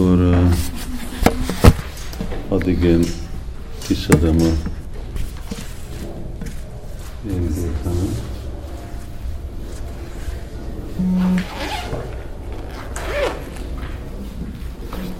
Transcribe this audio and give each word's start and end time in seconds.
akkor 0.00 0.48
addig 2.48 2.82
én 2.82 3.04
kiszedem 3.86 4.36
a 4.40 4.68
én 7.28 7.48
gépemet. 7.54 8.22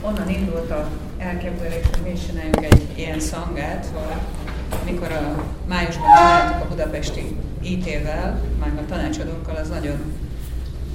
Onnan 0.03 0.29
indult 0.29 0.71
a 0.71 0.89
elképzelés, 1.19 1.85
hogy 1.91 2.03
mi 2.03 2.67
egy 2.67 2.89
ilyen 2.95 3.21
szangát, 3.21 3.87
hogy 3.93 4.93
mikor 4.93 5.12
a 5.12 5.45
májusban 5.69 6.07
csináltuk 6.07 6.62
a 6.62 6.69
budapesti 6.69 7.37
IT-vel, 7.61 8.43
meg 8.61 8.79
a 8.79 8.87
tanácsadókkal, 8.89 9.57
az 9.57 9.69
nagyon 9.69 9.99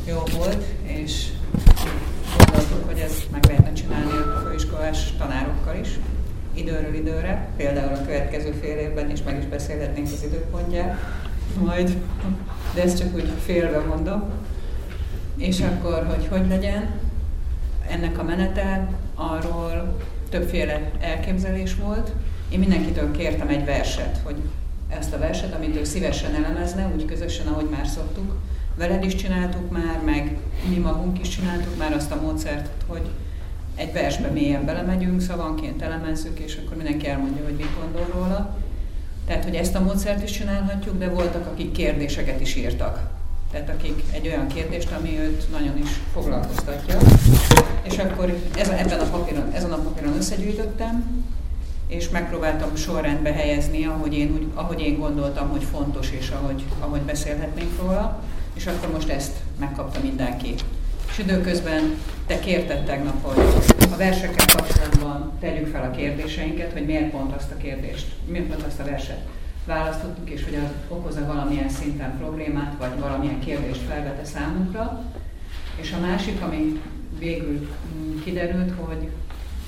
jó 0.07 0.23
volt, 0.37 0.63
és 0.83 1.27
gondoltuk, 2.55 2.85
hogy 2.85 2.99
ezt 2.99 3.31
meg 3.31 3.45
lehetne 3.45 3.73
csinálni 3.73 4.11
a 4.11 4.41
főiskolás 4.47 5.13
tanárokkal 5.17 5.75
is, 5.81 5.99
időről 6.53 6.93
időre, 6.93 7.47
például 7.57 7.93
a 7.93 8.05
következő 8.05 8.51
fél 8.61 8.77
évben 8.77 9.09
is 9.09 9.23
meg 9.23 9.37
is 9.37 9.45
beszélhetnénk 9.45 10.07
az 10.07 10.23
időpontját, 10.23 10.97
majd, 11.63 11.97
de 12.73 12.83
ezt 12.83 12.97
csak 12.99 13.15
úgy 13.15 13.31
félve 13.45 13.79
mondom. 13.79 14.23
És 15.37 15.61
akkor, 15.61 16.05
hogy 16.05 16.27
hogy 16.27 16.47
legyen, 16.47 16.99
ennek 17.89 18.19
a 18.19 18.23
menete, 18.23 18.89
arról 19.15 19.97
többféle 20.29 20.91
elképzelés 20.99 21.75
volt. 21.75 22.11
Én 22.49 22.59
mindenkitől 22.59 23.11
kértem 23.11 23.47
egy 23.47 23.65
verset, 23.65 24.19
hogy 24.23 24.35
ezt 24.89 25.13
a 25.13 25.17
verset, 25.17 25.53
amit 25.53 25.75
ő 25.75 25.83
szívesen 25.83 26.35
elemezne, 26.35 26.91
úgy 26.93 27.05
közösen, 27.05 27.47
ahogy 27.47 27.67
már 27.69 27.87
szoktuk. 27.87 28.35
Veled 28.77 29.03
is 29.03 29.15
csináltuk 29.15 29.71
már, 29.71 30.01
meg 30.05 30.37
mi 30.69 30.77
magunk 30.77 31.19
is 31.19 31.27
csináltuk 31.27 31.77
már 31.77 31.93
azt 31.93 32.11
a 32.11 32.21
módszert, 32.21 32.69
hogy 32.87 33.09
egy 33.75 33.93
versbe 33.93 34.27
mélyen 34.27 34.65
belemegyünk, 34.65 35.21
szavanként 35.21 35.81
elemezzük, 35.81 36.39
és 36.39 36.59
akkor 36.65 36.77
mindenki 36.77 37.07
elmondja, 37.07 37.43
hogy 37.43 37.55
mit 37.55 37.75
gondol 37.79 38.07
róla. 38.13 38.57
Tehát, 39.27 39.43
hogy 39.43 39.55
ezt 39.55 39.75
a 39.75 39.81
módszert 39.81 40.23
is 40.23 40.31
csinálhatjuk, 40.31 40.97
de 40.97 41.09
voltak, 41.09 41.47
akik 41.47 41.71
kérdéseket 41.71 42.41
is 42.41 42.55
írtak. 42.55 43.09
Tehát 43.51 43.69
akik 43.69 44.03
egy 44.11 44.27
olyan 44.27 44.47
kérdést, 44.47 44.91
ami 44.91 45.19
őt 45.19 45.51
nagyon 45.51 45.77
is 45.77 45.89
foglalkoztatja. 46.13 46.97
És 47.81 47.97
akkor 47.97 48.41
ez, 48.57 48.69
ebben 48.69 48.99
a 48.99 49.09
papíron, 49.09 49.51
ezen 49.53 49.71
a 49.71 49.77
papíron 49.77 50.15
összegyűjtöttem, 50.15 51.25
és 51.87 52.09
megpróbáltam 52.09 52.75
sorrendbe 52.75 53.31
helyezni, 53.33 53.85
ahogy 53.85 54.13
én, 54.13 54.31
úgy, 54.33 54.47
ahogy 54.53 54.81
én 54.81 54.97
gondoltam, 54.97 55.49
hogy 55.49 55.63
fontos, 55.63 56.11
és 56.11 56.29
ahogy, 56.29 56.63
ahogy 56.79 57.01
beszélhetnénk 57.01 57.81
róla. 57.81 58.23
És 58.55 58.67
akkor 58.67 58.91
most 58.91 59.09
ezt 59.09 59.33
megkapta 59.59 59.99
mindenki. 60.01 60.53
És 61.09 61.17
időközben 61.17 61.97
te 62.27 62.39
kérted 62.39 62.85
tegnap, 62.85 63.23
hogy 63.23 63.43
a 63.93 63.97
versekkel 63.97 64.45
kapcsolatban 64.55 65.31
tegyük 65.39 65.67
fel 65.67 65.83
a 65.83 65.95
kérdéseinket, 65.95 66.71
hogy 66.71 66.85
miért 66.85 67.09
pont 67.09 67.35
azt 67.35 67.51
a 67.51 67.57
kérdést, 67.57 68.07
miért 68.27 68.47
pont 68.47 68.63
azt 68.63 68.79
a 68.79 68.83
verset 68.83 69.19
választottuk, 69.65 70.29
és 70.29 70.43
hogy 70.43 70.55
az 70.55 70.69
okoz-e 70.87 71.25
valamilyen 71.25 71.69
szinten 71.69 72.17
problémát, 72.17 72.75
vagy 72.79 72.99
valamilyen 72.99 73.39
kérdést 73.39 73.81
felvete 73.81 74.25
számunkra. 74.25 75.03
És 75.75 75.91
a 75.91 75.99
másik, 75.99 76.41
ami 76.41 76.81
végül 77.19 77.67
mm, 77.97 78.19
kiderült, 78.23 78.73
hogy 78.79 79.09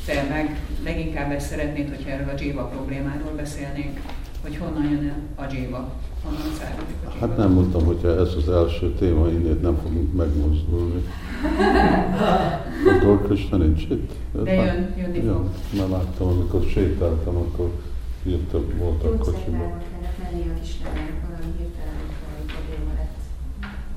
te 0.05 0.25
meg 0.29 0.59
leginkább 0.83 1.31
ezt 1.31 1.49
szeretnéd, 1.49 1.89
hogyha 1.89 2.09
erről 2.09 2.29
a 2.29 2.41
Jiva 2.41 2.63
problémáról 2.63 3.31
beszélnénk, 3.35 3.99
hogy 4.41 4.57
honnan 4.57 4.83
jön 4.83 5.13
a 5.35 5.53
Jiva, 5.53 5.95
Jiva. 6.31 6.77
Hát 7.19 7.37
nem 7.37 7.51
mondtam, 7.51 7.85
hogyha 7.85 8.19
ez 8.19 8.33
az 8.37 8.49
első 8.49 8.93
téma, 8.93 9.27
innét 9.27 9.61
nem 9.61 9.77
fogunk 9.83 10.13
megmozdulni. 10.13 11.03
Akkor 12.93 13.21
Krishna 13.21 13.57
nincs 13.57 13.81
itt? 13.81 14.11
De 14.43 14.53
jön, 14.53 14.93
jönni 14.97 15.23
ja. 15.23 15.43
Már 15.77 15.89
láttam, 15.89 16.27
amikor 16.27 16.63
sétáltam, 16.63 17.35
akkor 17.35 17.71
jöttek, 18.23 18.77
voltak 18.77 19.19
kocsiban. 19.19 19.59
kellett 19.59 20.17
menni 20.21 20.49
a 20.49 20.59
kislemnek, 20.61 21.13
valami 21.27 21.53
hirtelen 21.57 21.95
probléma 22.47 22.93
lett. 22.97 23.17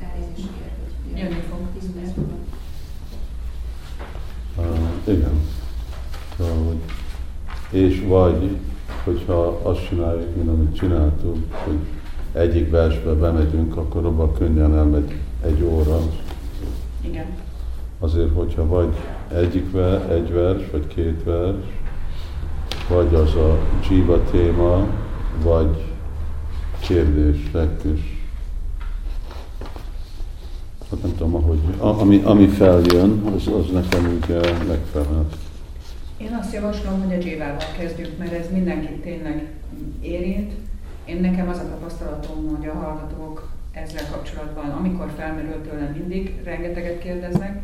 Elnézést 0.00 0.48
kérek, 0.56 0.76
hogy 0.82 1.20
Jönni 1.20 1.42
fog. 1.48 1.58
10 1.78 1.90
perc 1.94 2.16
múlva. 2.16 2.34
Uh, 4.58 5.14
igen. 5.14 5.40
Szóval, 6.36 6.64
hogy, 6.64 6.80
és 7.80 8.04
vagy, 8.06 8.56
hogyha 9.04 9.60
azt 9.62 9.88
csináljuk, 9.88 10.36
mint 10.36 10.48
amit 10.48 10.76
csináltunk, 10.76 11.52
hogy 11.52 11.78
egyik 12.32 12.70
versbe 12.70 13.12
bemegyünk, 13.12 13.76
akkor 13.76 14.04
abban 14.04 14.34
könnyen 14.34 14.74
elmegy 14.74 15.14
egy 15.44 15.62
óra. 15.62 15.98
Igen. 17.00 17.24
Azért, 17.98 18.34
hogyha 18.34 18.66
vagy 18.66 18.94
egyik 19.34 19.70
ver, 19.70 20.10
egy 20.10 20.32
vers, 20.32 20.70
vagy 20.70 20.86
két 20.86 21.24
vers, 21.24 21.56
vagy 22.88 23.14
az 23.14 23.34
a 23.34 23.58
Jiva 23.90 24.22
téma, 24.30 24.86
vagy 25.42 25.84
kérdés, 26.80 27.50
lektus. 27.52 28.18
Hát 30.90 31.02
nem 31.02 31.16
tudom, 31.16 31.34
ahogy, 31.34 31.58
ami, 31.78 32.20
ami 32.24 32.46
feljön, 32.46 33.22
az, 33.36 33.46
az 33.46 33.70
nekem 33.72 34.20
ugye 34.22 34.40
megfelel. 34.68 35.26
Én 36.16 36.38
azt 36.40 36.54
javaslom, 36.54 37.00
hogy 37.04 37.12
a 37.12 37.26
Jivával 37.26 37.56
kezdjük, 37.78 38.18
mert 38.18 38.32
ez 38.32 38.46
mindenkit 38.52 39.02
tényleg 39.02 39.52
érint. 40.00 40.52
Én 41.04 41.20
nekem 41.20 41.48
az 41.48 41.58
a 41.58 41.68
tapasztalatom, 41.68 42.56
hogy 42.56 42.68
a 42.68 42.72
hallgatók 42.72 43.50
ezzel 43.72 44.10
kapcsolatban, 44.10 44.70
amikor 44.70 45.12
felmerül 45.16 45.62
tőlem 45.62 45.92
mindig, 45.92 46.40
rengeteget 46.44 46.98
kérdeznek, 46.98 47.62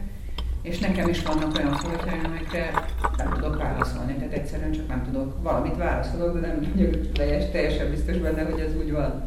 és 0.63 0.79
nekem 0.79 1.09
is 1.09 1.23
vannak 1.23 1.57
olyan 1.59 1.73
foltjaim, 1.73 2.25
amikre 2.25 2.71
nem 3.17 3.33
tudok 3.35 3.57
válaszolni, 3.57 4.15
tehát 4.15 4.33
egyszerűen 4.33 4.73
csak 4.73 4.89
nem 4.89 5.05
tudok. 5.05 5.43
Valamit 5.43 5.77
válaszolok, 5.77 6.41
de 6.41 6.47
nem 6.47 6.73
vagyok 6.75 7.13
teljes, 7.13 7.51
teljesen 7.51 7.91
biztos 7.91 8.17
benne, 8.17 8.43
hogy 8.43 8.61
ez 8.61 8.77
úgy 8.77 8.93
van. 8.93 9.23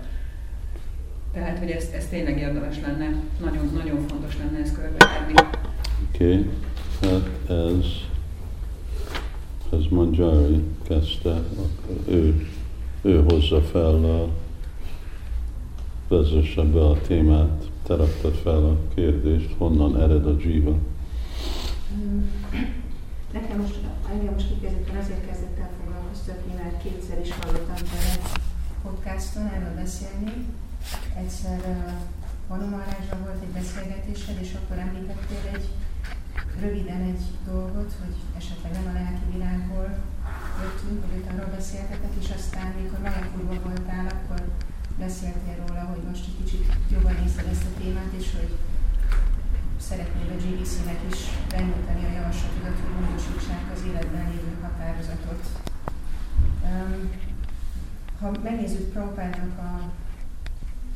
Tehát, 1.34 1.60
hogy 1.60 1.70
ez, 1.70 1.88
ez 1.96 2.08
tényleg 2.08 2.40
érdemes 2.40 2.76
lenne, 2.82 3.14
nagyon, 3.42 3.72
nagyon 3.74 4.08
fontos 4.08 4.38
lenne 4.38 4.60
ezt 4.60 4.76
körbetenni. 4.76 5.34
Oké, 6.08 6.26
okay. 6.26 6.50
hát 7.02 7.50
ez, 7.50 7.86
ez 9.80 9.86
Manjari 9.90 10.64
kezdte, 10.88 11.42
ő, 12.08 12.48
ő 13.02 13.24
hozza 13.24 13.62
fel 13.62 14.04
a, 14.04 14.28
vezesse 16.08 16.62
be 16.62 16.86
a 16.86 17.02
témát, 17.02 17.70
te 17.84 17.96
raktad 17.96 18.34
fel 18.34 18.66
a 18.66 18.78
kérdést, 18.96 19.56
honnan 19.58 20.02
ered 20.02 20.26
a. 20.26 20.32
Mm. 21.94 22.22
Nekem 23.34 23.60
most, 23.62 23.80
engem 24.12 24.34
most 24.34 24.48
kifejezetten 24.48 24.96
azért 24.96 25.26
kezdett 25.28 25.58
el 25.60 25.70
foglalkoztatni, 25.84 26.54
mert 26.54 26.82
kétszer 26.82 27.20
is 27.20 27.32
hallottam 27.32 27.76
tőle 27.76 28.16
podcaston 28.84 29.46
erről 29.46 29.76
beszélni. 29.76 30.34
Egyszer 31.18 31.60
uh, 31.60 31.92
Vanumarásban 32.48 33.22
volt 33.24 33.42
egy 33.42 33.62
beszélgetésed, 33.62 34.38
és 34.42 34.52
akkor 34.60 34.78
említettél 34.78 35.44
egy 35.54 35.68
röviden 36.62 37.02
egy 37.02 37.24
dolgot, 37.52 37.92
hogy 38.02 38.16
esetleg 38.38 38.72
nem 38.72 38.88
a 38.90 38.94
lelki 38.94 39.26
világból 39.32 39.98
jöttünk, 40.62 41.00
hogy 41.06 41.18
ott 41.20 41.32
arról 41.32 41.52
beszéltetek, 41.60 42.14
és 42.22 42.30
aztán, 42.38 42.68
mikor 42.82 43.00
Majakurba 43.00 43.56
voltál, 43.68 44.06
akkor 44.16 44.42
beszéltél 45.06 45.56
róla, 45.62 45.84
hogy 45.92 46.04
most 46.10 46.26
egy 46.30 46.38
kicsit 46.42 46.66
jobban 46.94 47.16
nézted 47.22 47.48
ezt 47.54 47.68
a 47.70 47.78
témát, 47.80 48.14
és 48.20 48.28
hogy 48.38 48.54
szeretnéd 49.88 50.30
a 50.32 50.42
GBC-nek 50.44 51.00
is 51.12 51.20
benyújtani 51.50 52.04
a 52.06 52.16
javaslatodat, 52.18 52.78
hogy 52.82 52.94
módosítsák 52.96 53.66
az 53.74 53.82
életben 53.90 54.26
lévő 54.32 54.54
határozatot. 54.62 55.42
Um, 56.64 57.12
ha 58.20 58.32
megnézzük 58.44 58.92
Prabhupádnak 58.92 59.58
a 59.58 59.92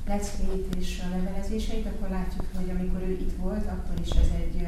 leckéit 0.08 0.76
és 0.76 1.02
a 1.06 1.16
levelezéseit, 1.16 1.86
akkor 1.86 2.10
látjuk, 2.10 2.46
hogy 2.56 2.70
amikor 2.70 3.02
ő 3.02 3.12
itt 3.12 3.38
volt, 3.38 3.66
akkor 3.66 4.00
is 4.02 4.10
ez 4.10 4.30
egy 4.38 4.62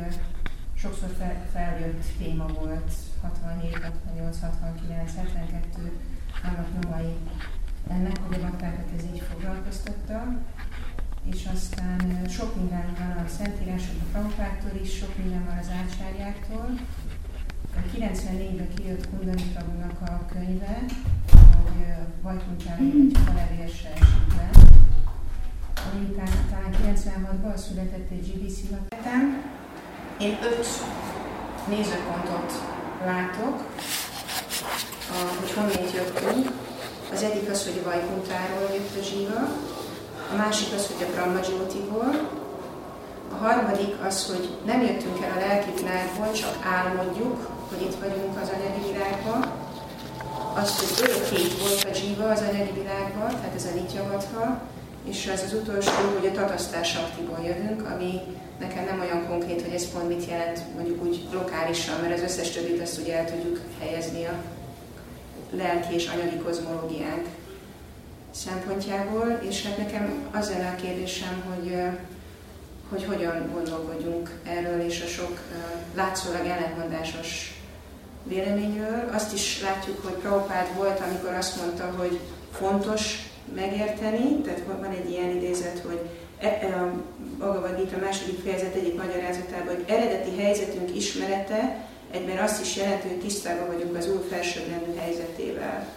sokszor 0.75 1.09
fel, 1.18 1.46
feljött 1.52 2.03
téma 2.18 2.46
volt, 2.46 2.91
67, 3.22 3.78
68, 3.82 4.40
69, 4.40 5.16
72 5.16 5.91
annak 6.44 6.67
nyomai 6.82 7.14
ennek, 7.90 8.17
hogy 8.28 8.38
a 8.40 8.41
baktákat 8.41 8.90
ez 8.97 9.03
így 9.14 9.23
foglalkoztatta 9.32 10.38
és 11.32 11.47
aztán 11.53 12.28
sok 12.29 12.55
minden 12.55 12.96
van 12.97 13.26
a 13.26 13.28
Szentírások 13.28 13.96
a 14.02 14.05
Prabhupától 14.11 14.79
is, 14.82 14.96
sok 14.97 15.17
minden 15.17 15.46
van 15.46 15.58
az 15.58 15.70
ácsárjáktól. 15.82 16.79
94-ben 17.96 18.73
kijött 18.76 19.09
Kundani 19.09 19.44
Prabhunak 19.53 20.02
a 20.02 20.26
könyve, 20.34 20.85
hogy 21.32 21.94
Vajkuncsára 22.22 22.84
egy 22.84 23.17
halevérse 23.26 23.90
esik 23.94 24.35
le, 24.38 24.50
ami 25.91 26.05
talán 26.50 26.72
96-ban 26.82 27.55
született 27.55 28.09
egy 28.09 28.34
GBC 28.34 28.70
lapetán. 28.72 29.41
Én 30.20 30.38
öt 30.44 30.67
nézőpontot 31.67 32.52
látok, 33.06 33.56
hogy 35.40 35.52
honnét 35.52 35.94
jöttünk. 35.94 36.52
Az 37.14 37.23
egyik 37.23 37.50
az, 37.50 37.64
hogy 37.64 37.84
Vajkuntáról 37.84 38.70
jött 38.73 38.97
a 39.00 39.03
zsíva, 39.03 39.40
a 40.32 40.35
másik 40.35 40.73
az, 40.73 40.88
hogy 40.88 41.08
a 41.08 41.12
Brahma 41.12 41.40
Jyotiból, 41.50 42.29
a 43.32 43.35
harmadik 43.44 43.96
az, 44.08 44.26
hogy 44.28 44.58
nem 44.66 44.82
jöttünk 44.82 45.23
el 45.23 45.32
a 45.38 45.40
lelki 45.47 45.72
világból, 45.76 46.32
csak 46.32 46.56
álmodjuk, 46.76 47.50
hogy 47.70 47.82
itt 47.82 48.00
vagyunk 48.00 48.41
az 48.41 48.50
anyagi 48.56 48.91
világban. 48.91 49.52
Az, 50.56 50.79
hogy 50.79 51.09
örökké 51.09 51.41
volt 51.59 51.88
a 51.91 51.94
zsíva 51.94 52.29
az 52.29 52.41
anyagi 52.50 52.72
világban, 52.72 53.29
tehát 53.29 53.56
ez 53.56 53.66
a 53.66 53.76
nityavatha, 53.76 54.62
és 55.09 55.25
ez 55.25 55.43
az 55.43 55.53
utolsó, 55.53 55.91
hogy 56.19 56.28
a 56.28 56.31
tatasztás 56.31 56.96
aktíból 56.96 57.40
jövünk, 57.46 57.90
ami 57.90 58.22
nekem 58.59 58.85
nem 58.85 58.99
olyan 58.99 59.28
konkrét, 59.28 59.61
hogy 59.61 59.73
ez 59.73 59.91
pont 59.91 60.07
mit 60.07 60.25
jelent 60.29 60.61
mondjuk 60.75 61.03
úgy 61.03 61.28
lokálisan, 61.31 61.99
mert 62.02 62.13
az 62.13 62.22
összes 62.22 62.49
többit 62.49 62.81
azt 62.81 62.99
ugye 62.99 63.17
el 63.17 63.25
tudjuk 63.25 63.59
helyezni 63.79 64.25
a 64.25 64.34
lelki 65.52 65.93
és 65.93 66.07
anyagi 66.07 66.37
kozmológiánk 66.37 67.25
szempontjából, 68.31 69.40
és 69.49 69.66
hát 69.66 69.78
nekem 69.78 70.29
az 70.31 70.49
lenne 70.49 70.69
a 70.69 70.81
kérdésem, 70.81 71.43
hogy, 71.49 71.75
hogy 72.90 73.03
hogyan 73.03 73.49
gondolkodjunk 73.53 74.40
erről 74.43 74.79
és 74.79 75.02
a 75.02 75.07
sok 75.07 75.40
látszólag 75.96 76.46
ellentmondásos 76.46 77.59
véleményről. 78.23 79.09
Azt 79.13 79.34
is 79.34 79.61
látjuk, 79.61 80.03
hogy 80.03 80.13
Prabhupád 80.13 80.75
volt, 80.75 80.99
amikor 80.99 81.34
azt 81.34 81.61
mondta, 81.61 81.93
hogy 81.97 82.19
fontos 82.52 83.29
megérteni, 83.56 84.42
tehát 84.42 84.62
van 84.82 84.92
egy 84.92 85.09
ilyen 85.09 85.30
idézet, 85.30 85.80
hogy 85.80 86.00
e, 86.40 86.47
e, 86.47 86.82
a 86.82 86.94
Bhagavad 87.38 87.78
Gita 87.78 87.97
második 87.97 88.40
fejezet 88.44 88.76
egyik 88.76 88.97
magyarázatában, 88.97 89.76
hogy 89.76 89.84
eredeti 89.88 90.42
helyzetünk 90.42 90.96
ismerete 90.96 91.86
egyben 92.12 92.38
azt 92.38 92.62
is 92.62 92.76
jelenti, 92.76 93.08
hogy 93.08 93.20
tisztában 93.20 93.68
vagyunk 93.68 93.96
az 93.96 94.09
új 94.09 94.28
felsőbbrendű 94.30 94.96
helyzetével. 94.97 95.88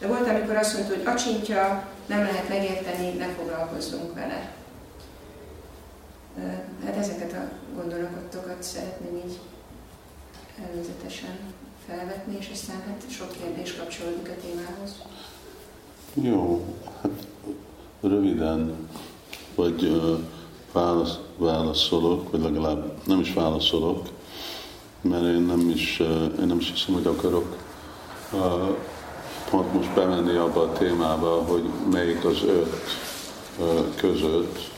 De 0.00 0.06
volt, 0.06 0.28
amikor 0.28 0.56
azt 0.56 0.74
mondta, 0.74 0.94
hogy 0.94 1.06
acsintja, 1.06 1.88
nem 2.06 2.20
lehet 2.20 2.48
megérteni, 2.48 3.12
ne 3.12 3.26
foglalkozzunk 3.26 4.14
vele. 4.14 4.52
Hát 6.84 6.96
ezeket 6.96 7.32
a 7.32 7.48
gondolatokat 7.74 8.62
szeretném 8.62 9.16
így 9.26 9.38
előzetesen 10.70 11.38
felvetni, 11.88 12.36
és 12.38 12.50
aztán 12.52 12.82
hát 12.86 13.02
sok 13.10 13.32
kérdés 13.32 13.76
kapcsolódik 13.76 14.28
a 14.28 14.40
témához. 14.40 15.02
Jó, 16.22 16.64
hát 17.02 17.26
röviden, 18.00 18.88
vagy 19.54 19.82
uh, 19.82 20.18
válasz, 20.72 21.18
válaszolok, 21.36 22.30
vagy 22.30 22.42
legalább 22.42 22.92
nem 23.06 23.20
is 23.20 23.32
válaszolok, 23.32 24.08
mert 25.00 25.24
én 25.24 25.40
nem 25.40 25.68
is, 25.68 26.00
uh, 26.00 26.08
én 26.40 26.46
nem 26.46 26.58
is 26.58 26.70
hiszem, 26.70 26.94
hogy 26.94 27.06
akarok 27.06 27.56
uh, 28.32 28.76
pont 29.50 29.72
most 29.72 29.94
bemenni 29.94 30.36
abba 30.36 30.60
a 30.60 30.72
témába, 30.72 31.42
hogy 31.42 31.64
melyik 31.90 32.24
az 32.24 32.42
öt 32.42 32.82
között. 33.96 34.70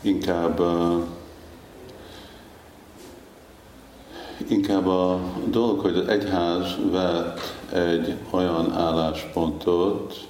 Inkább 0.00 0.60
uh, 0.60 1.02
inkább 4.46 4.86
a 4.86 5.20
dolog, 5.50 5.80
hogy 5.80 5.96
az 5.96 6.08
egyház 6.08 6.76
vett 6.90 7.40
egy 7.72 8.14
olyan 8.30 8.72
álláspontot, 8.72 10.28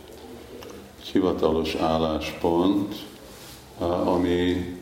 egy 1.01 1.07
hivatalos 1.07 1.75
álláspont, 1.75 2.95
ami 4.05 4.77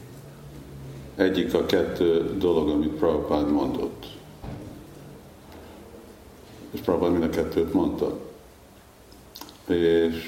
egyik 1.16 1.54
a 1.54 1.66
kettő 1.66 2.36
dolog, 2.38 2.68
amit 2.68 2.92
Prabhupád 2.92 3.50
mondott. 3.52 4.06
És 6.70 6.80
Prabhupád 6.80 7.12
mind 7.12 7.24
a 7.24 7.30
kettőt 7.30 7.72
mondta. 7.72 8.18
És 9.66 10.24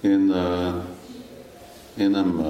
én, 0.00 0.34
én 1.98 2.10
nem, 2.10 2.46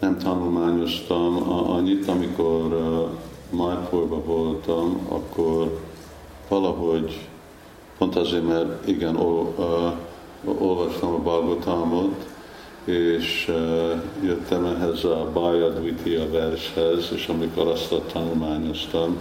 nem 0.00 0.18
tanulmányoztam 0.18 1.50
annyit, 1.50 2.08
amikor 2.08 2.72
Májpolba 3.50 4.22
voltam, 4.24 5.06
akkor 5.08 5.80
valahogy, 6.48 7.28
pont 7.98 8.16
azért, 8.16 8.46
mert 8.46 8.88
igen, 8.88 9.16
ol, 9.16 9.54
uh, 10.44 10.62
olvastam 10.62 11.14
a 11.14 11.18
Balgotamot, 11.18 12.28
és 12.84 13.48
uh, 13.48 14.02
jöttem 14.24 14.64
ehhez 14.64 15.04
a 15.04 15.30
Bajadvitya 15.32 16.30
vershez, 16.30 17.08
és 17.14 17.28
amikor 17.28 17.66
azt 17.66 17.92
a 17.92 18.02
tanulmányoztam, 18.12 19.16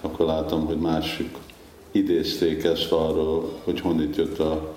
akkor 0.00 0.26
láttam, 0.26 0.66
hogy 0.66 0.78
másik 0.78 1.36
idézték 1.90 2.64
ezt 2.64 2.92
arról, 2.92 3.52
hogy 3.64 3.80
honnét 3.80 4.16
jött 4.16 4.38
a 4.38 4.74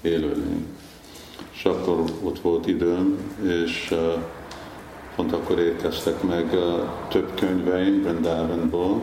élőlény. 0.00 0.66
És 1.54 1.64
akkor 1.64 2.04
ott 2.22 2.38
volt 2.38 2.66
időm, 2.66 3.18
és 3.42 3.88
uh, 3.90 3.98
pont 5.16 5.32
akkor 5.32 5.58
érkeztek 5.58 6.22
meg 6.22 6.58
több 7.08 7.34
könyveim 7.34 8.02
Brindavanból, 8.02 9.00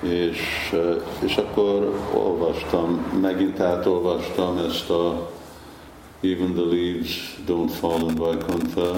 és, 0.00 0.72
és 1.20 1.36
akkor 1.36 1.98
olvastam, 2.14 3.18
megint 3.20 3.60
átolvastam 3.60 4.58
ezt 4.58 4.90
a 4.90 5.30
Even 6.24 6.54
the 6.54 6.62
leaves 6.62 7.40
don't 7.46 7.70
fall 7.70 8.00
in 8.08 8.14
Vaikuntha, 8.14 8.96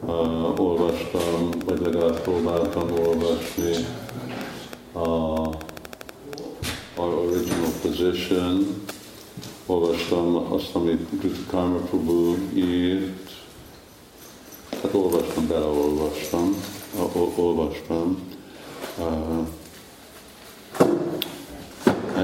uh, 0.00 0.60
olvastam, 0.60 1.50
vagy 1.64 1.80
legalább 1.80 2.20
próbáltam 2.20 2.92
olvasni 2.92 3.74
a, 4.92 5.08
a 6.96 7.02
original 7.02 7.70
position, 7.82 8.84
olvastam 9.66 10.52
azt, 10.52 10.74
amit 10.74 11.20
Gita 11.20 11.40
Karma 11.50 11.78
Prabhu 11.78 12.36
írt, 12.54 13.27
Hát 14.82 14.94
olvastam, 14.94 15.46
beleolvastam, 15.46 16.62
olvastam. 17.36 18.18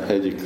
Egyik, 0.06 0.42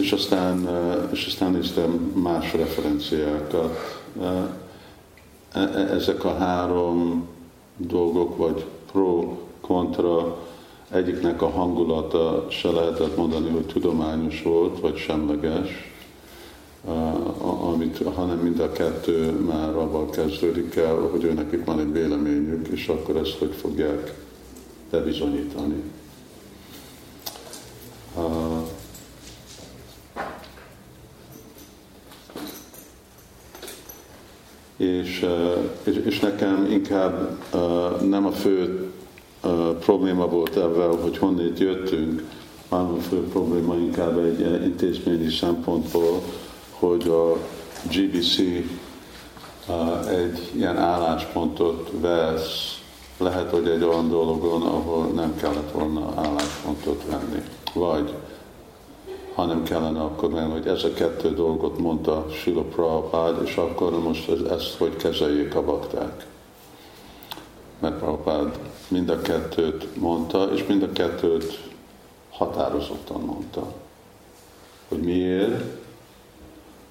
és 0.00 0.12
aztán, 0.12 0.68
és 1.12 1.26
aztán 1.26 1.52
néztem 1.52 1.90
más 2.14 2.52
referenciákat. 2.52 4.00
E, 4.22 4.50
e, 5.52 5.60
ezek 5.94 6.24
a 6.24 6.36
három 6.36 7.28
dolgok, 7.76 8.36
vagy 8.36 8.64
pro, 8.92 9.38
kontra, 9.60 10.36
egyiknek 10.90 11.42
a 11.42 11.50
hangulata 11.50 12.46
se 12.50 12.70
lehetett 12.70 13.16
mondani, 13.16 13.48
hogy 13.50 13.66
tudományos 13.66 14.42
volt, 14.42 14.80
vagy 14.80 14.96
semleges 14.96 15.93
amit, 17.72 18.02
hanem 18.14 18.38
mind 18.38 18.60
a 18.60 18.72
kettő 18.72 19.30
már 19.30 19.68
abban 19.68 20.10
kezdődik 20.10 20.76
el, 20.76 20.94
hogy 20.94 21.24
őnek 21.24 21.64
van 21.64 21.78
egy 21.78 21.92
véleményük, 21.92 22.68
és 22.68 22.88
akkor 22.88 23.16
ezt 23.16 23.38
hogy 23.38 23.54
fogják 23.54 24.14
bebizonyítani. 24.90 25.82
És, 34.76 35.26
és, 35.82 35.96
és 36.04 36.20
nekem 36.20 36.66
inkább 36.70 37.38
uh, 37.52 38.00
nem 38.02 38.26
a 38.26 38.30
fő 38.30 38.90
uh, 39.44 39.50
probléma 39.70 40.28
volt 40.28 40.56
ebben, 40.56 41.00
hogy 41.00 41.18
honnét 41.18 41.58
jöttünk, 41.58 42.22
hanem 42.68 42.92
a 42.92 43.00
fő 43.00 43.16
probléma 43.16 43.74
inkább 43.74 44.18
egy 44.18 44.40
intézményi 44.40 45.30
szempontból, 45.30 46.22
hogy 46.86 47.08
a 47.08 47.36
GBC 47.90 48.38
egy 50.08 50.50
ilyen 50.54 50.76
álláspontot 50.76 51.90
vesz, 52.00 52.82
lehet, 53.18 53.50
hogy 53.50 53.68
egy 53.68 53.82
olyan 53.82 54.08
dologon, 54.08 54.62
ahol 54.62 55.06
nem 55.06 55.36
kellett 55.36 55.70
volna 55.72 56.12
álláspontot 56.16 57.04
venni. 57.10 57.42
Vagy 57.74 58.14
ha 59.34 59.44
nem 59.44 59.62
kellene 59.62 60.00
akkor 60.00 60.30
venni, 60.30 60.52
hogy 60.52 60.66
ez 60.66 60.84
a 60.84 60.92
kettő 60.92 61.34
dolgot 61.34 61.78
mondta 61.78 62.26
Sila 62.30 62.62
Prabhupád, 62.62 63.42
és 63.44 63.56
akkor 63.56 64.02
most 64.02 64.28
ez, 64.28 64.40
ezt 64.40 64.76
hogy 64.76 64.96
kezeljék 64.96 65.54
a 65.54 65.64
bakták. 65.64 66.26
Mert 67.78 67.98
Prabhupád 67.98 68.58
mind 68.88 69.08
a 69.08 69.20
kettőt 69.20 69.96
mondta, 69.96 70.48
és 70.52 70.66
mind 70.66 70.82
a 70.82 70.92
kettőt 70.92 71.68
határozottan 72.30 73.20
mondta. 73.20 73.72
Hogy 74.88 75.00
miért, 75.00 75.83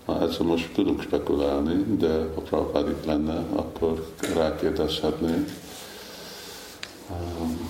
Na, 0.05 0.21
ezzel 0.21 0.45
most 0.45 0.73
tudunk 0.73 1.01
spekulálni, 1.01 1.83
de 1.97 2.29
ha 2.35 2.41
Prabhupád 2.41 2.89
itt 2.89 3.05
lenne, 3.05 3.45
akkor 3.55 4.07
rákérdezhetnénk. 4.35 5.49
Um, 7.09 7.69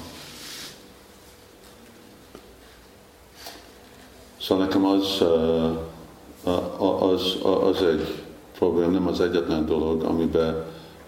szóval 4.42 4.66
nekem 4.66 4.86
az, 4.86 5.22
uh, 5.22 7.12
az, 7.12 7.38
az 7.44 7.82
egy 7.82 8.24
problém, 8.58 8.92
nem 8.92 9.08
az 9.08 9.22
egyetlen 9.22 9.66
dolog, 9.66 10.04
amiben 10.04 10.66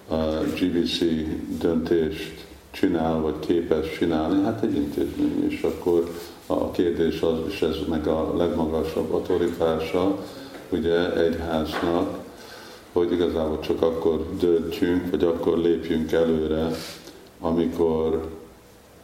a 0.10 0.16
GBC 0.60 0.98
döntést 1.60 2.46
csinál, 2.72 3.22
vagy 3.22 3.40
képes 3.40 3.98
csinálni, 3.98 4.44
hát 4.44 4.64
egy 4.64 4.76
intézmény, 4.76 5.46
és 5.50 5.62
akkor 5.62 6.12
a 6.46 6.72
kérdés 6.72 7.22
az, 7.22 7.38
és 7.48 7.62
ez 7.62 7.76
meg 7.90 8.08
a 8.08 8.38
legmagasabb 8.38 9.14
autoritása, 9.14 10.18
ugye 10.70 11.14
egyháznak, 11.14 12.18
hogy 12.92 13.12
igazából 13.12 13.60
csak 13.60 13.82
akkor 13.82 14.36
döntjünk, 14.40 15.10
vagy 15.10 15.24
akkor 15.24 15.58
lépjünk 15.58 16.12
előre, 16.12 16.72
amikor, 17.40 18.30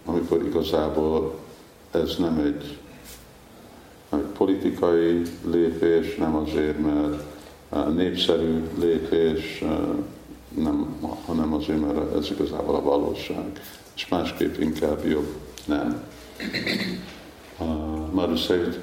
amikor 0.05 0.45
igazából 0.45 1.35
ez 1.91 2.15
nem 2.17 2.37
egy, 2.37 2.77
egy 4.09 4.25
politikai 4.37 5.21
lépés, 5.45 6.15
nem 6.15 6.35
azért, 6.35 6.79
mert 6.79 7.23
népszerű 7.95 8.63
lépés, 8.79 9.63
nem, 10.55 10.95
hanem 11.25 11.53
azért, 11.53 11.81
mert 11.81 12.15
ez 12.15 12.31
igazából 12.31 12.75
a 12.75 12.81
valóság. 12.81 13.61
És 13.95 14.07
másképp 14.07 14.57
inkább 14.57 15.05
jobb 15.05 15.33
nem. 15.65 16.03
Maru 18.11 18.35
Szeit 18.35 18.79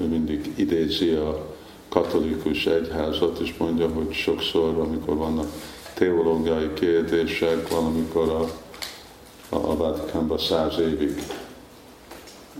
ő 0.00 0.04
mindig 0.04 0.52
idézi 0.56 1.10
a 1.10 1.54
katolikus 1.88 2.66
egyházat, 2.66 3.38
és 3.38 3.54
mondja, 3.58 3.88
hogy 3.88 4.12
sokszor, 4.12 4.78
amikor 4.78 5.16
vannak 5.16 5.46
teológiai 5.94 6.72
kérdések, 6.72 7.68
valamikor 7.68 8.28
a, 8.28 8.42
a, 9.56 9.70
a 9.70 9.76
Vatikánban 9.76 10.38
száz 10.38 10.78
évig 10.78 11.22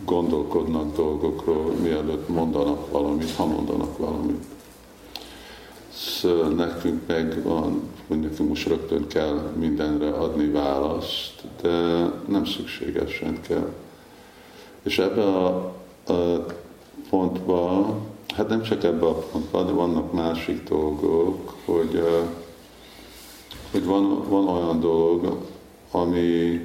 gondolkodnak 0.04 0.96
dolgokról, 0.96 1.72
mielőtt 1.82 2.28
mondanak 2.28 2.90
valamit, 2.90 3.30
ha 3.30 3.46
mondanak 3.46 3.98
valamit. 3.98 4.44
Szóval 5.94 6.48
nekünk 6.48 7.06
meg 7.06 7.42
van, 7.42 7.82
hogy 8.06 8.20
nekünk 8.20 8.48
most 8.48 8.68
rögtön 8.68 9.06
kell 9.06 9.52
mindenre 9.58 10.08
adni 10.10 10.46
választ, 10.46 11.42
de 11.62 11.70
nem 12.26 12.44
szükségesen 12.44 13.40
kell. 13.40 13.72
És 14.84 14.98
ebbe 14.98 15.22
a, 15.22 15.72
a 16.06 16.46
pontba, 17.10 17.94
hát 18.36 18.48
nem 18.48 18.62
csak 18.62 18.84
ebbe 18.84 19.06
a 19.06 19.14
pontba, 19.14 19.62
de 19.62 19.72
vannak 19.72 20.12
másik 20.12 20.68
dolgok, 20.68 21.54
hogy, 21.64 22.02
hogy 23.70 23.84
van, 23.84 24.28
van 24.28 24.48
olyan 24.48 24.80
dolog, 24.80 25.46
ami, 25.90 26.60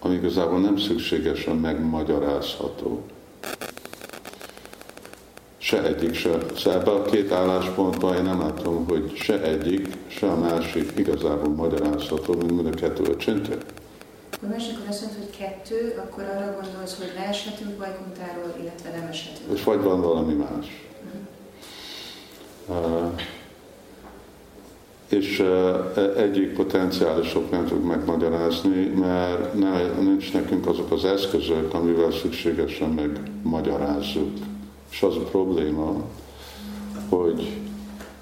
ami 0.00 0.14
igazából 0.14 0.58
nem 0.60 0.76
szükségesen 0.76 1.56
megmagyarázható 1.56 3.02
se 5.66 5.82
egyik 5.82 6.14
se. 6.14 6.38
Szóval 6.56 6.80
ebben 6.80 6.94
a 6.94 7.02
két 7.02 7.32
álláspontban 7.32 8.16
én 8.16 8.22
nem 8.22 8.40
látom, 8.40 8.84
hogy 8.88 9.12
se 9.14 9.42
egyik, 9.42 9.88
se 10.06 10.26
a 10.26 10.36
másik 10.36 10.92
igazából 10.96 11.54
magyarázható, 11.54 12.34
mint 12.34 12.52
mind 12.52 12.66
a 12.66 12.70
kettő 12.70 13.02
a 13.02 13.16
csintő. 13.16 13.58
Ha 14.40 14.46
másik 14.46 14.76
azt 14.88 15.00
mondta, 15.00 15.18
hogy 15.20 15.36
kettő, 15.36 16.02
akkor 16.04 16.22
arra 16.22 16.58
gondolsz, 16.60 16.98
hogy 16.98 17.12
leeshetünk 17.14 17.70
bajkuntáról, 17.70 18.54
illetve 18.60 18.90
nem 18.90 19.08
eshetünk. 19.08 19.52
És 19.58 19.64
vagy 19.64 19.82
van 19.82 20.00
valami 20.00 20.34
más. 20.34 20.86
Uh-huh. 22.68 23.04
Uh, 23.04 23.20
és 25.08 25.38
uh, 25.38 26.16
egyik 26.16 26.54
potenciálisok 26.54 27.50
nem 27.50 27.66
tud 27.66 27.84
megmagyarázni, 27.84 28.84
mert 28.84 29.54
ne, 29.54 29.88
nincs 30.00 30.32
nekünk 30.32 30.66
azok 30.66 30.92
az 30.92 31.04
eszközök, 31.04 31.74
amivel 31.74 32.12
szükségesen 32.12 32.90
megmagyarázzuk 32.90 34.32
és 34.90 35.02
az 35.02 35.16
a 35.16 35.20
probléma, 35.20 36.02
hogy 37.08 37.60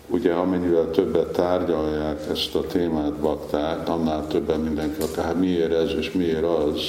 ugye 0.07 0.33
amennyivel 0.33 0.91
többet 0.91 1.33
tárgyalják 1.33 2.21
ezt 2.31 2.55
a 2.55 2.67
témát 2.67 3.13
bakták, 3.13 3.89
annál 3.89 4.27
többen 4.27 4.61
mindenki 4.61 5.03
akár 5.03 5.25
hát 5.25 5.39
miért 5.39 5.73
ez 5.73 5.91
és 5.99 6.13
miért 6.13 6.45
az, 6.45 6.81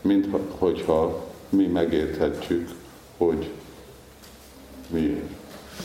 mint 0.00 0.26
hogyha 0.58 1.24
mi 1.48 1.66
megérthetjük, 1.66 2.70
hogy 3.16 3.50
miért. 4.88 5.30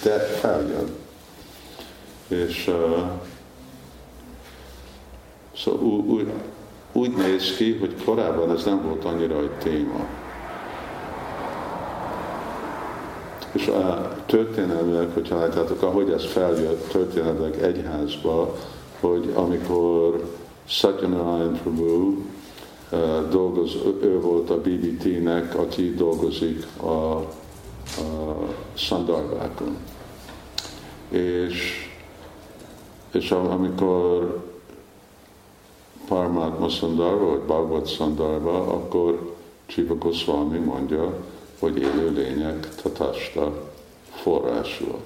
De 0.03 0.19
feljön. 0.19 0.89
És 2.27 2.67
uh, 2.67 3.09
szóval 5.55 5.81
úgy, 5.83 6.31
úgy 6.91 7.13
néz 7.15 7.55
ki, 7.55 7.77
hogy 7.77 8.03
korábban 8.05 8.51
ez 8.51 8.63
nem 8.63 8.81
volt 8.83 9.05
annyira 9.05 9.39
egy 9.39 9.51
téma. 9.51 10.07
És 13.55 13.67
a 13.67 14.11
történelmileg, 14.25 15.09
hogyha 15.13 15.39
látjátok, 15.39 15.81
ahogy 15.81 16.09
ez 16.09 16.25
feljött 16.25 16.87
történelmileg 16.87 17.63
egyházba, 17.63 18.55
hogy 18.99 19.31
amikor 19.35 20.31
Satyanarayan 20.65 21.59
Prabhu 21.63 22.15
dolgoz, 23.29 23.75
ő 24.01 24.19
volt 24.19 24.49
a 24.49 24.61
BBT-nek, 24.61 25.57
aki 25.57 25.93
dolgozik 25.93 26.65
a, 26.81 26.87
a 26.87 27.25
szandarbákon. 28.73 29.77
És, 31.09 31.89
és 33.11 33.31
amikor 33.31 34.43
Parmatma 36.07 36.69
Sandarva, 36.69 37.29
vagy 37.29 37.39
Bhagavad 37.39 37.87
Sandarva, 37.87 38.57
akkor 38.57 39.35
Csiva 39.65 39.95
Goswami 39.95 40.57
mondja, 40.57 41.13
hogy 41.65 41.81
élő 41.81 42.11
lények 42.11 42.75
tatasta 42.81 43.71
forrásul. 44.09 44.99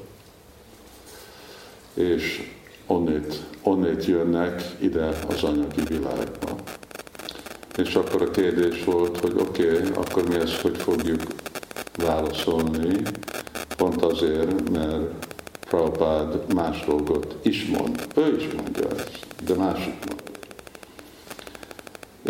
És 1.94 2.52
onnét, 2.86 3.44
onnét 3.64 4.06
jönnek 4.06 4.76
ide 4.80 5.10
az 5.28 5.44
anyagi 5.44 5.82
világba. 5.88 6.56
És 7.78 7.96
akkor 7.96 8.22
a 8.22 8.32
kérdés 8.32 8.84
volt, 8.84 9.20
hogy 9.20 9.34
oké, 9.40 9.72
okay, 9.72 9.90
akkor 9.96 10.28
mi 10.28 10.36
ezt 10.36 10.62
hogy 10.62 10.78
fogjuk 10.78 11.22
válaszolni, 11.96 13.02
pont 13.78 14.02
azért, 14.02 14.70
mert 14.70 15.26
Prabhupád 15.60 16.54
más 16.54 16.86
dolgot 16.86 17.36
is 17.42 17.66
mond. 17.66 18.08
Ő 18.16 18.36
is 18.38 18.54
mondja 18.54 18.90
ezt, 18.90 19.26
de 19.46 19.56
másik 19.56 19.94
mond. 20.06 20.22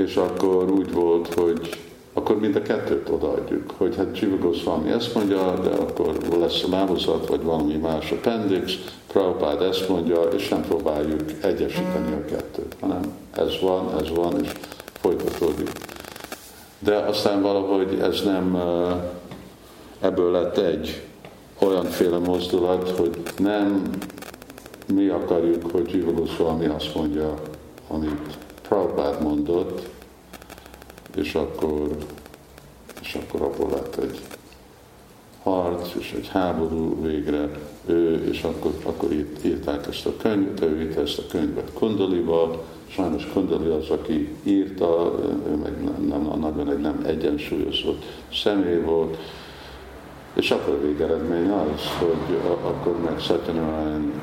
És 0.07 0.15
akkor 0.15 0.71
úgy 0.71 0.91
volt, 0.91 1.33
hogy 1.33 1.88
akkor 2.19 2.39
mind 2.39 2.55
a 2.55 2.61
kettőt 2.61 3.09
odaadjuk, 3.09 3.71
hogy 3.77 3.95
hát 3.95 4.19
Jiva 4.19 4.37
Goswami 4.37 4.89
ezt 4.89 5.13
mondja, 5.15 5.53
de 5.53 5.69
akkor 5.69 6.17
lesz 6.39 6.63
a 6.63 6.67
mávozat, 6.67 7.27
vagy 7.27 7.43
valami 7.43 7.75
más 7.75 8.11
appendix, 8.11 8.73
Prabhupád 9.07 9.61
ezt 9.61 9.89
mondja, 9.89 10.21
és 10.21 10.49
nem 10.49 10.61
próbáljuk 10.61 11.21
egyesíteni 11.41 12.11
a 12.11 12.25
kettőt, 12.25 12.75
hanem 12.79 13.01
ez 13.31 13.59
van, 13.61 13.99
ez 13.99 14.09
van, 14.09 14.43
és 14.43 14.51
folytatódik. 14.93 15.71
De 16.79 16.95
aztán 16.95 17.41
valahogy 17.41 17.99
ez 18.01 18.21
nem, 18.23 18.61
ebből 19.99 20.31
lett 20.31 20.57
egy 20.57 21.03
olyanféle 21.59 22.17
mozdulat, 22.17 22.89
hogy 22.89 23.17
nem 23.37 23.89
mi 24.93 25.07
akarjuk, 25.07 25.71
hogy 25.71 25.91
Jiva 25.93 26.11
Goswami 26.11 26.65
azt 26.65 26.95
mondja, 26.95 27.33
amit 27.87 28.37
Prabhupád 28.67 29.21
mondott, 29.21 29.89
és 31.15 31.35
akkor, 31.35 31.97
és 33.01 33.15
akkor 33.15 33.41
abból 33.41 33.69
lett 33.69 33.95
egy 33.95 34.19
harc, 35.43 35.95
és 35.99 36.13
egy 36.17 36.27
háború 36.27 37.01
végre. 37.01 37.49
Ő, 37.85 38.29
és 38.31 38.43
akkor, 38.43 38.71
akkor 38.83 39.11
írt, 39.11 39.45
írták 39.45 39.87
ezt 39.87 40.05
a 40.05 40.13
könyvet, 40.21 40.61
ő 40.61 40.81
írta 40.81 41.01
ezt 41.01 41.17
a 41.17 41.23
könyvet 41.31 41.73
Kundalival, 41.73 42.63
sajnos 42.87 43.27
Kundali 43.33 43.69
az, 43.69 43.89
aki 43.89 44.35
írta, 44.43 45.19
ő 45.47 45.55
meg 45.55 45.83
nem, 45.83 46.05
nem, 46.07 46.39
nagyon 46.39 46.71
egy 46.71 46.79
nem 46.79 47.03
egyensúlyozott 47.05 48.05
személy 48.33 48.81
volt, 48.81 49.17
és 50.33 50.51
akkor 50.51 50.73
a 50.73 50.81
végeredmény 50.81 51.49
az, 51.49 51.81
hogy 51.99 52.37
akkor 52.63 52.99
meg 53.05 53.19
Satyanarayan, 53.19 54.13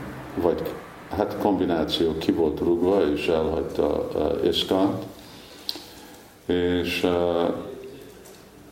vagy 0.43 0.63
hát 1.11 1.37
kombináció 1.39 2.19
ki 2.19 2.33
volt 2.33 2.61
rúgva, 2.61 3.11
és 3.15 3.29
elhagyta 3.29 4.09
uh, 4.15 4.45
és, 6.47 7.07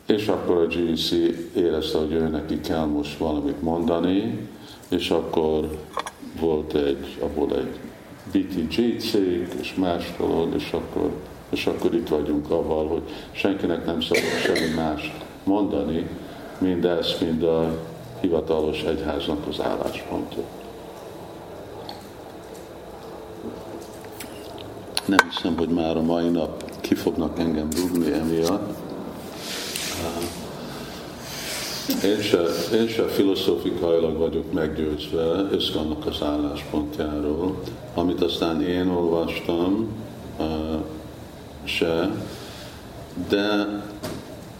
és 0.05 0.27
akkor 0.27 0.57
a 0.57 0.65
GC 0.65 1.11
érezte, 1.55 1.97
hogy 1.97 2.11
ő 2.11 2.27
neki 2.27 2.59
kell 2.59 2.85
most 2.85 3.17
valamit 3.17 3.61
mondani, 3.61 4.47
és 4.89 5.09
akkor 5.09 5.77
volt 6.39 6.73
egy, 6.73 7.17
abból 7.19 7.49
egy 7.55 7.79
BTG 8.31 8.99
cég, 8.99 9.47
és 9.59 9.73
más 9.75 10.13
dolog, 10.17 10.53
és 10.55 10.71
akkor, 10.71 11.11
és 11.49 11.65
akkor 11.65 11.93
itt 11.93 12.07
vagyunk 12.07 12.51
avval, 12.51 12.87
hogy 12.87 13.01
senkinek 13.31 13.85
nem 13.85 14.01
szabad 14.01 14.23
semmi 14.43 14.73
más 14.75 15.13
mondani, 15.43 16.09
mindezt, 16.57 17.21
mind 17.21 17.43
a 17.43 17.83
hivatalos 18.21 18.83
egyháznak 18.83 19.47
az 19.47 19.61
álláspontja. 19.61 20.43
Nem 25.05 25.29
hiszem, 25.29 25.57
hogy 25.57 25.69
már 25.69 25.97
a 25.97 26.01
mai 26.01 26.29
nap 26.29 26.63
ki 26.87 26.95
fognak 26.95 27.39
engem 27.39 27.67
rúgni 27.77 28.11
emiatt. 28.11 28.77
Én 32.03 32.21
se, 32.21 32.41
én 32.73 32.87
se 32.87 33.03
filozófikailag 33.03 34.17
vagyok 34.17 34.53
meggyőzve 34.53 35.47
Iszkannak 35.57 36.05
az 36.05 36.21
álláspontjáról, 36.21 37.61
amit 37.93 38.21
aztán 38.21 38.61
én 38.61 38.87
olvastam, 38.87 39.87
se, 41.63 42.11
de 43.29 43.67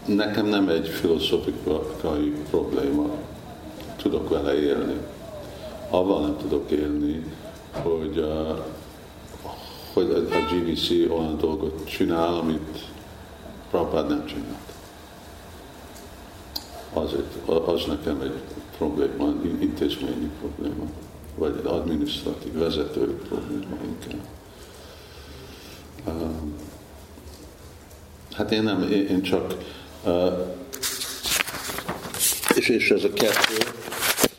nekem 0.04 0.46
nem 0.46 0.68
egy 0.68 0.88
filozófikai 0.88 2.32
probléma. 2.50 3.08
Tudok 3.96 4.28
vele 4.28 4.54
élni. 4.54 4.96
avval 5.90 6.20
nem 6.20 6.36
tudok 6.36 6.70
élni, 6.70 7.24
hogy, 7.72 8.24
hogy 9.96 10.10
a 10.10 10.38
GVC 10.54 10.90
olyan 10.90 11.36
dolgot 11.38 11.88
csinál, 11.88 12.34
amit 12.34 12.84
Prabhupád 13.70 14.08
nem 14.08 14.26
csinált. 14.26 14.72
Azért, 16.92 17.48
az 17.48 17.84
nekem 17.84 18.20
egy 18.20 18.40
probléma, 18.76 19.32
intézményi 19.60 20.30
probléma, 20.40 20.84
vagy 21.34 21.54
egy 21.58 21.66
adminisztratív 21.66 22.52
vezető 22.52 23.16
probléma 23.28 23.76
inkább. 23.84 24.26
Um, 26.06 26.54
hát 28.32 28.52
én 28.52 28.62
nem, 28.62 28.82
én 28.92 29.22
csak, 29.22 29.54
uh, 30.04 30.54
és, 32.54 32.68
és 32.68 32.90
ez 32.90 33.04
a 33.04 33.12
kettő, 33.12 33.56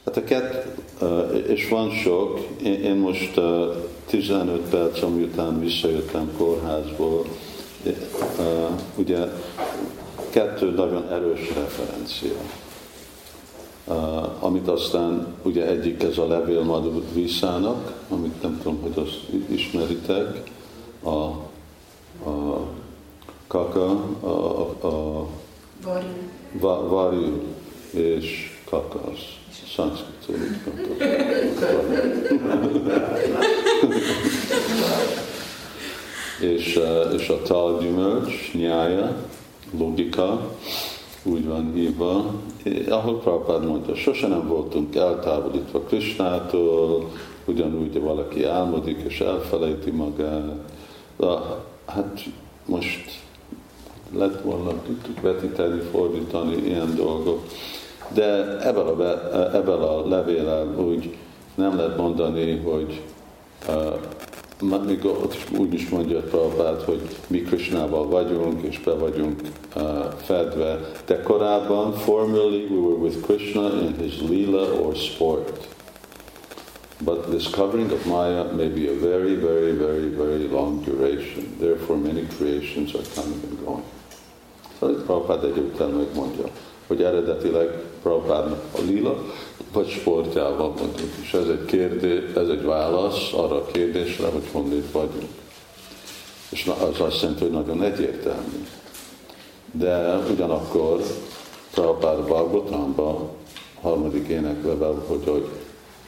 hát 0.08 0.18
a 0.18 0.24
kettő, 0.24 0.76
uh, 1.02 1.44
és 1.48 1.70
van 1.70 1.90
sok, 1.90 2.40
én, 2.64 2.96
most 2.96 3.38
uh, 3.38 3.76
15 4.06 4.70
perc, 4.70 5.02
amiután 5.02 5.60
visszajöttem 5.60 6.32
kórházból, 6.38 7.26
uh, 7.84 7.94
ugye 8.96 9.18
kettő 10.30 10.70
nagyon 10.70 11.12
erős 11.12 11.40
referencia. 11.56 12.36
Uh, 13.88 14.44
amit 14.44 14.68
aztán 14.68 15.28
ugye 15.44 15.68
egyik 15.68 16.04
ez 16.04 16.18
a 16.18 16.28
levél 16.28 16.64
Madhu 16.64 17.02
Visszának, 17.14 18.06
amit 18.10 18.42
nem 18.42 18.60
tudom, 18.64 18.82
hogy 18.82 19.04
azt 19.06 19.50
ismeritek, 19.50 20.52
a, 21.04 21.10
a 22.30 22.60
kaka, 23.48 23.90
a, 24.20 24.28
a, 24.28 24.88
a 24.88 25.28
va, 26.52 26.88
varjú 26.88 27.42
és 27.92 28.58
kakasz. 28.70 29.38
Szanszkritól 29.78 30.36
mit 30.38 31.04
és, 36.40 36.80
és 37.18 37.30
a 37.30 37.42
talgyümölcs, 37.42 38.52
nyája, 38.54 39.16
logika, 39.78 40.56
úgy 41.24 41.46
van 41.46 41.74
hívva, 41.74 42.34
ahol 42.90 43.20
Prabhupád 43.20 43.66
mondta, 43.66 43.96
sose 43.96 44.28
nem 44.28 44.48
voltunk 44.48 44.96
eltávolítva 44.96 45.80
Krisnától, 45.80 47.12
ugyanúgy 47.46 48.00
valaki 48.00 48.44
álmodik 48.44 49.02
és 49.08 49.20
elfelejti 49.20 49.92
magát. 49.92 50.54
De, 51.18 51.28
hát 51.86 52.24
most 52.66 53.20
lett 54.16 54.42
volna, 54.42 54.72
tudtuk 54.86 55.22
vetíteni, 55.22 55.80
fordítani 55.92 56.56
ilyen 56.56 56.96
dolgok. 56.96 57.44
De 58.14 58.58
ebben 58.68 58.88
a, 58.88 59.56
ebben 59.56 59.80
a 59.80 60.08
levélen 60.08 60.80
úgy 60.80 61.18
nem 61.56 61.76
lehet 61.76 61.98
mondani, 61.98 62.58
hogy 62.58 63.02
uh, 63.68 64.86
még 64.86 65.06
ott 65.06 65.34
is 65.34 65.60
úgy 65.60 65.74
is 65.74 65.90
mondja 65.90 66.20
Prabhupád, 66.20 66.82
hogy 66.82 67.02
mi 67.28 67.42
Krishnával 67.42 68.08
vagyunk, 68.08 68.62
és 68.62 68.80
be 68.80 68.94
vagyunk 68.94 69.42
uh, 69.76 69.84
fedve. 70.22 70.80
De 71.06 71.22
korábban, 71.22 71.94
formerly 71.94 72.68
we 72.70 72.80
were 72.80 72.96
with 72.96 73.26
Krishna 73.26 73.70
in 73.82 73.96
his 74.00 74.22
lila 74.30 74.72
or 74.82 74.96
sport. 74.96 75.68
But 77.06 77.30
this 77.30 77.50
covering 77.50 77.92
of 77.92 78.06
Maya 78.06 78.44
may 78.56 78.70
be 78.70 78.90
a 78.90 79.00
very, 79.00 79.36
very, 79.36 79.72
very, 79.72 80.10
very 80.10 80.48
long 80.48 80.84
duration. 80.84 81.56
Therefore, 81.60 82.00
many 82.00 82.28
creations 82.38 82.96
are 82.96 83.04
coming 83.16 83.44
and 83.50 83.66
going. 83.66 83.84
Szóval 84.80 84.96
itt 84.96 85.04
Prabhupád 85.06 85.44
egyébként 85.44 85.98
megmondja, 85.98 86.46
hogy 86.88 87.02
eredetileg 87.02 87.70
Prabhupádnak 88.08 88.64
a 88.72 88.82
lila, 88.86 89.24
vagy 89.74 89.88
sportjával 89.90 90.74
mondjuk. 90.80 91.10
És 91.22 91.34
ez 91.34 91.48
egy, 91.48 91.66
kérdés, 91.66 92.24
ez 92.36 92.48
egy 92.48 92.64
válasz 92.64 93.34
arra 93.34 93.56
a 93.56 93.66
kérdésre, 93.66 94.28
hogy 94.28 94.44
honnét 94.52 94.92
vagyunk. 94.92 95.32
És 96.50 96.72
az 96.80 97.00
azt 97.00 97.22
jelenti, 97.22 97.44
hogy 97.44 97.52
nagyon 97.52 97.84
egyértelmű. 97.84 98.66
De 99.72 100.18
ugyanakkor 100.32 101.02
Prabhupád 101.72 102.26
Bhagavatamban 102.26 103.30
harmadik 103.82 104.28
éneklevel, 104.28 105.04
hogy, 105.08 105.24
hogy 105.26 105.48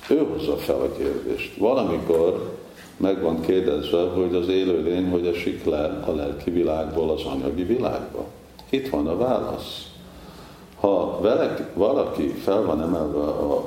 ő 0.10 0.26
hozza 0.26 0.58
fel 0.58 0.82
a 0.82 0.92
kérdést. 0.98 1.58
Valamikor 1.58 2.58
meg 2.98 3.22
van 3.22 3.42
kérdezve, 3.42 4.02
hogy 4.02 4.36
az 4.36 4.48
élőlény 4.48 5.10
hogy 5.10 5.28
esik 5.28 5.66
le 5.66 6.04
a 6.06 6.12
lelki 6.12 6.50
világból 6.50 7.10
az 7.10 7.24
anyagi 7.24 7.64
világba. 7.64 8.26
Itt 8.70 8.90
van 8.90 9.08
a 9.08 9.18
válasz. 9.18 9.89
Ha 10.80 11.20
valaki 11.74 12.28
fel 12.28 12.62
van 12.62 12.82
emelve 12.82 13.20
a 13.20 13.64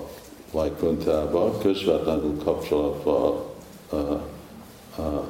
Vajkontába, 0.53 1.59
közvetlenül 1.59 2.43
kapcsolatban 2.45 3.35
a, 3.91 3.95
a, 3.97 4.21
a, 5.03 5.25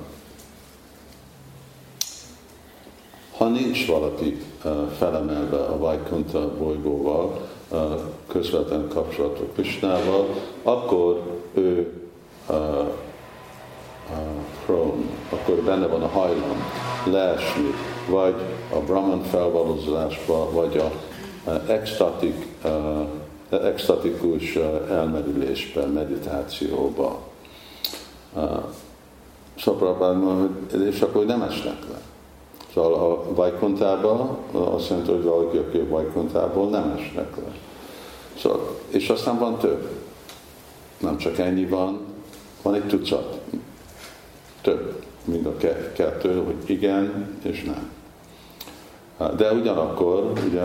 ha 3.37 3.49
nincs 3.49 3.87
valaki 3.87 4.43
felemelve 4.99 5.65
a 5.65 5.79
Vajkonta 5.79 6.57
bolygóval, 6.59 7.41
közvetlen 8.27 8.89
kapcsolatok 8.89 9.55
Krisnával, 9.55 10.27
akkor 10.63 11.23
ő 11.55 11.93
uh, 12.49 12.57
uh, 12.57 14.27
prone, 14.67 15.05
akkor 15.31 15.55
benne 15.55 15.87
van 15.87 16.03
a 16.03 16.09
hajlam. 16.09 16.63
Leesni, 17.05 17.71
vagy 18.09 18.35
a 18.73 18.77
Brahman 18.77 19.23
felvalózásba, 19.23 20.51
vagy 20.51 20.77
a 20.77 20.91
extatik, 21.67 22.47
extatikus 23.51 24.57
uh, 24.57 24.91
elmerülésbe, 24.91 25.87
meditációba. 25.87 27.21
Uh, 28.33 28.65
Szóval 29.59 30.51
és 30.91 31.01
akkor 31.01 31.25
nem 31.25 31.43
esnek 31.43 31.79
le. 31.91 32.01
Szóval 32.75 32.95
a 32.95 33.35
Vajkontába 33.35 34.39
azt 34.53 34.89
jelenti, 34.89 35.11
hogy 35.11 35.23
valaki, 35.23 35.57
aki 35.57 35.79
a 35.79 35.89
Vajkontából 35.89 36.69
nem 36.69 36.95
esnek 36.99 37.37
le. 37.37 37.55
Szóval, 38.39 38.79
és 38.89 39.09
aztán 39.09 39.39
van 39.39 39.59
több. 39.59 39.89
Nem 40.99 41.17
csak 41.17 41.39
ennyi 41.39 41.65
van, 41.65 42.01
van 42.63 42.75
egy 42.75 42.87
tucat. 42.87 43.41
Több, 44.61 45.03
mind 45.25 45.47
a 45.47 45.57
kettő, 45.93 46.43
hogy 46.45 46.71
igen 46.71 47.37
és 47.43 47.63
nem. 47.63 47.91
De 49.37 49.53
ugyanakkor, 49.53 50.33
ugye 50.49 50.63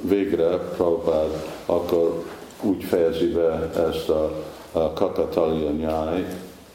végre 0.00 0.48
Prabhupád 0.56 1.44
akkor 1.66 2.24
úgy 2.62 2.84
fejezi 2.84 3.26
be 3.26 3.70
ezt 3.88 4.08
a, 4.08 4.32
a 4.72 4.92
katatalia 4.92 5.70
nyáj 5.70 6.26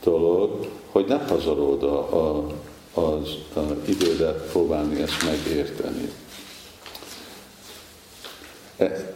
dolog, 0.03 0.67
hogy 0.91 1.05
ne 1.07 1.17
pazarold 1.17 1.83
a, 1.83 1.97
a, 1.97 2.45
az 2.93 3.37
a 3.55 3.59
idődet 3.85 4.49
próbálni 4.51 5.01
ezt 5.01 5.25
megérteni. 5.25 6.11
E, 8.77 9.13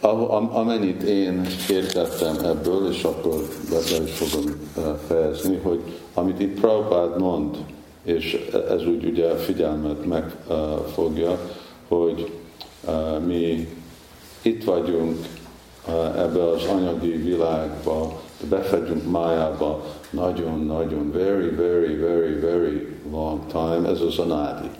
amennyit 0.52 1.02
én 1.02 1.46
értettem 1.70 2.36
ebből, 2.44 2.90
és 2.90 3.02
akkor 3.02 3.48
be 3.70 4.02
is 4.04 4.12
fogom 4.12 4.68
e, 4.76 4.80
fejezni, 5.06 5.56
hogy 5.56 5.80
amit 6.14 6.40
itt 6.40 6.60
Prabhupád 6.60 7.18
mond, 7.18 7.56
és 8.02 8.48
ez 8.70 8.86
úgy 8.86 9.04
ugye 9.04 9.34
figyelmet 9.34 10.04
megfogja, 10.04 11.38
hogy 11.88 12.32
mi 13.26 13.68
itt 14.42 14.64
vagyunk 14.64 15.26
ebbe 16.16 16.48
az 16.48 16.64
anyagi 16.64 17.10
világba, 17.10 18.20
befegyünk 18.48 19.10
májába 19.10 19.84
nagyon-nagyon, 20.10 21.12
very, 21.12 21.48
very, 21.48 21.94
very, 21.94 22.38
very 22.40 22.86
long 23.10 23.46
time, 23.46 23.88
ez 23.88 24.00
az 24.00 24.18
anádi. 24.18 24.70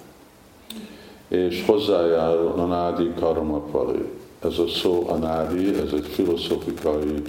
És 1.29 1.65
hozzájárul 1.67 2.53
anádi 2.57 3.13
karamapali 3.19 4.11
ez 4.43 4.59
a 4.59 4.69
szó 4.69 5.05
anádi, 5.09 5.75
ez 5.75 5.93
egy 5.93 6.07
filozófikai 6.07 7.23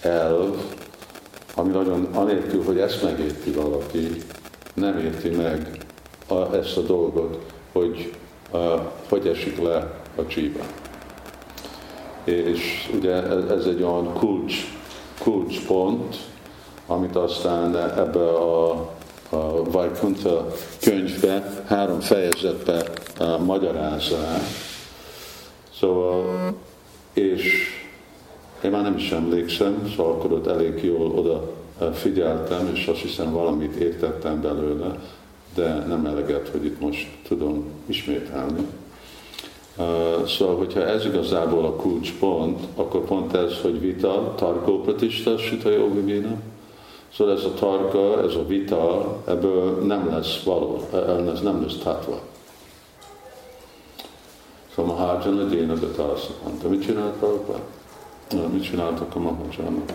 elv, 0.00 0.56
ami 1.54 1.70
nagyon 1.70 2.08
anélkül, 2.12 2.64
hogy 2.64 2.78
ezt 2.78 3.02
megérti 3.02 3.50
valaki, 3.50 4.08
nem 4.74 4.98
érti 4.98 5.28
meg 5.28 5.86
a, 6.28 6.54
ezt 6.54 6.76
a 6.76 6.80
dolgot, 6.80 7.38
hogy 7.72 8.12
hogy 9.08 9.26
esik 9.26 9.62
le 9.62 9.92
a 10.16 10.26
csíba. 10.26 10.60
És 12.24 12.90
ugye 12.94 13.12
ez, 13.50 13.64
egy 13.64 13.82
olyan 13.82 14.12
kulcs, 14.12 14.54
kulcspont, 15.22 16.16
amit 16.86 17.16
aztán 17.16 17.76
ebbe 17.76 18.28
a, 18.28 18.70
a 19.28 19.62
Vajkunta 19.70 20.46
könyvbe, 20.80 21.62
három 21.66 22.00
fejezetbe 22.00 22.84
magyarázzák, 23.44 24.42
Szóval, 25.80 26.24
és 27.12 27.68
én 28.64 28.70
már 28.70 28.82
nem 28.82 28.96
is 28.96 29.10
emlékszem, 29.10 29.92
szóval 29.96 30.12
akkor 30.12 30.32
ott 30.32 30.46
elég 30.46 30.84
jól 30.84 31.10
oda 31.10 31.52
figyeltem, 31.92 32.70
és 32.74 32.86
azt 32.86 33.00
hiszem 33.00 33.32
valamit 33.32 33.74
értettem 33.74 34.40
belőle, 34.40 34.98
de 35.54 35.74
nem 35.74 36.06
eleget, 36.06 36.48
hogy 36.48 36.64
itt 36.64 36.80
most 36.80 37.08
tudom 37.28 37.64
ismételni. 37.86 38.66
Szóval, 40.26 40.56
hogyha 40.56 40.86
ez 40.86 41.04
igazából 41.04 41.64
a 41.64 41.76
kulcspont, 41.76 42.66
akkor 42.74 43.04
pont 43.04 43.34
ez, 43.34 43.60
hogy 43.62 43.80
vita, 43.80 44.34
tarkó 44.36 44.80
pratista, 44.80 45.38
sita 45.38 45.70
jogivina, 45.70 46.38
Szóval 47.16 47.36
ez 47.36 47.44
a 47.44 47.54
tarka, 47.54 48.22
ez 48.22 48.34
a 48.34 48.46
vita, 48.46 49.16
ebből 49.26 49.84
nem 49.84 50.10
lesz 50.10 50.42
való, 50.42 50.88
ez 51.32 51.40
nem 51.40 51.62
lesz 51.62 51.76
tatva. 51.82 52.20
Szóval 54.74 54.94
Mahajana 54.96 55.44
Déna 55.44 55.74
mondta, 56.44 56.68
mit 56.68 56.82
csinált 56.82 57.12
Prabhupád? 57.12 57.62
Mit 58.52 58.62
csináltak 58.62 59.14
a 59.14 59.18
Mahajanok? 59.18 59.90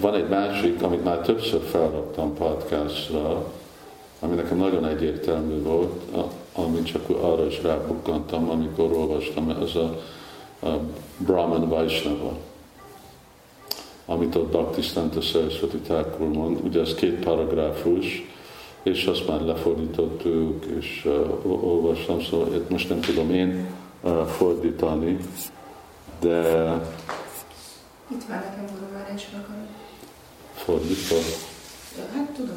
Van 0.00 0.14
egy 0.14 0.28
másik, 0.28 0.82
amit 0.82 1.04
már 1.04 1.18
többször 1.18 1.62
felraktam 1.62 2.34
podcastra, 2.34 3.44
ami 4.20 4.34
nekem 4.34 4.56
nagyon 4.56 4.86
egyértelmű 4.86 5.62
volt, 5.62 6.02
amit 6.54 6.86
csak 6.86 7.08
arra 7.08 7.46
is 7.46 7.62
rábukkantam, 7.62 8.50
amikor 8.50 8.92
olvastam, 8.92 9.50
ez 9.50 9.74
a, 9.74 10.00
a 10.66 10.80
Brahman 11.16 11.68
Vaisnava, 11.68 12.36
amit 14.06 14.34
ott 14.34 14.50
Bhaktisztanta 14.50 15.20
Saraswati 15.20 15.78
Thakur 15.78 16.28
mond. 16.28 16.58
Ugye 16.64 16.80
ez 16.80 16.94
két 16.94 17.24
paragrafus, 17.24 18.26
és 18.82 19.04
azt 19.06 19.28
már 19.28 19.40
lefordítottuk, 19.40 20.64
és 20.64 21.02
uh, 21.04 21.64
olvastam, 21.64 22.20
szóval 22.20 22.54
itt 22.54 22.70
most 22.70 22.88
nem 22.88 23.00
tudom 23.00 23.30
én 23.30 23.66
uh, 24.02 24.26
fordítani, 24.26 25.18
de... 26.20 26.40
Itt 28.10 28.24
van 28.28 28.36
nekem 28.36 28.66
valóvárásra 29.08 29.46
Fordítva? 30.54 31.16
Hát 32.14 32.30
tudom. 32.30 32.56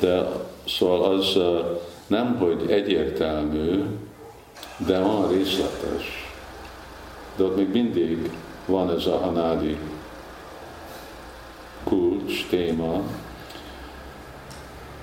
De 0.00 0.26
szóval 0.66 1.12
az 1.12 1.38
nem, 2.06 2.36
hogy 2.36 2.70
egyértelmű, 2.70 3.84
de 4.86 5.00
van 5.00 5.28
részletes. 5.28 6.32
De 7.36 7.44
ott 7.44 7.56
még 7.56 7.68
mindig 7.72 8.30
van 8.66 8.90
ez 8.90 9.06
a 9.06 9.22
anádi 9.22 9.78
kulcs, 11.84 12.46
téma, 12.48 13.02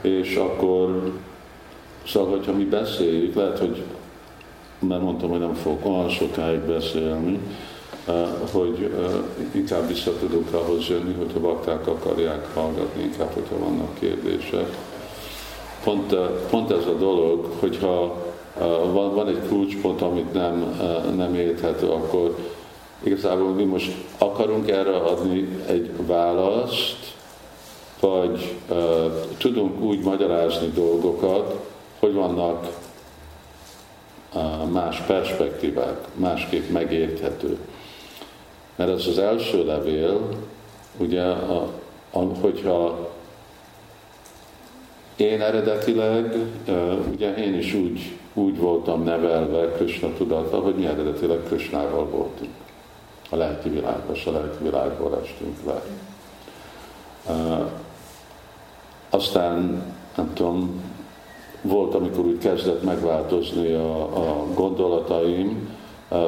és 0.01 0.35
akkor, 0.35 1.11
szóval, 2.07 2.29
hogyha 2.29 2.53
mi 2.53 2.63
beszéljük, 2.63 3.35
lehet, 3.35 3.59
hogy 3.59 3.83
mert 4.79 5.01
mondtam, 5.01 5.29
hogy 5.29 5.39
nem 5.39 5.53
fogok 5.53 5.85
olyan 5.85 6.09
sokáig 6.09 6.59
beszélni, 6.59 7.39
hogy 8.51 8.93
inkább 9.51 9.87
vissza 9.87 10.11
tudok 10.19 10.53
ahhoz 10.53 10.87
jönni, 10.87 11.13
hogyha 11.13 11.39
bakták 11.39 11.87
akarják 11.87 12.53
hallgatni, 12.53 13.03
inkább, 13.03 13.33
hogyha 13.33 13.57
vannak 13.59 13.99
kérdések. 13.99 14.77
Pont, 15.83 16.15
pont 16.49 16.71
ez 16.71 16.85
a 16.85 16.93
dolog, 16.93 17.45
hogyha 17.59 18.25
van, 18.91 19.15
van 19.15 19.27
egy 19.27 19.41
kulcspont, 19.49 20.01
amit 20.01 20.33
nem, 20.33 20.79
nem 21.15 21.35
érthető, 21.35 21.89
akkor 21.89 22.35
igazából 23.03 23.49
mi 23.49 23.63
most 23.63 23.91
akarunk 24.17 24.69
erre 24.69 24.95
adni 24.95 25.47
egy 25.67 25.91
választ, 26.05 27.15
vagy 27.99 28.55
uh, 28.69 28.77
tudunk 29.37 29.81
úgy 29.81 29.99
magyarázni 29.99 30.67
dolgokat, 30.67 31.67
hogy 31.99 32.13
vannak 32.13 32.67
uh, 34.33 34.69
más 34.71 35.01
perspektívák, 35.07 36.07
másképp 36.13 36.69
megérthető. 36.69 37.57
Mert 38.77 38.89
ez 38.89 39.07
az 39.07 39.17
első 39.17 39.65
levél, 39.65 40.29
ugye, 40.97 41.23
a, 41.23 41.69
a, 42.11 42.19
hogyha 42.19 43.09
én 45.15 45.41
eredetileg, 45.41 46.35
ugye 47.11 47.35
én 47.35 47.53
is 47.53 47.73
úgy, 47.73 48.17
úgy 48.33 48.57
voltam 48.57 49.03
nevelve 49.03 49.71
Krishna 49.71 50.13
tudata, 50.17 50.59
hogy 50.59 50.75
mi 50.75 50.85
eredetileg 50.85 51.43
Krishnával 51.47 52.05
voltunk. 52.05 52.51
A 53.29 53.35
lelki 53.35 53.69
világban, 53.69 54.15
a 54.25 54.31
lelki 54.31 54.63
világból 54.63 55.21
estünk 55.23 55.57
le. 55.65 55.81
Aztán, 59.09 59.83
nem 60.15 60.33
tudom, 60.33 60.81
volt, 61.61 61.95
amikor 61.95 62.25
úgy 62.25 62.37
kezdett 62.37 62.83
megváltozni 62.83 63.73
a, 63.73 64.01
a 64.01 64.45
gondolataim, 64.53 65.75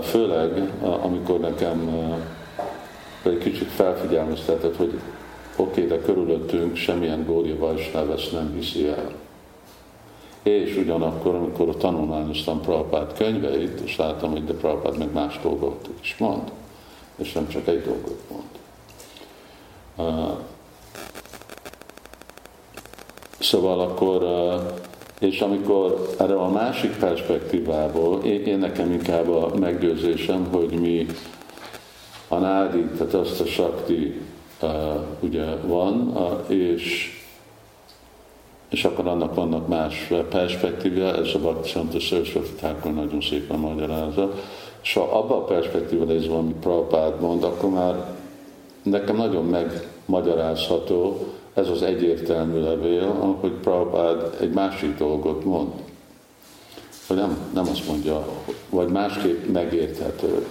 főleg 0.02 0.74
amikor 0.82 1.40
nekem 1.40 1.90
egy 3.24 3.38
kicsit 3.38 3.68
felfigyelmeztetett, 3.68 4.76
hogy 4.76 5.00
oké, 5.56 5.84
okay, 5.84 5.98
de 5.98 6.06
körülöttünk 6.06 6.76
semmilyen 6.76 7.26
Gória 7.26 7.58
Vajsnáv 7.58 8.12
ezt 8.12 8.32
nem 8.32 8.54
hiszi 8.56 8.88
el. 8.88 9.12
És 10.44 10.76
ugyanakkor, 10.76 11.36
amikor 11.36 11.78
tanulmányoztam 11.78 12.62
Prabhupád 12.62 13.14
könyveit, 13.18 13.80
és 13.80 13.98
láttam, 13.98 14.32
hogy 14.32 14.46
de 14.46 14.54
Prabhupád 14.54 14.98
meg 14.98 15.14
más 15.14 15.40
dolgot 15.44 15.90
is 16.02 16.16
mond, 16.18 16.52
és 17.16 17.32
nem 17.32 17.48
csak 17.48 17.68
egy 17.68 17.82
dolgot 17.82 18.22
mond. 18.30 18.48
Szóval 23.40 23.80
akkor, 23.80 24.26
és 25.20 25.42
amikor 25.42 26.16
erre 26.20 26.36
a 26.36 26.50
másik 26.50 26.98
perspektívából, 26.98 28.24
én, 28.24 28.46
én 28.46 28.58
nekem 28.58 28.92
inkább 28.92 29.30
a 29.30 29.52
meggyőzésem, 29.60 30.48
hogy 30.52 30.70
mi 30.70 31.06
a 32.30 32.38
nádi, 32.38 32.84
tehát 32.98 33.14
azt 33.14 33.42
a 33.42 33.46
sakti 33.46 34.22
uh, 34.62 34.70
ugye 35.20 35.56
van, 35.56 36.12
uh, 36.16 36.56
és 36.56 37.14
és 38.70 38.84
akkor 38.84 39.08
annak 39.08 39.36
vannak 39.36 39.68
más 39.68 40.12
perspektíva, 40.30 41.16
ez 41.16 41.34
a 41.34 41.40
Bhakti 41.40 41.70
Santa 41.70 42.00
Saraswati 42.00 42.50
Thakur 42.50 42.94
nagyon 42.94 43.22
szépen 43.22 43.60
magyarázza. 43.60 44.34
És 44.82 44.94
ha 44.94 45.02
abba 45.02 45.36
a 45.36 45.44
perspektíva 45.44 46.04
nézve, 46.04 46.36
amit 46.36 46.56
Prabhupád 46.56 47.22
mond, 47.22 47.44
akkor 47.44 47.70
már 47.70 48.16
nekem 48.84 49.16
nagyon 49.16 49.46
megmagyarázható, 49.46 51.28
ez 51.54 51.70
az 51.70 51.82
egyértelmű 51.82 52.62
levél, 52.62 53.38
hogy 53.40 53.52
Prabhupád 53.52 54.38
egy 54.40 54.52
másik 54.52 54.98
dolgot 54.98 55.44
mond. 55.44 55.72
Hogy 57.08 57.18
nem, 57.18 57.38
nem 57.54 57.68
azt 57.70 57.88
mondja, 57.88 58.28
vagy 58.70 58.88
másképp 58.88 59.46
megérthető. 59.46 60.46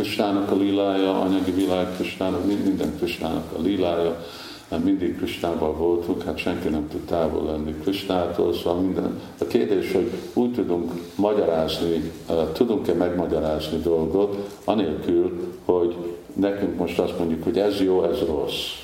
Kristának 0.00 0.50
a 0.50 0.56
lilája, 0.56 1.20
anyagi 1.20 1.50
világ 1.50 1.94
Kristának, 1.94 2.46
minden 2.46 2.96
Kristának 2.96 3.52
a 3.58 3.60
lilája, 3.60 4.24
mert 4.68 4.84
mindig 4.84 5.16
Kristával 5.16 5.72
voltunk, 5.72 6.22
hát 6.22 6.38
senki 6.38 6.68
nem 6.68 6.88
tud 6.88 7.00
távol 7.00 7.44
lenni 7.44 7.74
Kristától, 7.82 8.52
szóval 8.54 8.80
minden. 8.80 9.20
A 9.38 9.44
kérdés, 9.44 9.92
hogy 9.92 10.10
úgy 10.34 10.52
tudunk 10.52 10.92
magyarázni, 11.14 12.12
tudunk-e 12.52 12.92
megmagyarázni 12.92 13.78
dolgot, 13.78 14.58
anélkül, 14.64 15.54
hogy 15.64 15.96
nekünk 16.34 16.78
most 16.78 16.98
azt 16.98 17.18
mondjuk, 17.18 17.44
hogy 17.44 17.58
ez 17.58 17.80
jó, 17.80 18.04
ez 18.04 18.18
rossz. 18.26 18.80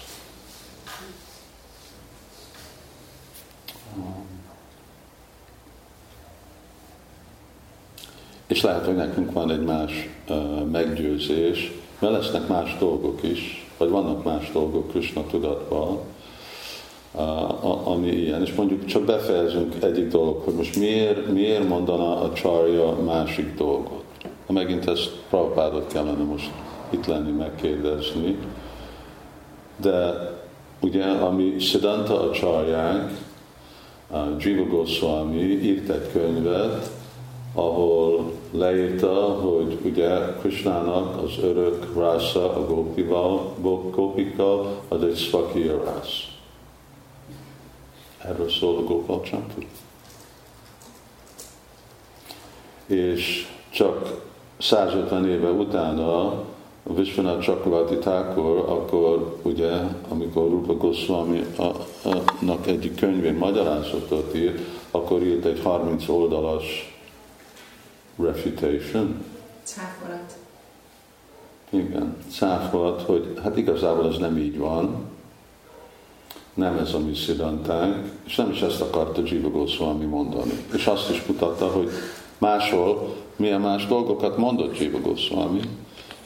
És 8.46 8.62
lehet, 8.62 8.84
hogy 8.84 8.94
nekünk 8.94 9.32
van 9.32 9.50
egy 9.50 9.64
más 9.64 10.08
meggyőzés, 10.72 11.72
mert 11.98 12.12
lesznek 12.12 12.48
más 12.48 12.76
dolgok 12.78 13.22
is, 13.22 13.66
vagy 13.78 13.88
vannak 13.88 14.24
más 14.24 14.50
dolgok 14.52 14.90
Krishna 14.90 15.26
tudatban, 15.26 15.98
ami 17.84 18.08
ilyen. 18.08 18.42
És 18.42 18.54
mondjuk 18.54 18.84
csak 18.84 19.02
befejezünk 19.02 19.74
egyik 19.82 20.08
dolog, 20.08 20.42
hogy 20.44 20.54
most 20.54 20.76
miért, 20.76 21.32
miért 21.32 21.68
mondana 21.68 22.20
a 22.20 22.32
csarja 22.32 22.96
másik 23.04 23.54
dolgot. 23.54 24.04
Ha 24.46 24.52
megint 24.52 24.88
ezt 24.88 25.10
Prabhupádot 25.28 25.92
kellene 25.92 26.24
most 26.24 26.50
itt 26.90 27.06
lenni, 27.06 27.30
megkérdezni. 27.30 28.38
De 29.76 30.14
ugye, 30.80 31.04
ami 31.04 31.58
Siddhanta 31.58 32.20
a 32.20 32.30
csarják, 32.30 33.10
Jiva 34.38 34.64
Goswami 34.64 35.40
írt 35.40 35.88
egy 35.88 36.12
könyvet, 36.12 36.90
ahol 37.56 38.32
leírta, 38.50 39.14
hogy 39.22 39.78
ugye 39.84 40.08
Krishnának 40.40 41.22
az 41.22 41.38
örök 41.42 41.96
rásza 41.98 42.56
a 42.56 42.66
gópival, 42.66 43.54
gópika, 43.90 44.60
az 44.88 45.02
egy 45.02 45.16
svakia 45.16 45.84
rász. 45.84 46.24
Erről 48.18 48.48
szól 48.50 48.76
a 48.76 48.82
Gopal. 48.82 49.22
És 52.86 53.46
csak 53.70 54.24
150 54.58 55.28
éve 55.28 55.50
utána 55.50 56.42
Vishwanath 56.82 57.44
Chakravarti 57.44 57.96
Thakur, 57.96 58.58
akkor 58.58 59.38
ugye, 59.42 59.70
amikor 60.08 60.48
Rupa 60.48 60.76
Goswami-nak 60.76 62.66
egyik 62.66 62.96
könyvén 62.96 63.34
magyarázatot 63.34 64.34
írt, 64.34 64.58
akkor 64.90 65.22
írt 65.22 65.44
egy 65.44 65.60
30 65.62 66.08
oldalas 66.08 66.95
refutation. 68.18 69.24
Cáfolat. 69.62 70.36
Igen, 71.70 72.16
cáfolat, 72.30 73.02
hogy 73.02 73.32
hát 73.42 73.56
igazából 73.56 74.08
ez 74.08 74.16
nem 74.16 74.36
így 74.38 74.58
van, 74.58 75.04
nem 76.54 76.78
ez 76.78 76.94
a 76.94 76.98
mi 76.98 77.14
szidantánk, 77.14 78.10
és 78.26 78.36
nem 78.36 78.50
is 78.50 78.60
ezt 78.60 78.80
akarta 78.80 79.22
Jiva 79.24 79.50
Goswami 79.50 80.04
mondani. 80.04 80.52
És 80.74 80.86
azt 80.86 81.10
is 81.10 81.22
mutatta, 81.26 81.66
hogy 81.66 81.90
máshol 82.38 83.14
milyen 83.36 83.60
más 83.60 83.86
dolgokat 83.86 84.36
mondott 84.36 84.78
Jiva 84.78 85.00
Goswami, 85.00 85.60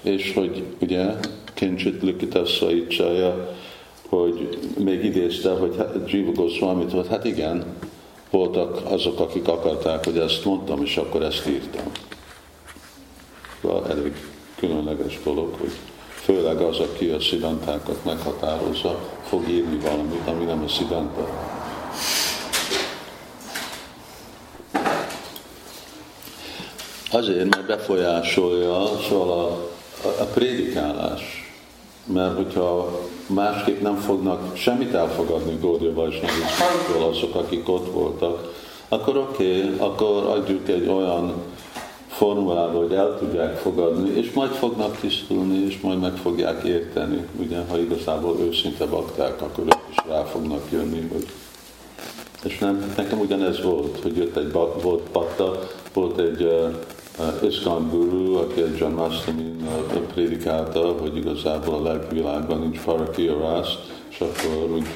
és 0.02 0.34
hogy 0.34 0.64
ugye 0.80 1.14
kincsit 1.54 2.02
Likitasszaicsája, 2.02 3.56
hogy 4.08 4.58
még 4.78 5.04
idézte, 5.04 5.50
hogy 5.50 5.74
Jiva 6.06 6.32
Goswami 6.32 6.84
hogy 6.90 7.08
hát 7.08 7.24
igen, 7.24 7.64
voltak 8.30 8.80
azok, 8.84 9.20
akik 9.20 9.48
akarták, 9.48 10.04
hogy 10.04 10.18
ezt 10.18 10.44
mondtam, 10.44 10.84
és 10.84 10.96
akkor 10.96 11.22
ezt 11.22 11.46
írtam. 11.46 11.92
Szóval 13.62 13.86
elég 13.88 14.12
különleges 14.56 15.18
dolog, 15.24 15.54
hogy 15.58 15.72
főleg 16.08 16.60
az, 16.60 16.78
aki 16.78 17.08
a 17.08 17.20
szidantákat 17.20 18.04
meghatározza, 18.04 18.98
fog 19.22 19.48
írni 19.48 19.78
valamit, 19.78 20.26
ami 20.26 20.44
nem 20.44 20.62
a 20.62 20.68
szidanta. 20.68 21.28
Azért, 27.10 27.48
mert 27.48 27.66
befolyásolja 27.66 28.98
szóval 29.08 29.30
a, 29.30 29.50
a, 30.08 30.22
a 30.22 30.24
prédikálás. 30.24 31.39
Mert 32.04 32.36
hogyha 32.36 33.00
másképp 33.26 33.80
nem 33.82 33.96
fognak 33.96 34.56
semmit 34.56 34.94
elfogadni 34.94 35.58
Gódia 35.60 35.94
Vajsnavizmustól 35.94 37.08
azok, 37.08 37.34
akik 37.34 37.68
ott 37.68 37.92
voltak, 37.92 38.52
akkor 38.88 39.16
oké, 39.16 39.62
okay, 39.62 39.78
akkor 39.78 40.26
adjuk 40.26 40.68
egy 40.68 40.88
olyan 40.88 41.34
formulába, 42.08 42.78
hogy 42.78 42.92
el 42.92 43.18
tudják 43.18 43.56
fogadni, 43.56 44.10
és 44.10 44.32
majd 44.32 44.50
fognak 44.50 44.96
tisztulni, 44.96 45.64
és 45.66 45.80
majd 45.80 46.00
meg 46.00 46.16
fogják 46.16 46.64
érteni. 46.64 47.26
Ugye, 47.38 47.58
ha 47.68 47.78
igazából 47.78 48.36
őszinte 48.40 48.86
bakták, 48.86 49.42
akkor 49.42 49.64
ők 49.64 49.90
is 49.90 49.96
rá 50.08 50.22
fognak 50.24 50.62
jönni, 50.70 51.08
hogy 51.12 51.26
és 52.44 52.58
nem, 52.58 52.92
nekem 52.96 53.20
ugyanez 53.20 53.62
volt, 53.62 53.98
hogy 54.02 54.16
jött 54.16 54.36
egy 54.36 54.52
volt 54.82 55.02
patta, 55.12 55.68
volt 55.92 56.18
egy 56.18 56.50
Iskon 57.42 57.88
guru, 57.88 58.36
aki 58.36 58.84
Mastami 58.94 59.42
uh, 59.42 60.00
prédikálta, 60.00 60.92
hogy 61.00 61.16
igazából 61.16 61.74
a 61.74 61.82
lelki 61.82 62.14
világban 62.14 62.58
nincs 62.58 62.78
farakiarász, 62.78 63.74
és 64.10 64.20
akkor 64.20 64.70
úgy 64.70 64.86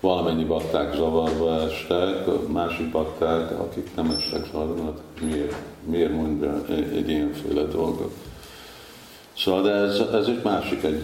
valamennyi 0.00 0.44
bakták 0.44 0.94
zavarba 0.94 1.60
estek, 1.60 2.28
a 2.28 2.42
másik 2.52 2.90
bakták, 2.90 3.60
akik 3.60 3.94
nem 3.94 4.14
estek 4.18 4.46
zavarba, 4.52 4.84
hát 4.84 5.00
miért, 5.20 5.54
miért 5.84 6.12
mondja 6.12 6.64
egy 6.68 7.08
ilyenféle 7.08 7.62
dolgot. 7.62 8.12
Szóval 9.36 9.62
de 9.62 9.70
ez, 9.70 10.00
ez 10.12 10.26
egy 10.26 10.40
másik 10.44 10.82
egy 10.82 11.02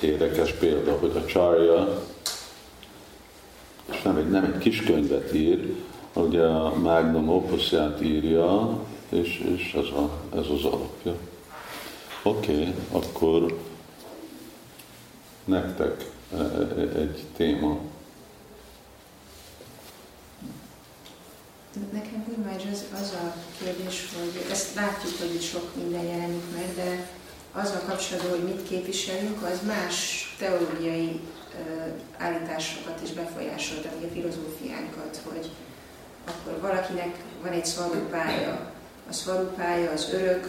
érdekes 0.00 0.52
példa, 0.52 0.96
hogy 1.00 1.12
a 1.16 1.24
csarja, 1.24 2.02
és 3.90 4.02
nem 4.02 4.16
egy, 4.16 4.30
nem 4.30 4.44
egy 4.44 4.58
kis 4.58 4.82
könyvet 4.82 5.34
ír, 5.34 5.74
ugye 6.12 6.42
a 6.42 6.74
Magnum 6.78 7.28
Opusját 7.28 8.02
írja, 8.02 8.78
és, 9.08 9.44
és 9.56 9.74
ez, 9.74 9.86
a, 9.86 10.20
ez 10.34 10.46
az 10.46 10.64
alapja. 10.64 11.16
Oké, 12.22 12.52
okay, 12.52 12.74
akkor 12.90 13.58
nektek 15.44 16.10
e, 16.32 16.36
e, 16.36 16.98
egy 16.98 17.24
téma. 17.36 17.78
Nekem 21.92 22.24
úgy 22.28 22.68
az, 22.72 22.84
az 23.00 23.12
a 23.12 23.34
kérdés, 23.62 24.08
hogy 24.18 24.50
ezt 24.50 24.74
látjuk, 24.74 25.18
hogy 25.18 25.34
itt 25.34 25.42
sok 25.42 25.74
minden 25.76 26.02
jelenik 26.02 26.42
meg, 26.54 26.74
de 26.74 27.08
azzal 27.52 27.80
kapcsolatban, 27.86 28.30
hogy 28.30 28.44
mit 28.44 28.68
képviselünk, 28.68 29.42
az 29.42 29.60
más 29.66 30.26
teológiai 30.38 31.20
állításokat 32.16 33.00
is 33.02 33.10
befolyásolt, 33.10 33.84
a 33.84 34.12
filozófiánkat, 34.12 35.20
hogy 35.24 35.50
akkor 36.24 36.60
valakinek 36.60 37.24
van 37.42 37.52
egy 37.52 37.66
szvarupája, 37.66 38.72
a 39.10 39.12
szvarupája 39.12 39.90
az 39.90 40.10
örök, 40.12 40.44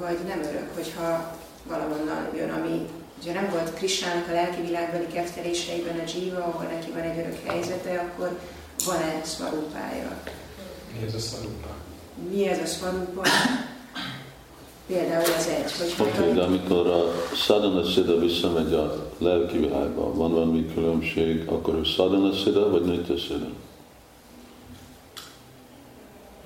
vagy 0.00 0.18
nem 0.28 0.38
örök, 0.38 0.74
hogyha 0.74 1.36
valahonnan 1.68 2.28
jön, 2.36 2.50
ami 2.50 2.88
ugye 3.22 3.32
nem 3.32 3.50
volt 3.50 3.74
Krisnának 3.74 4.28
a 4.28 4.32
lelki 4.32 4.60
világbeli 4.60 5.06
ketteléseiben 5.06 5.98
a 5.98 6.02
dzsíva, 6.04 6.38
ahol 6.38 6.64
neki 6.64 6.90
van 6.90 7.02
egy 7.02 7.18
örök 7.18 7.46
helyzete, 7.46 7.98
akkor 7.98 8.38
van-e 8.84 9.20
szvarupája? 9.24 10.20
Mi 11.00 11.06
ez 11.06 11.14
a 11.14 11.18
szvarupa? 11.18 11.74
Mi 12.30 12.48
ez 12.48 12.58
a 12.58 12.66
szvarupa? 12.66 13.22
Például 14.86 15.32
az 15.38 15.48
egy, 15.48 15.72
hogy... 15.72 16.06
Oké, 16.06 16.18
okay, 16.18 16.32
de 16.32 16.42
amikor 16.42 16.86
a 16.86 17.12
sadhana 17.34 17.84
siddha 17.84 18.18
visszamegy 18.18 18.72
a 18.72 19.10
lelki 19.18 19.58
világba, 19.58 20.14
van 20.14 20.32
valami 20.32 20.72
különbség, 20.74 21.48
akkor 21.48 21.74
ő 21.74 21.82
sadhana 21.82 22.32
siddha 22.32 22.70
vagy 22.70 22.84
nitya 22.84 23.16
siddha? 23.16 23.48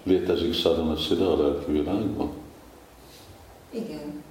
Létezik 0.07 0.55
siddha 0.55 1.33
a 1.33 1.42
lelki 1.42 1.73
világban? 1.73 2.31
Igen. 3.71 4.23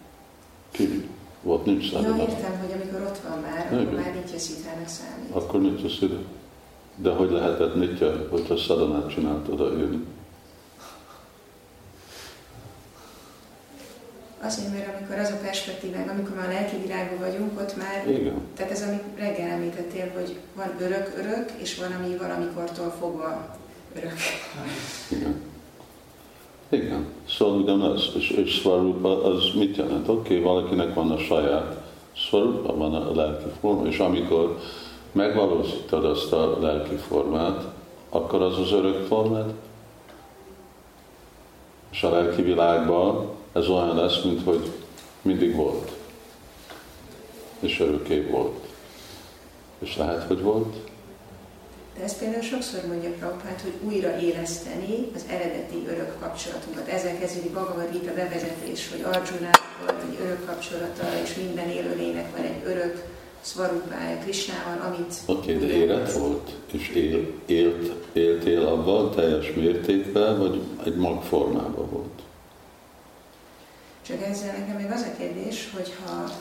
Ki? 0.71 1.09
Volt 1.41 1.65
nincs 1.65 1.89
sadhana. 1.89 2.15
Ja, 2.15 2.21
értem, 2.21 2.59
hogy 2.59 2.71
amikor 2.71 3.01
ott 3.01 3.17
van 3.17 3.39
már, 3.39 3.69
Igen. 3.71 3.85
akkor 3.85 3.99
már 3.99 4.13
nitya 4.13 4.37
szithának 4.37 4.87
számít. 4.87 5.31
Akkor 5.31 5.61
nitya 5.61 5.89
siddha. 5.89 6.21
De 6.95 7.11
hogy 7.11 7.31
lehetett 7.31 7.75
nitya, 7.75 8.27
hogyha 8.29 8.57
sadhanát 8.57 9.09
csináltad 9.09 9.59
a 9.59 9.77
jönni? 9.77 10.05
Azért, 14.41 14.73
mert 14.73 14.95
amikor 14.95 15.19
az 15.19 15.29
a 15.29 15.37
perspektívánk, 15.43 16.09
amikor 16.09 16.35
már 16.35 16.49
a 16.49 16.51
lelki 16.51 16.75
világban 16.81 17.19
vagyunk, 17.19 17.59
ott 17.59 17.77
már, 17.77 18.07
Igen. 18.09 18.41
tehát 18.55 18.71
ez, 18.71 18.81
amit 18.81 19.03
reggel 19.17 19.49
említettél, 19.49 20.11
hogy 20.13 20.39
van 20.55 20.75
örök-örök, 20.79 21.51
és 21.57 21.77
van, 21.77 21.91
ami 21.91 22.17
valamikortól 22.17 22.95
fogva 22.99 23.57
örök. 23.95 24.13
Igen. 25.11 25.53
Igen. 26.69 27.05
Szóval 27.29 27.59
ugyanaz. 27.59 28.11
És, 28.15 28.29
és 28.29 28.53
Svarupa 28.53 29.23
az 29.23 29.43
mit 29.55 29.77
jelent? 29.77 30.07
Oké, 30.07 30.19
okay, 30.19 30.39
valakinek 30.39 30.93
van 30.93 31.11
a 31.11 31.17
saját 31.17 31.83
Svarupa, 32.13 32.75
van 32.75 32.95
a 32.95 33.15
lelki 33.15 33.49
forma, 33.59 33.87
és 33.87 33.97
amikor 33.97 34.59
megvalósítod 35.11 36.05
azt 36.05 36.33
a 36.33 36.57
lelki 36.61 36.95
formát, 36.95 37.65
akkor 38.09 38.41
az 38.41 38.59
az 38.59 38.71
örök 38.71 39.05
formát. 39.05 39.53
És 41.91 42.03
a 42.03 42.09
lelki 42.09 42.41
világban 42.41 43.29
ez 43.53 43.67
olyan 43.67 43.95
lesz, 43.95 44.23
mint 44.23 44.43
hogy 44.43 44.71
mindig 45.21 45.55
volt. 45.55 45.91
És 47.59 47.79
örökké 47.79 48.21
volt. 48.21 48.67
És 49.79 49.97
lehet, 49.97 50.23
hogy 50.23 50.41
volt? 50.41 50.75
De 51.97 52.03
ezt 52.03 52.17
például 52.17 52.41
sokszor 52.41 52.85
mondja 52.87 53.09
Prabhupát, 53.09 53.61
hogy 53.61 53.73
újra 53.83 54.19
éleszteni 54.19 55.11
az 55.15 55.25
eredeti 55.29 55.85
örök 55.87 56.19
kapcsolatunkat. 56.19 56.87
Ezzel 56.87 57.17
kezdődik 57.17 57.51
Bhagavad 57.51 57.91
Gita 57.91 58.13
bevezetés, 58.13 58.89
hogy 58.89 59.01
Arjuna 59.01 59.49
volt 59.79 60.03
egy 60.09 60.17
örök 60.21 60.45
kapcsolata, 60.45 61.03
és 61.23 61.35
minden 61.35 61.69
élőlének 61.69 62.35
van 62.35 62.45
egy 62.45 62.61
örök 62.65 63.03
szvarupája 63.41 64.17
Krisnával, 64.17 64.85
amit... 64.87 65.13
Oké, 65.25 65.55
okay, 65.55 65.67
de 65.67 65.73
élet 65.73 66.13
volt, 66.13 66.49
és 66.71 66.89
él, 66.89 67.31
élt, 67.45 67.93
éltél 68.13 68.67
abban 68.67 69.15
teljes 69.15 69.53
mértékben, 69.53 70.39
vagy 70.39 70.61
egy 70.85 70.95
magformában 70.95 71.89
volt? 71.89 72.19
Csak 74.07 74.21
ezzel 74.21 74.57
nekem 74.57 74.75
még 74.75 74.91
az 74.91 75.01
a 75.01 75.17
kérdés, 75.17 75.69
hogyha 75.75 76.31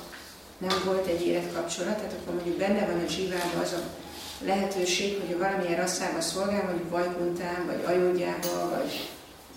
nem 0.59 0.83
volt 0.85 1.07
egy 1.07 1.27
életkapcsolat, 1.27 1.97
tehát 1.97 2.13
akkor 2.13 2.35
mondjuk 2.35 2.57
benne 2.57 2.87
van 2.87 3.05
a 3.05 3.09
zsívában 3.09 3.61
az 3.63 3.73
a 3.73 4.04
lehetőség, 4.45 5.21
hogy 5.27 5.39
valamilyen 5.39 5.77
rasszába 5.77 6.21
szolgál, 6.21 6.65
mondjuk 6.65 6.91
Vajkuntán, 6.91 7.67
vagy 7.67 7.85
Ajógyában, 7.95 8.71
vagy 8.71 9.09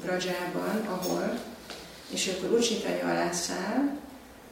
Brajában, 0.02 0.88
ahol, 0.88 1.40
és 2.10 2.28
akkor 2.28 2.58
Ucsitanya 2.58 3.10
alá 3.10 3.32
száll, 3.32 3.98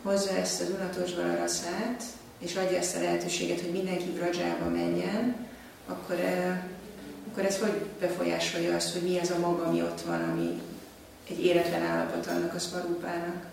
hozza 0.03 0.37
ezt 0.37 0.61
az 0.61 0.69
unatos 0.69 1.11
rasszát, 1.39 2.03
és 2.39 2.55
adja 2.55 2.77
ezt 2.77 2.95
a 2.95 3.01
lehetőséget, 3.01 3.61
hogy 3.61 3.71
mindenki 3.71 4.11
Brajába 4.11 4.69
menjen, 4.69 5.35
akkor, 5.87 6.19
eh, 6.19 6.59
akkor 7.31 7.45
ez 7.45 7.59
hogy 7.59 7.81
befolyásolja 7.99 8.75
azt, 8.75 8.93
hogy 8.93 9.09
mi 9.09 9.19
az 9.19 9.31
a 9.31 9.39
maga, 9.39 9.63
ami 9.63 9.81
ott 9.81 10.01
van, 10.01 10.21
ami 10.21 10.61
egy 11.29 11.45
éretlen 11.45 11.81
állapot 11.81 12.27
annak 12.27 12.53
a 12.53 12.59
szvarúpának. 12.59 13.45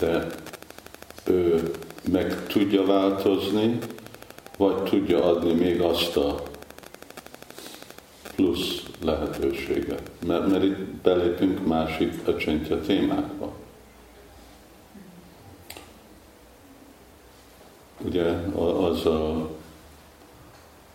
De 0.00 0.26
ő 1.24 1.70
meg 2.10 2.46
tudja 2.46 2.84
változni, 2.84 3.78
vagy 4.56 4.82
tudja 4.82 5.24
adni 5.24 5.52
még 5.52 5.80
azt 5.80 6.16
a 6.16 6.42
plusz 8.34 8.82
lehetőséget. 9.04 10.10
Mert, 10.26 10.46
mert 10.46 10.64
itt 10.64 10.78
belépünk 10.78 11.66
másik 11.66 12.12
acsentja 12.24 12.80
témákba. 12.80 13.52
Ugye 18.04 18.24
az 18.80 19.06
a, 19.06 19.48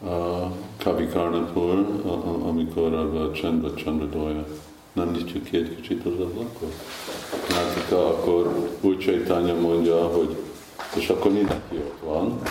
a 0.06 0.52
Kavi 0.78 1.08
Karnapur, 1.08 2.02
amikor 2.43 2.93
a 2.93 3.32
Csendba 3.32 3.74
Chandradója 3.74 4.45
nem 4.93 5.12
nyitjuk 5.12 5.43
ki 5.43 5.58
egy 5.58 5.76
kicsit 5.76 6.06
az 6.06 6.19
ablakot? 6.19 6.74
Látik, 7.50 7.91
akkor 7.91 8.69
úgy 8.82 8.97
Csaitanya 8.97 9.54
mondja, 9.54 10.08
hogy 10.08 10.36
és 10.95 11.10
akkor 11.10 11.32
mindenki 11.32 11.76
ott 11.76 12.00
van, 12.04 12.41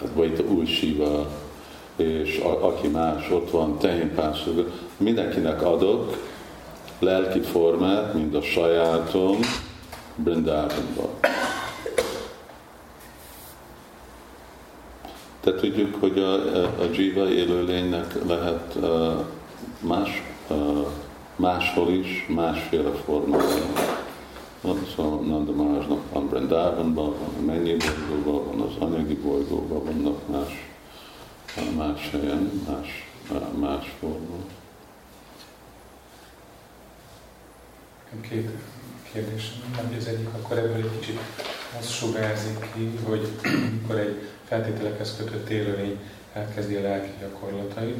hát 0.00 0.08
vagy 0.14 0.44
új 0.48 0.66
síva, 0.66 1.26
és 1.96 2.38
a, 2.38 2.66
aki 2.66 2.88
más 2.88 3.30
ott 3.30 3.50
van, 3.50 3.78
tehénpászolga, 3.78 4.64
mindenkinek 4.96 5.62
adok 5.62 6.16
lelki 6.98 7.40
formát, 7.40 8.14
mind 8.14 8.34
a 8.34 8.42
sajátom, 8.42 9.38
Brindavanba. 10.16 11.10
De 15.44 15.54
tudjuk, 15.54 15.94
hogy 16.00 16.18
a, 16.18 16.62
a 16.64 16.84
jiva 16.92 17.28
élőlénynek 17.28 18.14
lehet 18.26 18.76
más, 19.80 20.22
máshol 21.36 21.90
is, 21.90 22.26
másféle 22.28 22.90
formája. 23.04 24.04
Szóval 24.62 25.20
Nanda 25.20 25.52
Maharajnak 25.52 26.12
van 26.12 26.28
Brindavanban, 26.28 27.10
van 27.18 27.34
a 27.38 27.44
mennyi 27.44 27.76
bolygóban, 27.76 28.58
van 28.58 28.66
az 28.66 28.74
anyagi 28.78 29.14
bolygóban, 29.14 29.84
vannak 29.84 30.28
más, 30.28 30.70
más 31.76 32.10
helyen, 32.10 32.62
más, 32.68 33.10
más 33.58 33.94
formában. 33.98 34.44
Két 38.20 38.50
kérdés, 39.12 39.52
hogy 39.76 39.96
az 39.98 40.06
egyik, 40.06 40.28
akkor 40.34 40.58
ebből 40.58 40.76
egy 40.76 40.98
kicsit 40.98 41.18
az 41.78 41.90
sugárzik 41.90 42.72
ki, 42.74 42.98
hogy 43.04 43.28
amikor 43.42 43.98
egy 43.98 44.28
feltételekhez 44.44 45.16
kötött 45.16 45.48
élőlény 45.48 45.98
elkezdi 46.32 46.74
a 46.74 46.80
lelki 46.80 47.10
gyakorlatait, 47.20 47.96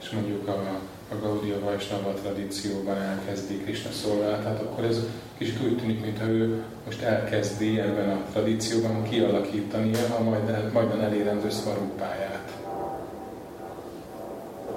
és 0.00 0.10
mondjuk 0.10 0.48
a, 0.48 0.80
a 1.10 1.14
Gaudia 1.22 1.60
Vajsnava 1.60 2.12
tradícióban 2.12 2.96
elkezdi 2.96 3.56
Krishna 3.56 3.90
szolgálatát, 3.90 4.60
akkor 4.60 4.84
ez 4.84 4.98
kicsit 5.38 5.62
úgy 5.62 5.76
tűnik, 5.78 6.00
mintha 6.00 6.26
ő 6.26 6.62
most 6.84 7.02
elkezdi 7.02 7.80
ebben 7.80 8.08
a 8.08 8.24
tradícióban 8.32 9.02
kialakítani 9.02 9.90
a 10.18 10.22
majd 10.22 10.48
el, 10.48 10.70
majdan 10.72 11.00
elérendő 11.00 11.50
szvarúpáját. 11.50 12.52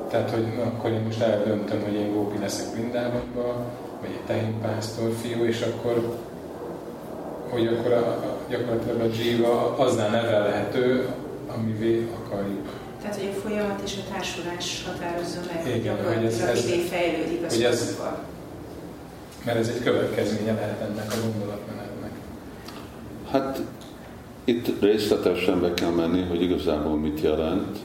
Tehát, 0.09 0.29
hogy 0.29 0.47
na, 0.57 0.63
akkor 0.63 0.91
én 0.91 1.01
most 1.01 1.21
eldöntöm, 1.21 1.83
hogy 1.83 1.93
én 1.93 2.13
gópi 2.13 2.37
leszek 2.39 2.75
Vindávonban, 2.75 3.65
vagy 4.01 4.09
egy 4.09 4.25
tehénpásztor 4.25 5.11
fiú, 5.21 5.43
és 5.43 5.61
akkor 5.61 6.17
hogy 7.49 7.67
akkor 7.67 7.91
a, 7.91 8.07
a, 8.07 8.37
gyakorlatilag 8.49 8.99
a 8.99 9.13
jiva 9.23 9.77
aznál 9.77 10.09
nevelhető, 10.09 11.07
amivé 11.55 12.07
akarjuk. 12.23 12.78
Tehát, 13.09 13.23
hogy 13.23 13.33
a 13.37 13.47
folyamat 13.47 13.81
és 13.85 13.97
a 13.97 14.13
társulás 14.13 14.83
határozza 14.85 15.39
meg, 15.53 15.75
Igen, 15.75 16.05
hogy 16.05 16.25
ez, 16.25 16.39
ez, 16.39 16.65
fejlődik 16.89 17.43
a 17.43 17.53
hogy 17.53 17.63
ez, 17.63 17.97
Mert 19.45 19.57
ez 19.57 19.67
egy 19.67 19.83
következménye 19.83 20.53
lehet 20.53 20.81
ennek 20.81 21.13
a 21.13 21.15
gondolatmenetnek. 21.25 22.11
Hát 23.31 23.61
itt 24.43 24.81
részletesen 24.81 25.61
be 25.61 25.73
kell 25.73 25.89
menni, 25.89 26.21
hogy 26.21 26.41
igazából 26.41 26.97
mit 26.97 27.21
jelent 27.21 27.77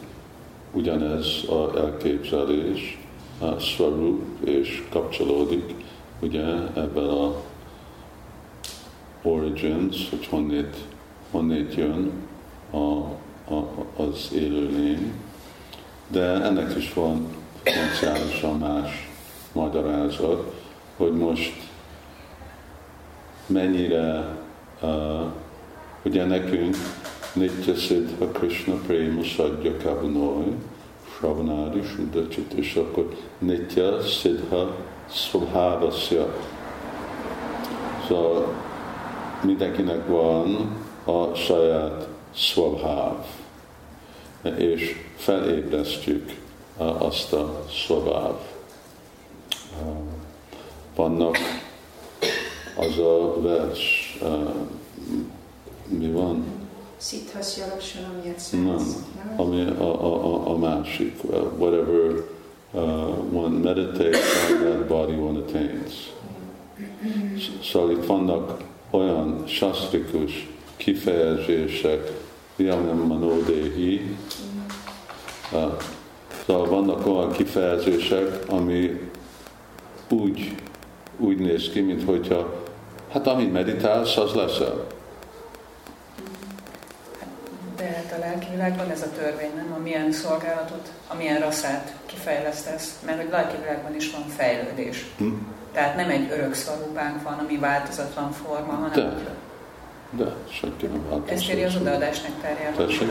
ugyanez 0.72 1.26
a 1.48 1.78
elképzelés, 1.78 2.98
a 3.38 3.58
svarup, 3.58 4.46
és 4.46 4.82
kapcsolódik 4.90 5.74
ugye 6.20 6.44
ebben 6.74 7.08
a 7.08 7.34
origins, 9.22 10.10
hogy 10.10 10.26
honnét, 10.26 10.76
honnét 11.30 11.74
jön 11.74 12.12
a, 12.70 13.02
az 13.96 14.30
élőlény, 14.35 15.12
de 16.09 16.22
ennek 16.22 16.76
is 16.76 16.92
van 16.92 17.26
potenciálisan 17.62 18.59
más 18.59 19.11
magyarázat, 19.52 20.52
hogy 20.96 21.12
most 21.12 21.52
mennyire, 23.46 24.37
uh, 24.83 25.22
ugye 26.02 26.24
nekünk 26.24 26.76
Nitya 27.33 27.74
Siddha 27.74 28.26
Krishna 28.26 28.74
Prema 28.87 29.22
Sadhya 29.22 29.76
Kavanoy, 29.83 30.54
Shravanadi 31.16 31.83
Sudacsit, 31.83 32.52
és 32.52 32.74
akkor 32.76 33.14
Nitya 33.38 34.00
Siddha 34.00 34.76
Svabhavasya. 35.11 36.35
Szóval 38.07 38.54
mindenkinek 39.42 40.07
van 40.07 40.76
a 41.04 41.35
saját 41.35 42.09
Svabhav, 42.34 43.26
és 44.56 44.96
felébresztjük 45.16 46.40
azt 46.76 47.32
a 47.32 47.64
Svabhav. 47.70 48.40
Vannak 50.94 51.36
az 52.76 52.98
a 52.98 53.40
vers, 53.40 54.18
mi 55.88 56.10
van? 56.10 56.44
Szithasya 56.96 57.64
Nem, 58.50 59.36
ami 59.36 59.62
a, 59.62 60.04
a, 60.04 60.24
a, 60.24 60.50
a 60.50 60.56
másik, 60.56 61.22
whatever 61.58 62.24
uh, 62.70 63.34
one 63.34 63.58
meditates 63.58 64.50
on 64.50 64.58
that 64.58 64.86
body 64.86 65.12
one 65.12 65.38
attains. 65.38 66.12
Szóval 67.62 67.90
itt 67.90 68.06
vannak 68.06 68.64
olyan 68.90 69.44
sastrikus 69.46 70.48
kifejezések, 70.76 72.23
Vyamem 72.56 72.96
Manodéhi, 72.96 74.16
szóval 76.46 76.68
vannak 76.68 77.06
olyan 77.06 77.32
kifejezések, 77.32 78.48
ami 78.48 79.10
úgy, 80.08 80.54
úgy 81.18 81.38
néz 81.38 81.70
ki, 81.70 81.80
mint 81.80 82.04
hogyha 82.04 82.62
hát 83.12 83.26
amit 83.26 83.52
meditálsz, 83.52 84.16
az 84.16 84.32
leszel. 84.32 84.86
De 87.76 87.84
hát 87.84 88.14
a 88.16 88.18
lelki 88.18 88.46
világban 88.50 88.90
ez 88.90 89.02
a 89.02 89.10
törvény, 89.16 89.50
nem? 89.56 89.74
Amilyen 89.78 90.12
szolgálatot, 90.12 90.92
amilyen 91.08 91.40
rasszát 91.40 91.94
kifejlesztesz, 92.06 93.00
mert 93.06 93.20
hogy 93.20 93.30
lelki 93.30 93.56
világban 93.60 93.94
is 93.94 94.10
van 94.10 94.26
fejlődés. 94.36 95.06
Hm? 95.18 95.32
Tehát 95.72 95.96
nem 95.96 96.10
egy 96.10 96.30
örök 96.30 96.54
szarupánk 96.54 97.22
van, 97.22 97.38
ami 97.38 97.58
változatlan 97.58 98.32
forma, 98.32 98.72
hanem... 98.72 98.90
De, 98.92 99.34
de 100.16 100.35
senki 100.48 100.87
nem 100.87 101.03
változatlan. 101.03 101.37
Ezt 101.37 101.50
írja 101.50 101.66
az 101.66 101.77
odaadás 101.77 102.20
nektárjában, 102.22 102.87
hogy 102.87 103.11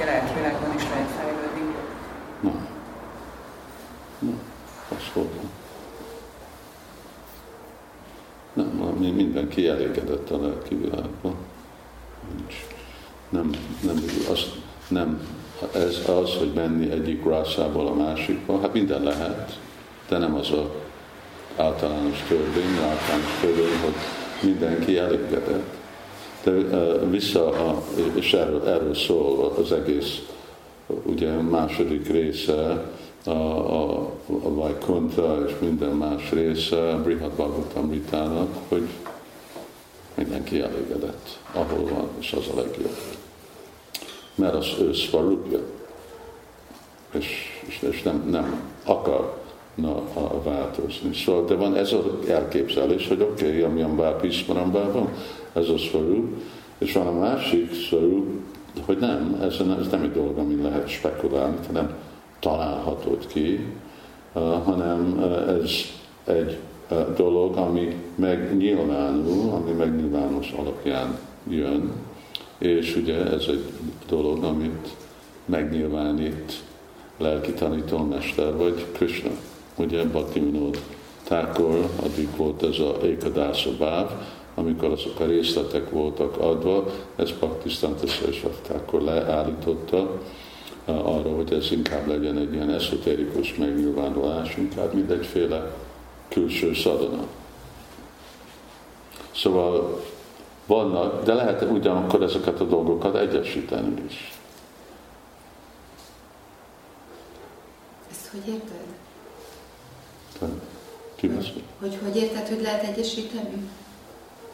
a 0.00 0.04
lelki 0.04 0.34
világban 0.34 0.74
is 0.76 0.82
lehet 0.82 1.10
fejlődni. 1.10 1.74
Nem. 2.40 2.68
Nem. 4.18 4.40
Az 4.88 5.04
fordul. 5.12 5.48
Nem, 8.52 8.66
mi 8.98 9.10
mindenki 9.10 9.68
elégedett 9.68 10.30
a 10.30 10.40
lelki 10.40 10.74
világban. 10.74 11.34
Nincs. 12.36 12.54
Nem, 13.28 13.50
nem, 13.80 14.04
az, 14.30 14.44
nem, 14.88 15.28
ez 15.74 16.08
az, 16.08 16.34
hogy 16.34 16.52
menni 16.54 16.90
egyik 16.90 17.24
rászából 17.24 17.86
a 17.86 17.94
másikba, 17.94 18.60
hát 18.60 18.72
minden 18.72 19.02
lehet, 19.02 19.58
de 20.08 20.18
nem 20.18 20.34
az 20.34 20.50
a 20.50 20.74
általános 21.56 22.24
törvény, 22.28 22.76
általános 22.76 23.40
törvény, 23.40 23.80
hogy 23.82 23.94
mindenki 24.42 24.98
elégedett. 24.98 25.81
De 26.44 26.50
vissza, 27.06 27.48
a, 27.48 27.82
és 28.14 28.32
erről, 28.32 28.68
erről 28.68 28.94
szól 28.94 29.54
az 29.58 29.72
egész 29.72 30.22
ugye 31.02 31.30
második 31.30 32.08
része, 32.08 32.90
a, 33.24 33.30
a, 33.30 33.92
a 34.26 34.54
Vaikuntha 34.54 35.44
és 35.46 35.52
minden 35.60 35.90
más 35.90 36.30
része 36.30 37.00
Brihad 37.04 37.32
Bhagavatamritának, 37.32 38.48
hogy 38.68 38.88
mindenki 40.14 40.60
elégedett, 40.60 41.38
ahol 41.52 41.88
van, 41.88 42.08
és 42.18 42.32
az 42.32 42.48
a 42.54 42.56
legjobb. 42.56 42.96
Mert 44.34 44.54
az 44.54 44.66
ő 44.80 44.92
szvarupja, 44.92 45.60
és, 47.10 47.26
és, 47.66 47.82
és 47.82 48.02
nem, 48.02 48.28
nem 48.30 48.60
akar 48.84 49.41
na, 49.74 49.96
a 50.14 50.42
változni. 50.42 51.14
Szóval, 51.14 51.44
de 51.44 51.54
van 51.54 51.76
ez 51.76 51.92
az 51.92 52.28
elképzelés, 52.28 53.08
hogy 53.08 53.20
oké, 53.20 53.46
okay, 53.46 53.60
amilyen 53.60 53.96
bápismarambában 53.96 54.92
van, 54.92 55.08
ez 55.52 55.68
a 55.68 55.78
szorú, 55.78 56.28
és 56.78 56.92
van 56.92 57.06
a 57.06 57.18
másik 57.18 57.74
szorú, 57.90 58.40
hogy 58.86 58.98
nem, 58.98 59.38
ez, 59.42 59.56
ez 59.80 59.88
nem 59.90 60.02
egy 60.02 60.12
dolog, 60.12 60.38
ami 60.38 60.62
lehet 60.62 60.88
spekulálni, 60.88 61.56
hanem 61.66 61.94
találhatod 62.38 63.26
ki, 63.26 63.66
uh, 64.32 64.42
hanem 64.64 65.14
uh, 65.16 65.48
ez 65.48 65.70
egy 66.24 66.58
uh, 66.90 67.14
dolog, 67.16 67.56
ami 67.56 67.96
megnyilvánul, 68.14 69.50
ami 69.54 69.72
megnyilvános 69.72 70.50
alapján 70.50 71.18
jön, 71.48 71.92
és 72.58 72.96
ugye 72.96 73.24
ez 73.30 73.44
egy 73.48 73.64
dolog, 74.08 74.44
amit 74.44 74.88
megnyilvánít 75.44 76.62
lelki 77.18 77.52
tanítómester, 77.52 78.56
vagy 78.56 78.86
Krishna 78.92 79.30
ugye 79.82 80.04
Bhaktivinoda 80.04 80.78
Thakur, 81.24 81.88
addig 82.02 82.28
volt 82.36 82.62
ez 82.62 82.78
a 82.78 82.96
Ekadásza 83.02 83.70
báv, 83.78 84.10
amikor 84.54 84.90
azok 84.90 85.20
a 85.20 85.24
részletek 85.24 85.90
voltak 85.90 86.36
adva, 86.36 86.84
ez 87.16 87.30
Bhaktisztanta 87.30 88.06
Thakur 88.62 89.02
leállította 89.02 90.20
eh, 90.84 91.06
arra, 91.06 91.34
hogy 91.34 91.52
ez 91.52 91.72
inkább 91.72 92.06
legyen 92.06 92.38
egy 92.38 92.52
ilyen 92.52 92.70
eszotérikus 92.70 93.54
megnyilvánulás, 93.54 94.56
inkább 94.56 94.94
mint 94.94 95.10
egyféle 95.10 95.74
külső 96.28 96.74
szadana. 96.74 97.26
Szóval 99.34 100.02
vannak, 100.66 101.24
de 101.24 101.34
lehet 101.34 101.62
ugyanakkor 101.62 102.22
ezeket 102.22 102.60
a 102.60 102.64
dolgokat 102.64 103.16
egyesíteni 103.16 104.02
is. 104.08 104.32
Ezt 108.10 108.28
hogy 108.30 108.52
érted? 108.52 108.91
Ki 111.14 111.28
hogy, 111.28 111.62
hogy 111.80 111.98
hogy 112.04 112.16
érted, 112.16 112.48
hogy 112.48 112.62
lehet 112.62 112.82
egyesíteni? 112.82 113.68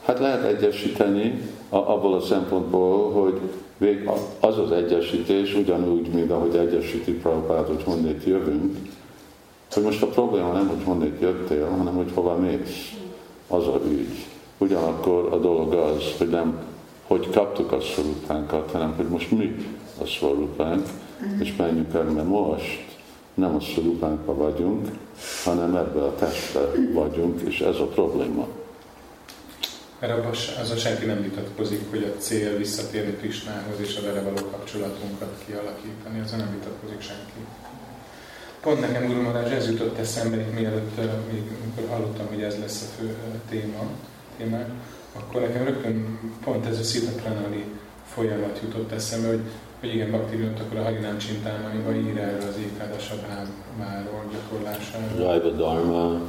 Hát 0.05 0.19
lehet 0.19 0.45
egyesíteni 0.45 1.43
abból 1.69 2.15
a 2.15 2.21
szempontból, 2.21 3.13
hogy 3.13 3.41
vég 3.77 4.09
az 4.41 4.59
az 4.59 4.73
egyesítés 4.73 5.55
ugyanúgy, 5.55 6.09
mint 6.09 6.31
ahogy 6.31 6.57
egyesíti 6.57 7.13
Prabhupád, 7.13 7.67
hogy 7.67 7.83
honnét 7.83 8.25
jövünk, 8.25 8.77
hogy 9.73 9.83
most 9.83 10.03
a 10.03 10.07
probléma 10.07 10.53
nem, 10.53 10.69
hogy 10.69 10.85
honnét 10.85 11.21
jöttél, 11.21 11.69
hanem 11.69 11.95
hogy 11.95 12.11
hova 12.15 12.37
mész. 12.37 12.93
Az 13.49 13.67
a 13.67 13.81
ügy. 13.89 14.27
Ugyanakkor 14.59 15.33
a 15.33 15.37
dolog 15.37 15.73
az, 15.73 16.03
hogy 16.19 16.29
nem 16.29 16.59
hogy 17.07 17.31
kaptuk 17.31 17.73
a 17.73 17.81
szorupánkat, 17.81 18.71
hanem 18.71 18.95
hogy 18.97 19.09
most 19.09 19.31
mi 19.31 19.57
a 20.03 20.07
szorupánk, 20.07 20.87
és 21.41 21.57
menjünk 21.57 21.95
el, 21.95 22.03
mert 22.03 22.29
most 22.29 22.88
nem 23.39 23.55
a 23.55 23.61
szorupánkban 23.61 24.37
vagyunk, 24.37 24.89
hanem 25.45 25.77
ebbe 25.77 26.03
a 26.03 26.15
testbe 26.15 26.61
vagyunk, 26.93 27.41
és 27.41 27.61
ez 27.61 27.77
a 27.77 27.87
probléma. 27.87 28.47
Mert 29.99 30.13
abban 30.13 30.31
az 30.63 30.71
a 30.71 30.77
senki 30.77 31.05
nem 31.07 31.23
vitatkozik, 31.23 31.91
hogy 31.91 32.03
a 32.03 32.21
cél 32.21 32.57
visszatérni 32.57 33.13
Krisnához 33.13 33.81
és 33.81 33.97
a 33.97 34.03
vele 34.03 34.21
való 34.21 34.47
kapcsolatunkat 34.51 35.45
kialakítani, 35.47 36.21
azon 36.21 36.39
nem 36.39 36.51
vitatkozik 36.59 37.01
senki. 37.01 37.41
Pont 38.61 38.81
nekem, 38.81 39.07
Guru 39.07 39.23
Maharaj, 39.23 39.55
ez 39.55 39.71
jutott 39.71 39.99
eszembe, 39.99 40.37
mielőtt, 40.55 40.97
még 41.33 41.43
amikor 41.63 41.97
hallottam, 41.97 42.27
hogy 42.27 42.43
ez 42.43 42.59
lesz 42.59 42.83
a 42.83 43.01
fő 43.01 43.17
téma, 43.51 43.87
témák, 44.37 44.69
akkor 45.13 45.41
nekem 45.41 45.65
rögtön 45.65 46.19
pont 46.45 46.67
ez 46.67 46.79
a 46.79 46.83
Szita 46.83 47.11
folyamat 48.05 48.61
jutott 48.63 48.93
eszembe, 48.93 49.29
hogy, 49.29 49.41
hogy 49.81 49.95
igen, 49.95 50.11
Bhakti 50.11 50.37
akkor 50.61 50.79
a 50.79 50.83
Harinám 50.83 51.19
Csintámaniba 51.19 51.95
ír 51.95 52.19
erről 52.19 52.49
az 52.49 52.57
Ékáda 52.59 52.99
Sabhámáról 52.99 54.25
gyakorlásáról. 54.33 55.21
Jaiva 55.21 55.49
Dharma. 55.49 56.21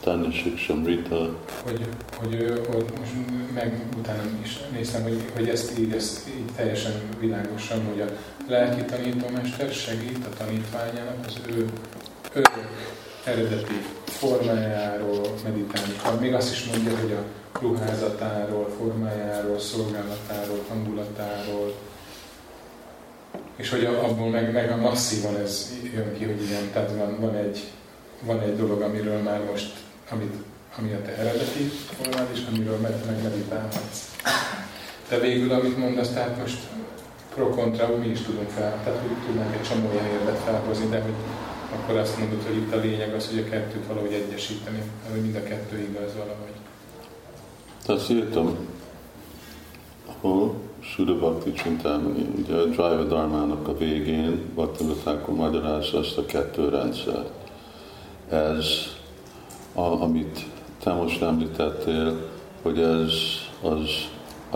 Tanya 0.00 0.30
Siksamrita. 0.30 1.38
Hogy, 1.64 1.88
hogy, 2.16 2.60
hogy 2.70 2.84
most 2.98 3.12
meg 3.54 3.82
utána 3.98 4.22
is 4.42 4.58
néztem, 4.72 5.02
hogy, 5.02 5.22
hogy 5.34 5.48
ezt 5.48 5.78
így, 5.78 5.92
ezt 5.92 6.28
így 6.28 6.54
teljesen 6.56 6.92
világosan, 7.20 7.84
hogy 7.84 8.00
a 8.00 8.06
lelki 8.48 8.84
tanítómester 8.84 9.72
segít 9.72 10.26
a 10.26 10.36
tanítványának 10.36 11.26
az 11.26 11.40
ő 11.48 11.66
örök 12.32 12.52
eredeti 13.28 13.84
formájáról 14.04 15.20
meditálni. 15.44 16.20
Még 16.20 16.34
azt 16.34 16.52
is 16.52 16.64
mondja, 16.64 16.98
hogy 16.98 17.12
a 17.12 17.22
ruházatáról, 17.60 18.68
formájáról, 18.78 19.58
szolgálatáról, 19.58 20.64
hangulatáról, 20.68 21.74
és 23.56 23.70
hogy 23.70 23.84
abból 23.84 24.30
meg, 24.30 24.52
meg 24.52 24.70
a 24.70 24.76
masszívan 24.76 25.36
ez 25.36 25.72
jön 25.94 26.16
ki, 26.18 26.24
hogy 26.24 26.42
igen, 26.42 26.70
tehát 26.72 26.90
van, 26.96 27.20
van, 27.20 27.34
egy, 27.36 27.64
van 28.22 28.40
egy 28.40 28.56
dolog, 28.56 28.80
amiről 28.80 29.22
már 29.22 29.40
most, 29.50 29.72
amit, 30.10 30.34
ami 30.78 30.92
a 30.92 31.02
te 31.02 31.16
eredeti 31.16 31.70
formád, 32.00 32.28
és 32.32 32.40
amiről 32.48 32.76
meg, 32.76 32.92
meg 33.06 33.22
meditálhatsz. 33.22 34.16
De 35.08 35.18
végül, 35.18 35.52
amit 35.52 35.78
mondasz, 35.78 36.08
tehát 36.08 36.38
most 36.38 36.58
pro-kontra, 37.34 37.96
mi 37.96 38.06
is 38.06 38.20
tudunk 38.20 38.48
fel, 38.50 38.80
tehát 38.84 39.00
tudnánk 39.26 39.54
egy 39.54 39.68
csomó 39.68 39.92
ilyen 39.92 40.06
érvet 40.06 40.38
felhozni, 40.44 40.88
de 40.88 41.00
hogy 41.00 41.14
akkor 41.72 41.96
azt 41.96 42.18
mondod, 42.18 42.42
hogy 42.46 42.56
itt 42.56 42.72
a 42.72 42.76
lényeg 42.76 43.14
az, 43.14 43.28
hogy 43.28 43.38
a 43.38 43.50
kettőt 43.50 43.86
valahogy 43.86 44.12
egyesíteni, 44.12 44.82
hogy 45.10 45.20
mind 45.20 45.34
a 45.34 45.42
kettő 45.42 45.78
igaz 45.78 46.12
valahogy. 46.16 46.52
Azt 47.86 48.10
írtam, 48.10 48.56
ahol 50.06 50.54
Suda 50.80 51.18
Bhakti 51.18 51.52
Csintámani, 51.52 52.26
ugye 52.36 52.54
a 52.54 52.64
Drive 52.64 53.04
Dharmának 53.04 53.68
a 53.68 53.76
végén 53.76 54.50
Bhakti 54.54 54.84
Thakur 54.84 55.34
magyarázza 55.34 55.98
azt 55.98 56.18
a 56.18 56.26
kettő 56.26 56.68
rendszer. 56.68 57.24
Ez, 58.28 58.66
a, 59.74 59.80
amit 59.80 60.44
te 60.82 60.92
most 60.92 61.22
említettél, 61.22 62.28
hogy 62.62 62.78
ez 62.78 63.12
az, 63.62 63.88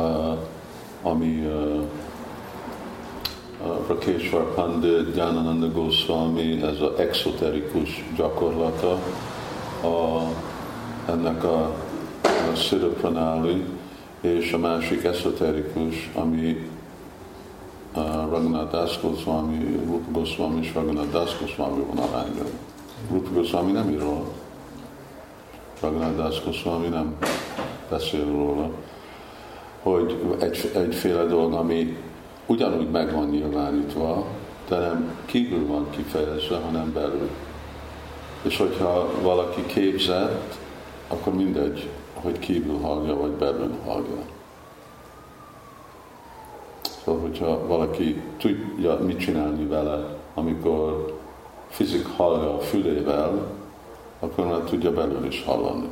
a, 0.05 0.39
ami 1.03 1.45
a, 1.45 1.85
Rakeshwar 3.87 4.55
Pandit, 4.55 5.15
Gyanananda 5.15 5.69
Goswami, 5.73 6.63
ez 6.63 6.81
az 6.81 6.99
exoterikus 6.99 8.05
gyakorlata 8.17 8.93
a, 9.83 10.23
ennek 11.07 11.45
a, 11.45 11.75
a 12.23 12.55
Siddha 12.55 13.41
és 14.21 14.53
a 14.53 14.59
másik 14.59 15.05
esoterikus, 15.05 16.11
ami 16.15 16.71
a 17.93 18.01
Raghunath 18.01 18.71
Das 18.71 19.01
Goswami, 19.01 19.79
Rupa 19.87 20.11
Goswami 20.11 20.61
és 20.61 20.75
Raghunath 20.75 21.11
Das 21.11 21.39
Goswami 21.41 21.85
van 21.93 22.09
arányban. 22.09 22.47
Rupa 23.11 23.31
Goswami 23.33 23.73
nem 23.73 23.91
ír 23.91 24.01
róla. 24.01 24.25
Raghunath 25.81 26.17
Das 26.17 26.45
Goswami 26.45 26.89
nem 26.89 27.17
beszél 27.91 28.25
róla. 28.25 28.71
Hogy 29.83 30.37
egy, 30.41 30.71
egyféle 30.75 31.25
dolog, 31.25 31.53
ami 31.53 31.97
ugyanúgy 32.53 32.91
meg 32.91 33.15
van 33.15 33.29
nyilvánítva, 33.29 34.27
de 34.69 34.79
nem 34.79 35.19
kívül 35.25 35.67
van 35.67 35.91
kifejezve, 35.91 36.57
hanem 36.57 36.93
belül. 36.93 37.31
És 38.43 38.57
hogyha 38.57 39.11
valaki 39.23 39.67
képzett, 39.67 40.59
akkor 41.09 41.35
mindegy, 41.35 41.89
hogy 42.15 42.39
kívül 42.39 42.79
hallja, 42.79 43.17
vagy 43.17 43.31
belül 43.31 43.75
hallja. 43.87 44.23
Szóval, 47.05 47.21
hogyha 47.21 47.67
valaki 47.67 48.23
tudja, 48.39 48.99
mit 48.99 49.19
csinálni 49.19 49.67
vele, 49.67 50.17
amikor 50.35 51.19
fizik 51.69 52.07
hallja 52.17 52.55
a 52.55 52.61
fülével, 52.61 53.47
akkor 54.21 54.47
már 54.47 54.61
tudja 54.61 54.93
belül 54.93 55.25
is 55.25 55.45
hallani. 55.45 55.89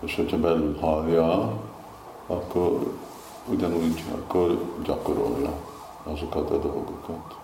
És 0.00 0.16
hogyha 0.16 0.38
belül 0.38 0.76
hallja, 0.80 1.52
akkor 2.26 2.92
ugyanúgy 3.46 4.02
akkor 4.14 4.74
gyakorolja 4.82 5.52
azokat 6.02 6.50
a 6.50 6.58
dolgokat. 6.58 7.36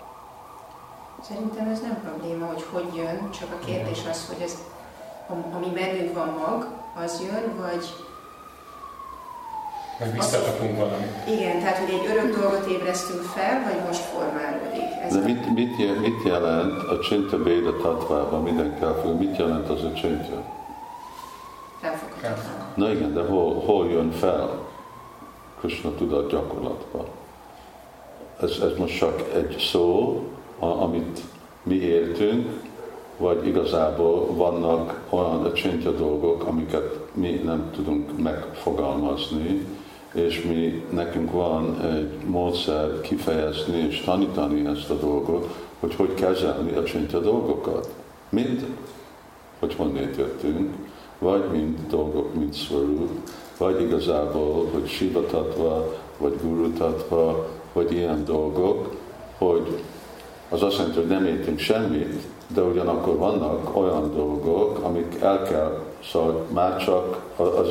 Szerintem 1.21 1.67
ez 1.67 1.81
nem 1.81 2.01
probléma, 2.01 2.45
hogy 2.45 2.65
hogy 2.71 2.95
jön, 2.95 3.29
csak 3.31 3.49
a 3.61 3.65
kérdés 3.65 3.99
az, 4.09 4.27
hogy 4.27 4.41
ez, 4.41 4.57
ami 5.55 5.67
bennünk 5.73 6.13
van 6.13 6.37
mag, 6.47 6.67
az 7.03 7.21
jön, 7.21 7.55
vagy 7.57 7.85
meg 9.99 10.13
visszakapunk 10.13 10.77
valamit. 10.77 11.27
Igen, 11.27 11.59
tehát 11.59 11.77
hogy 11.77 11.93
egy 11.93 12.05
örök 12.05 12.39
dolgot 12.39 12.65
ébresztünk 12.65 13.21
fel, 13.21 13.63
vagy 13.63 13.85
most 13.87 13.99
formálódik. 13.99 14.89
Ez 15.03 15.13
De 15.13 15.23
mit, 15.23 15.53
mit, 15.53 16.01
mit 16.01 16.23
jelent 16.23 16.83
a 16.83 16.99
csinta 16.99 17.43
Véda 17.43 17.77
tatvában, 17.77 18.43
minden 18.43 18.79
kell 18.79 19.15
mit 19.19 19.37
jelent 19.37 19.69
az 19.69 19.83
a 19.83 19.93
csinta? 19.93 20.43
Felfoghatatlan. 21.81 22.67
Na 22.75 22.91
igen, 22.91 23.13
de 23.13 23.21
hol, 23.21 23.63
hol 23.65 23.89
jön 23.89 24.11
fel? 24.11 24.70
Krishna 25.61 25.95
tudat 25.95 26.29
gyakorlatba. 26.29 27.05
Ez, 28.41 28.49
ez 28.49 28.77
most 28.77 28.97
csak 28.97 29.23
egy 29.33 29.55
szó, 29.59 30.19
amit 30.59 31.21
mi 31.63 31.75
értünk, 31.75 32.61
vagy 33.17 33.47
igazából 33.47 34.25
vannak 34.35 35.01
olyan 35.09 35.53
csintja 35.53 35.91
dolgok, 35.91 36.45
amiket 36.47 36.99
mi 37.13 37.29
nem 37.29 37.69
tudunk 37.71 38.21
megfogalmazni, 38.21 39.67
és 40.13 40.43
mi, 40.43 40.85
nekünk 40.89 41.31
van 41.31 41.81
egy 41.81 42.11
módszer 42.25 43.01
kifejezni 43.01 43.77
és 43.77 44.01
tanítani 44.01 44.65
ezt 44.65 44.89
a 44.89 44.95
dolgot, 44.95 45.55
hogy 45.79 45.95
hogy 45.95 46.13
kezelni 46.13 46.75
a 46.75 46.83
csintja 46.83 47.19
dolgokat. 47.19 47.93
Mind, 48.29 48.65
hogy 49.59 49.75
honnét 49.75 50.15
jöttünk, 50.17 50.73
vagy 51.19 51.43
mind 51.51 51.77
dolgok, 51.89 52.33
mint 52.33 52.53
szorú, 52.53 53.09
vagy 53.61 53.81
igazából, 53.81 54.69
hogy 54.73 54.87
sivatatva, 54.87 55.93
vagy 56.17 56.33
gurutatva, 56.43 57.47
vagy 57.73 57.91
ilyen 57.91 58.25
dolgok, 58.25 58.95
hogy 59.37 59.83
az 60.49 60.63
azt 60.63 60.77
jelenti, 60.77 60.97
hogy 60.97 61.07
nem 61.07 61.25
értünk 61.25 61.59
semmit, 61.59 62.23
de 62.47 62.61
ugyanakkor 62.61 63.17
vannak 63.17 63.77
olyan 63.77 64.11
dolgok, 64.15 64.79
amik 64.83 65.17
el 65.21 65.41
kell, 65.41 65.79
szóval 66.03 66.45
már 66.53 66.77
csak 66.77 67.21
az, 67.35 67.67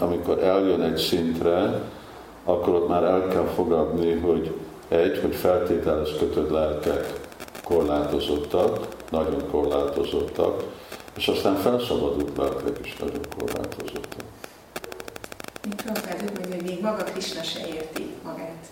amikor 0.00 0.38
eljön 0.38 0.82
egy 0.82 0.96
szintre, 0.96 1.82
akkor 2.44 2.74
ott 2.74 2.88
már 2.88 3.02
el 3.02 3.28
kell 3.28 3.46
fogadni, 3.54 4.12
hogy 4.12 4.54
egy, 4.88 5.20
hogy 5.20 5.34
feltételez 5.34 6.10
kötött 6.18 6.50
lelkek 6.50 7.20
korlátozottak, 7.64 8.86
nagyon 9.10 9.42
korlátozottak, 9.50 10.62
és 11.16 11.28
aztán 11.28 11.54
felszabadult 11.54 12.36
lelkek 12.36 12.78
is 12.82 12.96
nagyon 12.96 13.20
korlátozottak. 13.38 14.31
Prabhupád 15.70 16.22
mondja, 16.22 16.54
hogy 16.54 16.64
még 16.64 16.80
maga 16.80 17.02
Krishna 17.04 17.42
se 17.42 17.66
érti 17.66 18.06
magát. 18.24 18.66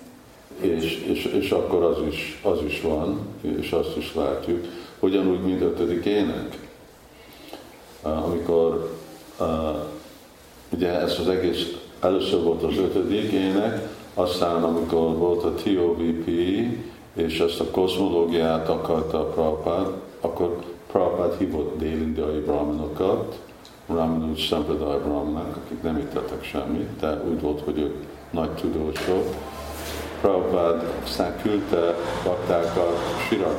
És, 0.61 1.05
és, 1.09 1.25
és 1.25 1.51
akkor 1.51 1.83
az 1.83 1.97
is, 2.11 2.41
az 2.43 2.63
is 2.67 2.81
van, 2.81 3.21
és 3.41 3.71
azt 3.71 3.97
is 3.97 4.15
látjuk, 4.15 4.65
ugyanúgy, 4.99 5.41
mint 5.41 5.61
ötödik 5.61 6.05
ének. 6.05 6.59
Amikor 8.03 8.97
ugye 10.71 11.01
ez 11.01 11.19
az 11.19 11.29
egész, 11.29 11.67
először 12.01 12.43
volt 12.43 12.63
az 12.63 12.77
ötödik 12.77 13.33
ének, 13.33 13.89
aztán 14.15 14.63
amikor 14.63 15.17
volt 15.17 15.45
a 15.45 15.55
TOVP, 15.55 16.29
és 17.15 17.41
ezt 17.41 17.61
a 17.61 17.71
kozmológiát 17.71 18.69
akarta 18.69 19.21
a 19.21 19.25
Prabhupád, 19.25 19.93
akkor 20.21 20.65
Prabhupád 20.87 21.39
hívott 21.39 21.79
délindiai 21.79 22.39
brahmanokat, 22.39 23.39
Ramanuj 23.95 24.37
Sampradaya 24.37 24.99
Brahmanak, 24.99 25.57
akik 25.57 25.83
nem 25.83 25.97
értettek 25.97 26.45
semmit, 26.45 26.89
de 27.01 27.23
úgy 27.23 27.41
volt, 27.41 27.61
hogy 27.61 27.79
ők 27.79 27.95
nagy 28.31 28.51
tudósok. 28.51 29.35
Prabhupád 30.21 30.83
aztán 31.03 31.41
küldte 31.43 31.95
baktákat 32.25 32.99
Sirag 33.29 33.57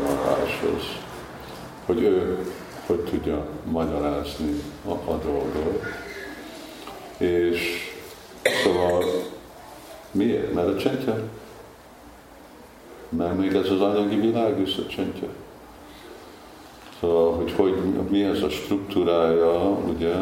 hogy 1.85 2.01
ő 2.01 2.45
hogy 2.85 2.99
tudja 2.99 3.45
magyarázni 3.71 4.61
a, 4.85 4.91
a 4.91 5.19
dolgot. 5.23 5.83
És 7.17 7.89
szóval 8.63 9.03
miért? 10.11 10.53
Mert 10.53 10.67
a 10.67 10.77
csendje? 10.77 11.15
Mert 13.09 13.37
még 13.37 13.53
ez 13.53 13.69
az 13.69 13.81
anyagi 13.81 14.15
világ 14.15 14.59
is 14.59 14.77
a 14.77 14.85
csendje. 14.87 15.27
Szóval, 17.01 17.33
hogy, 17.33 17.51
hogy 17.51 17.75
mi 18.09 18.23
ez 18.23 18.41
a 18.41 18.49
struktúrája 18.49 19.77
ugye, 19.95 20.13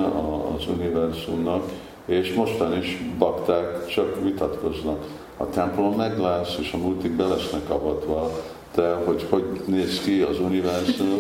az 0.55 0.67
univerzumnak, 0.67 1.63
és 2.05 2.33
mostan 2.33 2.77
is 2.77 3.01
bakták 3.17 3.87
csak 3.87 4.23
vitatkoznak. 4.23 5.05
A 5.37 5.49
templom 5.49 5.95
meg 5.95 6.19
lesz, 6.19 6.57
és 6.59 6.71
a 6.73 6.77
multik 6.77 7.11
be 7.11 7.27
lesznek 7.27 7.69
avatva, 7.69 8.31
de 8.75 8.93
hogy 8.93 9.25
hogy 9.29 9.43
néz 9.65 10.01
ki 10.01 10.21
az 10.21 10.39
univerzum, 10.39 11.19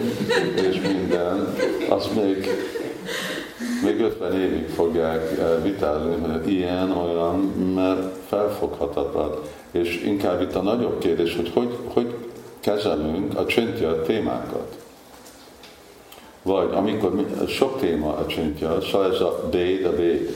és 0.69 0.81
minden, 0.81 1.55
az 1.89 2.09
még, 2.15 2.47
még 3.83 3.99
50 3.99 4.39
évig 4.39 4.67
fogják 4.67 5.39
eh, 5.39 5.63
vitázni, 5.63 6.15
mert 6.27 6.47
ilyen, 6.47 6.91
olyan, 6.91 7.39
mert 7.75 8.15
felfoghatatlan. 8.27 9.31
És 9.71 10.03
inkább 10.05 10.41
itt 10.41 10.55
a 10.55 10.61
nagyobb 10.61 10.97
kérdés, 10.97 11.35
hogy 11.35 11.51
hogy, 11.53 11.77
hogy 11.93 12.13
kezelünk 12.59 13.37
a 13.37 13.45
csöntje 13.45 13.91
témákat. 13.91 14.87
Vagy 16.49 16.69
amikor 16.73 17.25
sok 17.47 17.79
téma 17.79 18.15
a 18.15 18.25
csöntje, 18.25 18.69
szóval 18.91 19.13
ez 19.13 19.21
a 19.21 19.47
béd, 19.51 19.85
a 19.85 19.95
béd. 19.95 20.29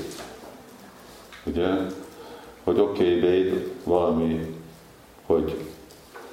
Ugye? 1.43 1.67
Hogy 2.63 2.79
oké, 2.79 3.03
okay, 3.03 3.19
béd, 3.19 3.67
valami, 3.83 4.55
hogy 5.25 5.55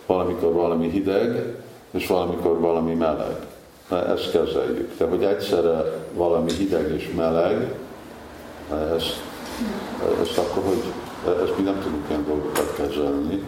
valamikor 0.07 0.53
valami 0.53 0.91
hideg, 0.91 1.57
és 1.91 2.07
valamikor 2.07 2.59
valami 2.59 2.95
meleg. 2.95 3.37
Ezt 3.91 4.31
kezeljük. 4.31 4.97
De 4.99 5.05
hogy 5.05 5.25
egyszerre 5.25 6.05
valami 6.15 6.53
hideg 6.53 6.93
és 6.97 7.11
meleg, 7.17 7.75
ezt, 8.97 9.23
ezt 10.23 10.39
akkor, 10.39 10.63
hogy 10.63 10.83
ezt 11.45 11.57
mi 11.57 11.63
nem 11.63 11.81
tudunk 11.83 12.05
ilyen 12.09 12.25
dolgokat 12.27 12.75
kezelni, 12.77 13.43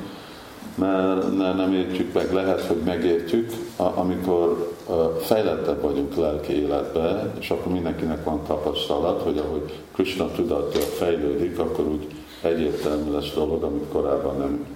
mert 0.75 1.37
ne, 1.37 1.55
nem 1.55 1.73
értjük 1.73 2.13
meg, 2.13 2.33
lehet, 2.33 2.61
hogy 2.61 2.81
megértjük, 2.85 3.53
amikor 3.77 4.75
fejlettebb 5.21 5.81
vagyunk 5.83 6.17
lelki 6.17 6.53
életbe, 6.53 7.33
és 7.39 7.51
akkor 7.51 7.73
mindenkinek 7.73 8.25
van 8.25 8.43
tapasztalat, 8.47 9.23
hogy 9.23 9.39
ahogy 9.39 9.81
Krishna 9.93 10.31
tudatja 10.31 10.81
fejlődik, 10.81 11.59
akkor 11.59 11.85
úgy 11.85 12.07
egyértelmű 12.43 13.13
lesz 13.13 13.33
dolog, 13.35 13.63
amit 13.63 13.89
korábban 13.93 14.37
nem 14.37 14.67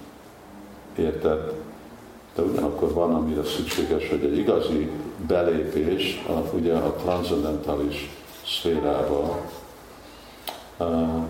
értett 0.95 1.65
de 2.37 2.43
ugyanakkor 2.43 2.93
van, 2.93 3.13
amire 3.13 3.43
szükséges, 3.43 4.09
hogy 4.09 4.23
egy 4.23 4.37
igazi 4.37 4.91
belépés 5.27 6.23
a, 6.27 6.55
ugye 6.55 6.73
a 6.73 6.93
transzendentális 6.93 8.09
szférába. 8.45 9.39
Uh, 10.77 11.23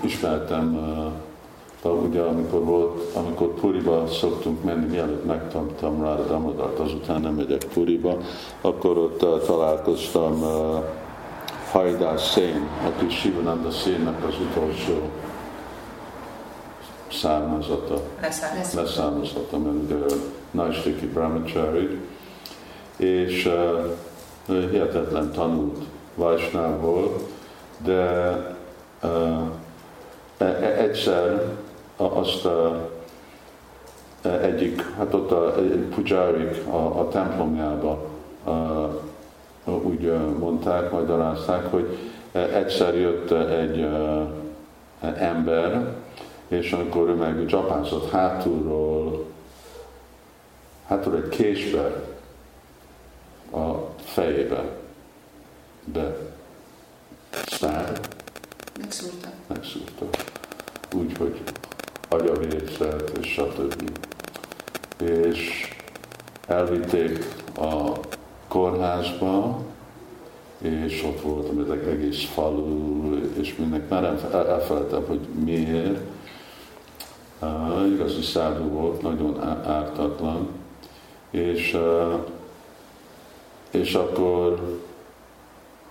ismertem, 0.00 0.74
uh, 0.74 1.12
ugye 1.84 2.20
amikor 2.20 2.64
volt, 2.64 3.14
amikor 3.14 3.54
Puriba 3.54 4.06
szoktunk 4.06 4.64
menni, 4.64 4.86
mielőtt 4.86 5.24
megtanultam 5.24 6.02
rá 6.02 6.10
a 6.10 6.26
Damodat, 6.26 6.78
azután 6.78 7.20
nem 7.20 7.34
megyek 7.34 7.64
Puriba, 7.64 8.18
akkor 8.60 8.98
ott 8.98 9.22
uh, 9.22 9.42
találkoztam 9.46 10.42
uh, 10.42 10.84
Hajdás 11.70 12.22
Szén, 12.22 12.68
aki 12.86 13.14
Sivananda 13.14 13.70
Szénnek 13.70 14.24
az 14.26 14.34
utolsó 14.40 15.08
származata, 17.12 18.00
leszármazata, 18.20 18.80
leszármazata 18.80 19.58
mert 19.58 19.76
ugye 19.76 20.16
Naistiki 20.50 21.06
Brahmachari, 21.06 21.98
és 22.96 23.46
uh, 24.46 24.70
hihetetlen 24.70 25.32
tanult 25.32 25.84
Vajsnávból, 26.14 27.16
de 27.84 28.36
uh, 29.02 29.38
egyszer 30.78 31.56
azt 31.98 32.44
a, 32.44 32.90
egyik, 34.22 34.82
hát 34.96 35.14
ott 35.14 35.30
a, 35.30 35.56
egy 35.56 35.86
pujárik 35.94 36.66
a, 36.66 37.00
a 37.00 37.08
templomjába 37.08 38.06
uh, 38.44 39.84
úgy 39.84 40.12
mondták, 40.38 40.90
magyarázták, 40.90 41.70
hogy 41.70 41.98
egyszer 42.32 42.94
jött 42.94 43.30
egy 43.30 43.78
uh, 43.78 44.28
ember, 45.00 45.94
és 46.48 46.72
amikor 46.72 47.08
ő 47.08 47.14
meg 47.14 47.46
csapázott 47.46 48.10
hátulról, 48.10 49.24
hátul 50.86 51.16
egy 51.16 51.28
késbe 51.28 52.04
a 53.52 53.74
fejébe, 53.98 54.64
de 55.84 56.16
szár, 57.46 58.00
megszúrta. 58.78 59.28
megszúrta. 59.46 60.04
Úgy, 60.94 61.16
hogy 61.16 61.42
agyavészet, 62.08 63.18
és 63.20 63.26
stb. 63.26 63.90
És 65.02 65.68
elvitték 66.46 67.24
a 67.56 67.92
kórházba, 68.48 69.60
és 70.58 71.04
ott 71.04 71.20
voltam 71.20 71.60
ezek 71.60 71.86
egész 71.86 72.24
falu, 72.24 73.14
és 73.40 73.56
mindenki, 73.56 73.86
már 73.88 74.04
elfelejtem, 74.32 75.04
hogy 75.06 75.20
miért, 75.44 76.00
uh, 77.40 77.92
igazi 77.92 78.22
szádú 78.22 78.68
volt, 78.68 79.02
nagyon 79.02 79.40
ártatlan, 79.66 80.48
és, 81.30 81.74
uh, 81.74 82.14
és 83.70 83.94
akkor 83.94 84.78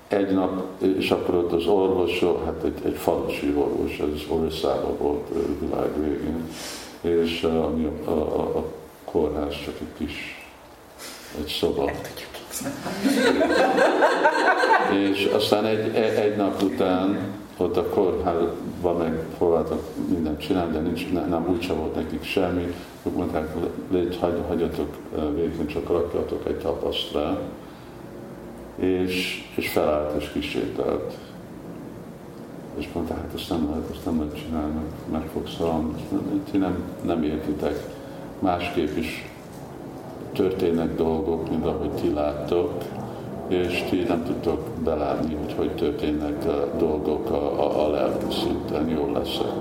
egy 0.08 0.34
nap, 0.34 0.82
és 0.82 1.12
akkor 1.12 1.36
ott 1.36 1.52
az 1.52 1.66
orvos, 1.66 2.24
hát 2.46 2.64
egy, 2.64 2.82
egy 2.86 2.96
falusi 2.96 3.54
orvos, 3.58 4.00
ez 4.00 4.22
Orisszában 4.30 4.98
volt 4.98 5.28
világ 5.60 6.00
végén, 6.00 6.50
és 7.02 7.44
ami 7.44 7.86
a, 8.06 8.10
a, 8.10 8.40
a, 8.40 8.58
a 8.58 8.66
kórház 9.06 9.54
csak 9.66 9.76
egy 9.80 9.94
kis 9.98 10.46
egy 11.40 11.48
szoba. 11.48 11.92
és 15.10 15.30
aztán 15.34 15.66
egy, 15.66 15.96
egy 15.96 16.36
nap 16.36 16.62
után 16.62 17.36
ott 17.58 17.78
a 17.78 17.90
kórházban 17.90 18.98
meg 18.98 19.26
próbáltak 19.38 19.82
mindent 20.10 20.40
csinálni, 20.40 20.74
de 20.74 20.80
nincs, 20.80 21.12
nem, 21.12 21.30
nem 21.30 21.48
úgyse 21.50 21.74
volt 21.74 21.96
nekik 21.96 22.24
semmi. 22.24 22.74
Ők 23.04 23.16
mondták, 23.16 23.54
légy, 23.92 24.18
hagy, 24.22 24.42
hagyjatok 24.48 24.96
végül, 25.36 25.66
csak 25.66 25.88
rakjatok 25.88 26.48
egy 26.48 26.58
tapaszt 26.58 27.14
rá. 27.14 27.38
És, 28.78 29.44
és 29.56 29.70
felállt 29.70 30.22
és 30.22 30.30
kisétált. 30.32 31.14
És 32.78 32.90
mondta, 32.94 33.14
hát 33.14 33.32
ezt 33.36 33.50
nem 33.50 33.70
lehet, 33.70 33.90
ezt 33.92 34.06
nem 34.06 34.20
lehet 34.20 34.44
csinálni, 34.46 34.80
meg 35.12 35.30
fogsz 35.34 35.56
valamit. 35.56 36.00
Ti 36.52 36.58
nem, 36.58 36.84
nem 37.06 37.24
értitek. 37.24 37.84
Másképp 38.40 38.98
is 38.98 39.32
történnek 40.34 40.96
dolgok, 40.96 41.50
mint 41.50 41.66
ahogy 41.66 41.92
ti 41.92 42.14
láttok 42.14 42.84
és 43.48 43.84
ti 43.90 44.04
nem 44.08 44.24
tudtok 44.24 44.60
belátni, 44.84 45.36
hogy 45.36 45.54
hogy 45.58 45.72
történnek 45.72 46.46
a 46.46 46.78
dolgok 46.78 47.30
a, 47.30 47.60
a, 47.60 47.86
a 47.86 47.90
lelki 47.90 48.34
szinten, 48.34 48.88
jól 48.90 49.12
leszek. 49.12 49.54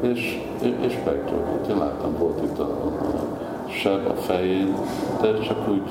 És, 0.00 0.40
és 0.60 0.94
megtörtént. 1.04 1.68
Én 1.68 1.76
láttam, 1.78 2.16
volt 2.18 2.42
itt 2.42 2.58
a, 2.58 2.62
a 2.62 3.70
seb 3.70 4.06
a 4.06 4.14
fején, 4.14 4.74
de 5.20 5.38
csak 5.38 5.68
úgy, 5.68 5.90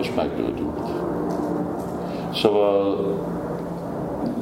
és 0.00 0.12
meggyógyult. 0.16 0.88
Szóval 2.34 2.96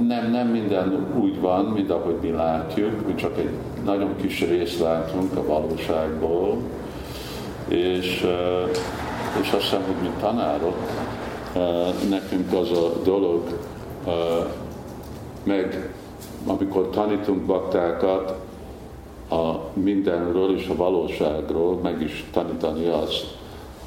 nem, 0.07 0.31
nem 0.31 0.47
minden 0.47 1.07
úgy 1.21 1.41
van, 1.41 1.65
mint 1.65 1.91
ahogy 1.91 2.17
mi 2.21 2.31
látjuk, 2.31 3.07
mi 3.07 3.15
csak 3.15 3.39
egy 3.39 3.51
nagyon 3.85 4.17
kis 4.17 4.41
részt 4.41 4.81
látunk 4.81 5.37
a 5.37 5.47
valóságból, 5.47 6.57
és, 7.69 8.27
és 9.41 9.53
azt 9.53 9.63
hiszem, 9.63 9.83
hogy 9.83 10.03
mi 10.03 10.11
tanárok 10.21 10.77
nekünk 12.09 12.53
az 12.53 12.71
a 12.71 12.93
dolog, 13.05 13.59
meg 15.43 15.93
amikor 16.47 16.91
tanítunk 16.91 17.41
baktákat 17.41 18.35
a 19.31 19.55
mindenről 19.73 20.57
és 20.57 20.69
a 20.69 20.77
valóságról, 20.77 21.79
meg 21.83 22.03
is 22.03 22.25
tanítani 22.33 22.87
azt, 22.87 23.38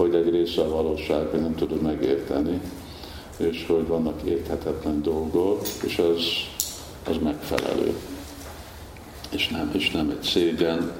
hogy 0.02 0.16
egy 0.16 0.30
része 0.30 0.62
a 0.62 0.70
valóság, 0.70 1.28
hogy 1.28 1.42
nem 1.42 1.56
tudod 1.56 1.82
megérteni, 1.82 2.62
és 3.38 3.66
hogy 3.68 3.88
vannak 3.88 4.22
érthetetlen 4.22 5.02
dolgok, 5.02 5.62
és 5.86 5.98
ez, 5.98 6.22
az 7.10 7.18
megfelelő. 7.24 7.96
És 9.30 9.48
nem, 9.48 9.72
és 9.74 9.92
nem 9.92 10.10
egy 10.10 10.24
szégyen, 10.24 10.92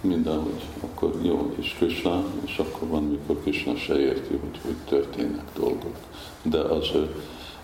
minden, 0.00 0.40
hogy 0.40 0.62
akkor 0.80 1.14
jó, 1.22 1.54
és 1.58 1.74
Krishna, 1.78 2.24
és 2.44 2.58
akkor 2.58 2.88
van, 2.88 3.02
mikor 3.02 3.42
Krishna 3.42 3.76
se 3.76 3.98
érti, 3.98 4.36
hogy 4.36 4.60
hogy 4.64 4.76
történnek 4.88 5.44
dolgok. 5.54 5.96
De 6.42 6.58
az 6.58 6.90
ő 6.94 7.14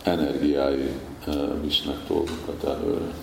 energiái 0.02 0.90
visznek 1.62 1.96
dolgokat 2.09 2.64
előre. 2.64 3.14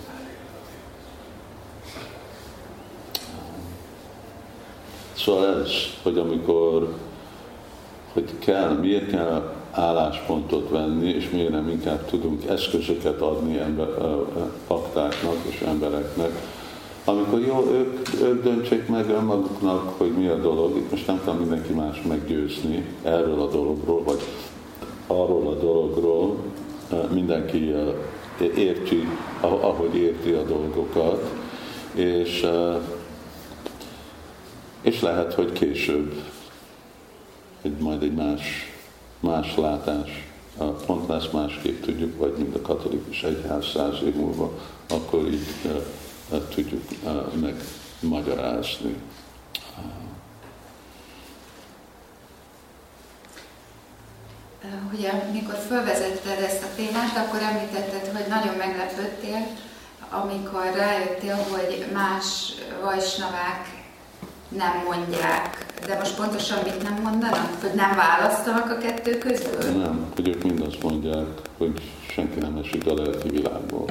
Szóval 5.16 5.60
ez, 5.62 5.70
hogy 6.02 6.18
amikor, 6.18 6.94
hogy 8.12 8.38
kell, 8.38 8.72
miért 8.72 9.10
kell 9.10 9.54
álláspontot 9.70 10.70
venni, 10.70 11.08
és 11.08 11.30
miért 11.30 11.50
nem 11.50 11.68
inkább 11.68 12.04
tudunk 12.04 12.44
eszközöket 12.44 13.20
adni 13.20 13.58
ember, 13.58 13.88
paktáknak 14.66 15.36
és 15.48 15.60
embereknek, 15.60 16.30
amikor 17.08 17.40
jó, 17.40 17.70
ők, 17.72 18.22
ők 18.22 18.42
döntsék 18.42 18.88
meg 18.88 19.10
önmaguknak, 19.10 19.94
hogy 19.98 20.10
mi 20.10 20.26
a 20.26 20.36
dolog. 20.36 20.76
Itt 20.76 20.90
most 20.90 21.06
nem 21.06 21.20
kell 21.24 21.34
mindenki 21.34 21.72
más 21.72 22.02
meggyőzni 22.08 22.84
erről 23.02 23.40
a 23.40 23.48
dologról, 23.48 24.02
vagy 24.02 24.20
arról 25.06 25.46
a 25.46 25.54
dologról. 25.54 26.36
Mindenki 27.12 27.74
érti, 28.56 29.08
ahogy 29.40 29.94
érti 29.94 30.30
a 30.30 30.42
dolgokat, 30.42 31.30
és, 31.94 32.46
és 34.86 35.00
lehet, 35.00 35.34
hogy 35.34 35.52
később 35.52 36.22
egy, 37.62 37.76
majd 37.78 38.02
egy 38.02 38.14
más, 38.14 38.72
más 39.20 39.56
látás, 39.56 40.24
pont 40.86 41.08
lesz 41.08 41.30
másképp 41.32 41.82
tudjuk, 41.82 42.18
vagy 42.18 42.34
mint 42.36 42.54
a 42.54 42.62
katolikus 42.62 43.22
egyház 43.22 43.66
száz 43.66 44.02
év 44.04 44.14
múlva, 44.14 44.58
akkor 44.88 45.26
így 45.26 45.46
tudjuk 46.54 46.82
megmagyarázni. 48.00 48.96
Ugye, 54.92 55.12
mikor 55.32 55.54
felvezetted 55.68 56.42
ezt 56.42 56.62
a 56.62 56.74
témát, 56.76 57.16
akkor 57.16 57.40
említetted, 57.42 58.16
hogy 58.16 58.26
nagyon 58.28 58.54
meglepődtél, 58.54 59.46
amikor 60.10 60.72
rájöttél, 60.76 61.36
hogy 61.36 61.86
más 61.92 62.52
vajsnavák 62.82 63.75
nem 64.48 64.82
mondják. 64.88 65.66
De 65.86 65.98
most 65.98 66.16
pontosan 66.16 66.58
mit 66.62 66.82
nem 66.82 67.02
mondanak? 67.02 67.60
Hogy 67.60 67.74
nem 67.74 67.94
választanak 67.96 68.70
a 68.70 68.78
kettő 68.78 69.18
közül? 69.18 69.78
Nem, 69.78 70.12
hogy 70.14 70.28
ők 70.28 70.42
mind 70.42 70.60
azt 70.60 70.82
mondják, 70.82 71.26
hogy 71.58 71.82
senki 72.10 72.38
nem 72.38 72.60
esik 72.64 72.86
a 72.86 72.94
lelki 72.94 73.28
világból. 73.28 73.84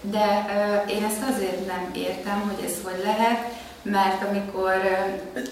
De 0.00 0.46
uh, 0.86 0.92
én 0.92 1.04
ezt 1.04 1.22
azért 1.34 1.66
nem 1.66 1.90
értem, 1.94 2.40
hogy 2.40 2.64
ez 2.64 2.74
hogy 2.84 3.02
lehet, 3.04 3.54
mert 3.82 4.22
amikor 4.28 4.72
uh, 5.34 5.42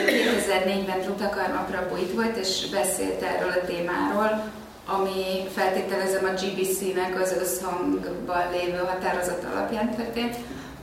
2004-ben 0.00 1.00
Trutakarma 1.00 1.66
Prabhu 1.70 1.96
itt 1.96 2.14
volt, 2.14 2.36
és 2.36 2.68
beszélt 2.70 3.22
erről 3.22 3.50
a 3.50 3.66
témáról, 3.66 4.50
ami 4.86 5.48
feltételezem 5.54 6.24
a 6.24 6.40
GBC-nek 6.40 7.20
az 7.20 7.32
összhangban 7.40 8.50
lévő 8.52 8.76
határozat 8.76 9.46
alapján 9.52 9.94
történt, 9.94 10.36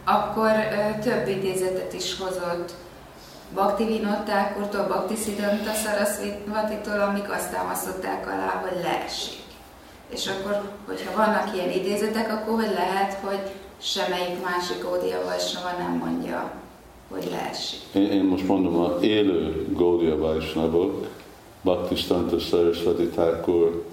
akkor 0.06 0.52
több 1.04 1.28
idézetet 1.28 1.94
is 1.94 2.18
hozott 2.18 2.74
Bhakti 3.54 3.86
Vinottákurtól, 3.86 4.84
Bhakti 4.84 5.16
Siddhanta 5.16 5.72
Sarasvatitól, 5.74 7.00
amik 7.02 7.30
azt 7.32 7.52
támasztották 7.52 8.28
alá, 8.28 8.64
hogy 8.66 8.82
leesik. 8.84 9.44
És 10.10 10.28
akkor, 10.28 10.62
hogyha 10.86 11.16
vannak 11.16 11.56
ilyen 11.56 11.72
idézetek, 11.72 12.32
akkor 12.32 12.64
hogy 12.64 12.74
lehet, 12.74 13.14
hogy 13.14 13.40
semmelyik 13.78 14.44
másik 14.44 14.84
Gódia 14.84 15.22
Vajsnava 15.26 15.78
nem 15.78 15.98
mondja, 16.06 16.52
hogy 17.10 17.28
leesik. 17.32 17.80
Én, 17.94 18.12
én 18.12 18.24
most 18.24 18.48
mondom, 18.48 18.80
a 18.80 18.98
élő 19.02 19.68
Gódia 19.72 20.18
Vajsnavok, 20.18 21.08
Bhaktisztanta 21.62 22.40
Sarasvati 22.40 23.08
Thakur 23.08 23.86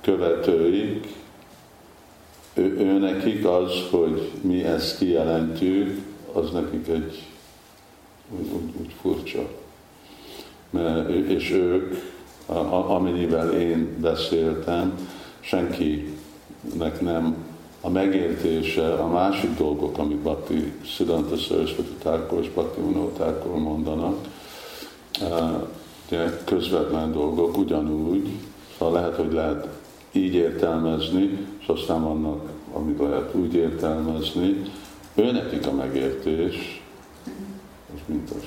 követőik, 0.00 1.14
ő, 2.56 2.76
ő 2.78 2.98
nekik 2.98 3.46
az, 3.46 3.72
hogy 3.90 4.30
mi 4.40 4.64
ezt 4.64 4.98
kijelentjük, 4.98 6.02
az 6.32 6.50
nekik 6.50 6.88
egy 6.88 7.22
úgy, 8.38 8.48
úgy, 8.52 8.74
úgy 8.80 8.94
furcsa. 9.00 9.48
Mert, 10.70 11.08
és 11.08 11.50
ők, 11.50 11.94
amennyivel 12.86 13.52
én 13.52 13.96
beszéltem, 14.00 15.08
senkinek 15.40 17.00
nem 17.00 17.36
a 17.80 17.88
megértése, 17.88 18.92
a 18.92 19.08
másik 19.08 19.56
dolgok, 19.56 19.98
amit 19.98 20.16
Bhakti 20.16 20.72
Siddhanta 20.82 21.36
Sarasvati 21.36 21.94
Thakur 21.98 22.40
és 22.40 22.48
Bhakti 22.48 22.80
Uno 22.80 23.10
mondanak, 23.58 24.16
de 26.08 26.42
közvetlen 26.44 27.12
dolgok 27.12 27.58
ugyanúgy, 27.58 28.28
szóval 28.78 29.00
lehet, 29.00 29.16
hogy 29.16 29.32
lehet 29.32 29.68
így 30.12 30.34
értelmezni, 30.34 31.46
és 31.66 31.72
aztán 31.72 32.02
vannak, 32.02 32.50
amit 32.72 32.98
lehet 32.98 33.34
úgy 33.34 33.54
értelmezni. 33.54 34.62
Ő 35.14 35.32
nekik 35.32 35.66
a 35.66 35.72
megértés, 35.72 36.82
az 37.94 38.00
mint 38.06 38.30
az. 38.30 38.44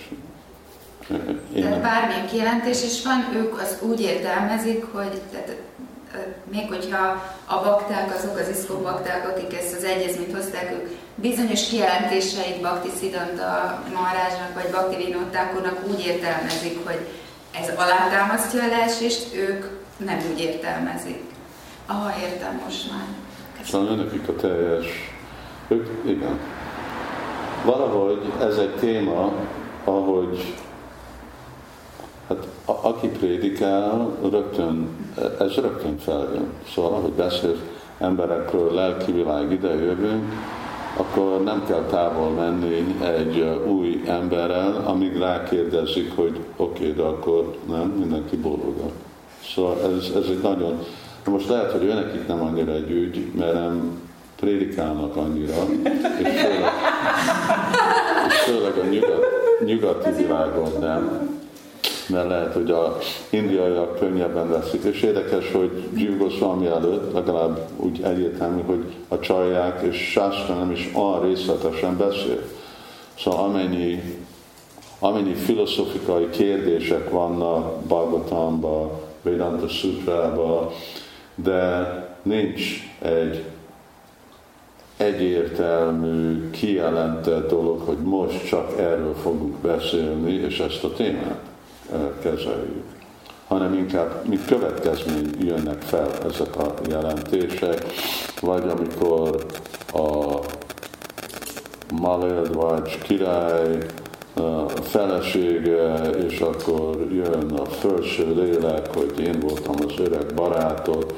Én 1.55 1.63
tehát 1.63 1.81
bármilyen 1.81 2.27
kijelentés 2.27 2.83
is 2.83 3.03
van, 3.03 3.35
ők 3.35 3.59
az 3.59 3.77
úgy 3.81 4.01
értelmezik, 4.01 4.85
hogy 4.91 5.21
tehát 5.31 5.55
még 6.51 6.67
hogyha 6.67 7.23
a 7.45 7.63
bakták, 7.63 8.15
azok 8.15 8.37
az 8.37 8.49
iszkó 8.57 8.77
bakták, 8.77 9.29
akik 9.29 9.57
ezt 9.57 9.75
az 9.75 9.83
egyezményt 9.83 10.35
hozták, 10.35 10.71
ők 10.71 10.89
bizonyos 11.15 11.67
kijelentéseit 11.67 12.61
Bakti 12.61 12.89
Siddhanta 12.99 13.83
Maharajnak 13.93 14.53
vagy 14.53 14.71
Bakti 14.71 15.03
Vinottákornak 15.03 15.87
úgy 15.91 16.05
értelmezik, 16.05 16.85
hogy 16.85 16.99
ez 17.51 17.69
alátámasztja 17.77 18.63
a 18.63 18.67
leesést, 18.67 19.35
ők 19.35 19.65
nem 19.97 20.19
úgy 20.31 20.39
értelmezik. 20.39 21.28
Aha, 21.91 22.09
értem 22.21 22.61
most 22.63 22.91
már. 22.91 23.07
Szóval 23.63 23.95
nekik 23.95 24.27
a 24.27 24.35
teljes, 24.35 24.85
ők, 25.67 25.87
igen. 26.05 26.39
Valahogy 27.65 28.31
ez 28.41 28.57
egy 28.57 28.75
téma, 28.75 29.31
ahogy 29.83 30.55
Hát 32.27 32.47
a, 32.65 32.87
aki 32.87 33.07
prédikál, 33.07 34.17
rögtön, 34.21 34.87
ez 35.39 35.53
rögtön 35.55 35.97
feljön. 35.97 36.53
Szóval, 36.73 36.93
ahogy 36.93 37.11
beszél 37.11 37.55
emberekről, 37.97 38.73
lelki 38.73 39.11
világ 39.11 39.51
ide 39.51 39.73
jövünk, 39.73 40.33
akkor 40.97 41.43
nem 41.43 41.65
kell 41.67 41.83
távol 41.89 42.29
menni 42.29 42.95
egy 43.03 43.39
új 43.67 44.03
emberrel, 44.05 44.83
amíg 44.85 45.17
rákérdezik, 45.17 46.15
hogy 46.15 46.39
oké, 46.55 46.81
okay, 46.81 46.93
de 46.93 47.01
akkor 47.01 47.57
nem, 47.69 47.87
mindenki 47.87 48.35
boldogabb. 48.35 48.93
Szóval 49.53 49.77
ez, 49.81 50.09
ez 50.15 50.29
egy 50.29 50.41
nagyon... 50.41 50.85
Most 51.25 51.49
lehet, 51.49 51.71
hogy 51.71 51.83
őnek 51.83 52.13
itt 52.13 52.27
nem 52.27 52.41
annyira 52.41 52.71
egy 52.71 52.91
ügy, 52.91 53.31
mert 53.35 53.53
nem 53.53 54.01
prédikálnak 54.39 55.15
annyira, 55.15 55.53
és 56.21 56.39
főleg, 56.39 56.71
és 58.27 58.35
főleg 58.35 58.77
a 58.77 58.85
nyugat, 58.85 59.25
nyugati 59.65 60.11
világon 60.11 60.71
nem 60.79 61.29
mert 62.09 62.27
lehet, 62.27 62.53
hogy 62.53 62.71
a 62.71 62.97
indiaiak 63.29 63.99
könnyebben 63.99 64.49
veszik. 64.49 64.83
És 64.83 65.01
érdekes, 65.01 65.51
hogy 65.51 65.83
Jiv 65.93 66.17
Goswami 66.17 66.65
előtt 66.65 67.13
legalább 67.13 67.69
úgy 67.75 68.01
egyértelmű, 68.03 68.61
hogy 68.61 68.83
a 69.07 69.19
csalják 69.19 69.81
és 69.81 69.97
Sászra 70.11 70.55
nem 70.55 70.71
is 70.71 70.89
olyan 70.93 71.21
részletesen 71.21 71.97
beszél. 71.97 72.41
Szóval 73.19 73.43
amennyi, 73.43 74.17
amennyi 74.99 75.33
filozofikai 75.33 76.29
kérdések 76.29 77.09
vannak 77.09 77.81
Bhagavatamban, 77.81 78.91
Vedanta 79.21 79.67
Sutrában, 79.67 80.69
de 81.43 81.93
nincs 82.23 82.61
egy 83.01 83.43
egyértelmű, 84.97 86.49
kijelentett 86.49 87.49
dolog, 87.49 87.81
hogy 87.81 87.97
most 87.97 88.47
csak 88.47 88.79
erről 88.79 89.15
fogunk 89.15 89.55
beszélni, 89.55 90.31
és 90.31 90.59
ezt 90.59 90.83
a 90.83 90.93
témát 90.93 91.41
kezeljük, 92.21 92.83
hanem 93.47 93.73
inkább 93.73 94.25
mint 94.27 94.45
következmény 94.45 95.29
jönnek 95.39 95.81
fel 95.81 96.09
ezek 96.25 96.55
a 96.55 96.73
jelentések, 96.89 97.85
vagy 98.41 98.63
amikor 98.69 99.45
a 99.93 100.39
Maledvacs 102.01 102.97
király 102.97 103.77
felesége, 104.81 106.09
és 106.09 106.39
akkor 106.39 107.07
jön 107.11 107.51
a 107.51 107.65
felső 107.65 108.33
lélek, 108.35 108.93
hogy 108.93 109.19
én 109.19 109.39
voltam 109.39 109.75
az 109.87 109.99
öreg 109.99 110.33
barátod, 110.33 111.13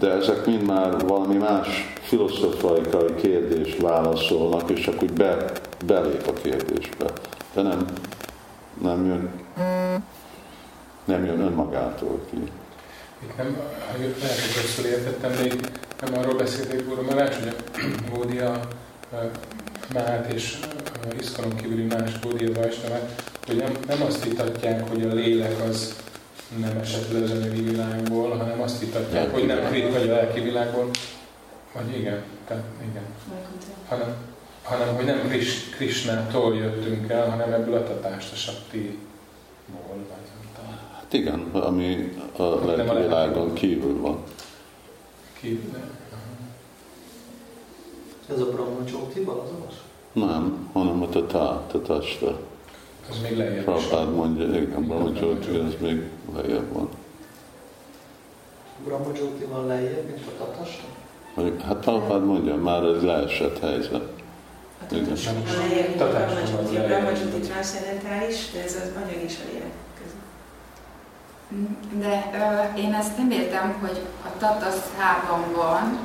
de 0.00 0.10
ezek 0.10 0.46
mind 0.46 0.66
már 0.66 1.06
valami 1.06 1.36
más 1.36 1.94
filozófiai 2.00 3.14
kérdést 3.20 3.80
válaszolnak, 3.80 4.70
és 4.70 4.80
csak 4.80 5.02
úgy 5.02 5.12
be, 5.12 5.52
belép 5.86 6.26
a 6.26 6.32
kérdésbe. 6.32 7.12
De 7.54 7.62
nem, 7.62 7.84
nem 8.82 9.06
jön 9.06 9.30
nem 11.10 11.24
jön 11.24 11.40
önmagától 11.40 12.20
ki. 12.30 12.36
Itt 13.22 13.36
nem, 13.36 13.56
ha 13.92 13.98
lehet, 13.98 14.40
hogy 14.40 14.62
rosszul 14.62 14.84
értettem, 14.84 15.32
de 15.32 15.44
itt 15.44 15.70
nem 16.00 16.18
arról 16.18 16.34
beszélték 16.34 16.86
volna 16.86 17.02
Malács, 17.02 17.34
hogy 17.34 17.48
a 17.48 18.12
Gódia 18.14 18.60
Mát 19.94 20.32
és 20.32 20.58
iszkonon 21.20 21.56
kívüli 21.56 21.82
más 21.82 22.18
Bódi 22.18 22.46
Vajsnavák, 22.46 23.22
hogy 23.46 23.56
nem, 23.56 23.72
nem 23.86 24.02
azt 24.02 24.24
vitatják, 24.24 24.88
hogy 24.88 25.02
a 25.02 25.14
lélek 25.14 25.60
az 25.68 25.96
nem 26.58 26.78
esett 26.78 27.12
le 27.12 27.22
az 27.22 27.30
anyagi 27.30 27.60
világból, 27.60 28.36
hanem 28.36 28.60
azt 28.60 28.80
vitatják, 28.80 29.32
hogy 29.32 29.46
nem 29.46 29.64
krit 29.68 29.92
vagy 29.92 30.08
a 30.08 30.12
lelki 30.12 30.40
világból, 30.40 30.90
vagy 31.72 31.98
igen, 31.98 32.22
tehát 32.46 32.64
igen. 32.90 33.04
Hanem, 33.88 34.14
hanem 34.62 34.94
hogy 34.94 35.04
nem 35.04 35.28
Kris, 35.28 35.70
Krisnától 35.70 36.56
jöttünk 36.56 37.10
el, 37.10 37.30
hanem 37.30 37.52
ebből 37.52 37.74
a 37.74 37.84
tatást, 37.84 38.32
a 38.32 38.36
saktiból, 38.36 38.94
vagy 39.86 40.28
Hát 40.94 41.12
igen, 41.12 41.40
ami 41.52 42.18
a 42.36 42.42
lelki 42.42 42.96
világon 43.02 43.52
kívül 43.52 44.00
van. 44.00 44.22
Kívül, 45.40 45.70
Ez 48.32 48.40
a 48.40 48.50
Brahma 48.50 48.80
azonos? 49.42 49.74
Nem, 50.12 50.70
hanem 50.72 51.02
a 51.02 51.08
tatá, 51.08 51.60
tatasta. 51.66 52.38
Az 53.10 53.20
még 53.22 53.36
lejjebb 53.36 53.64
Prabhupád 53.64 54.14
mondja, 54.14 54.46
igen, 54.46 54.84
Brahma 54.86 55.10
Jyoti, 55.20 55.58
ez 55.58 55.74
még 55.80 56.08
lejjebb 56.34 56.72
van. 56.72 56.88
Brahma 58.84 59.10
Jyoti 59.14 59.44
van 59.44 59.66
lejjebb, 59.66 60.06
mint 60.06 60.26
a 60.26 60.44
tatasta? 60.44 60.84
Hát 61.64 61.76
Prabhupád 61.76 62.24
mondja, 62.24 62.56
már 62.56 62.84
ez 62.84 63.02
leesett 63.02 63.58
helyzet. 63.58 64.08
Igen. 64.90 65.16
A 65.98 66.04
Brahma 66.86 67.10
Jyoti 67.10 67.40
transzendentális, 67.40 68.50
de 68.52 68.62
ez 68.62 68.74
az 68.74 69.02
anyag 69.02 69.22
és 69.22 69.38
a 69.44 69.52
lélek 69.52 69.72
de 71.98 72.30
ö, 72.34 72.78
én 72.78 72.94
ezt 72.94 73.16
nem 73.16 73.30
értem, 73.30 73.78
hogy 73.80 74.00
a 74.24 74.38
tatasztában 74.38 75.52
van, 75.54 75.98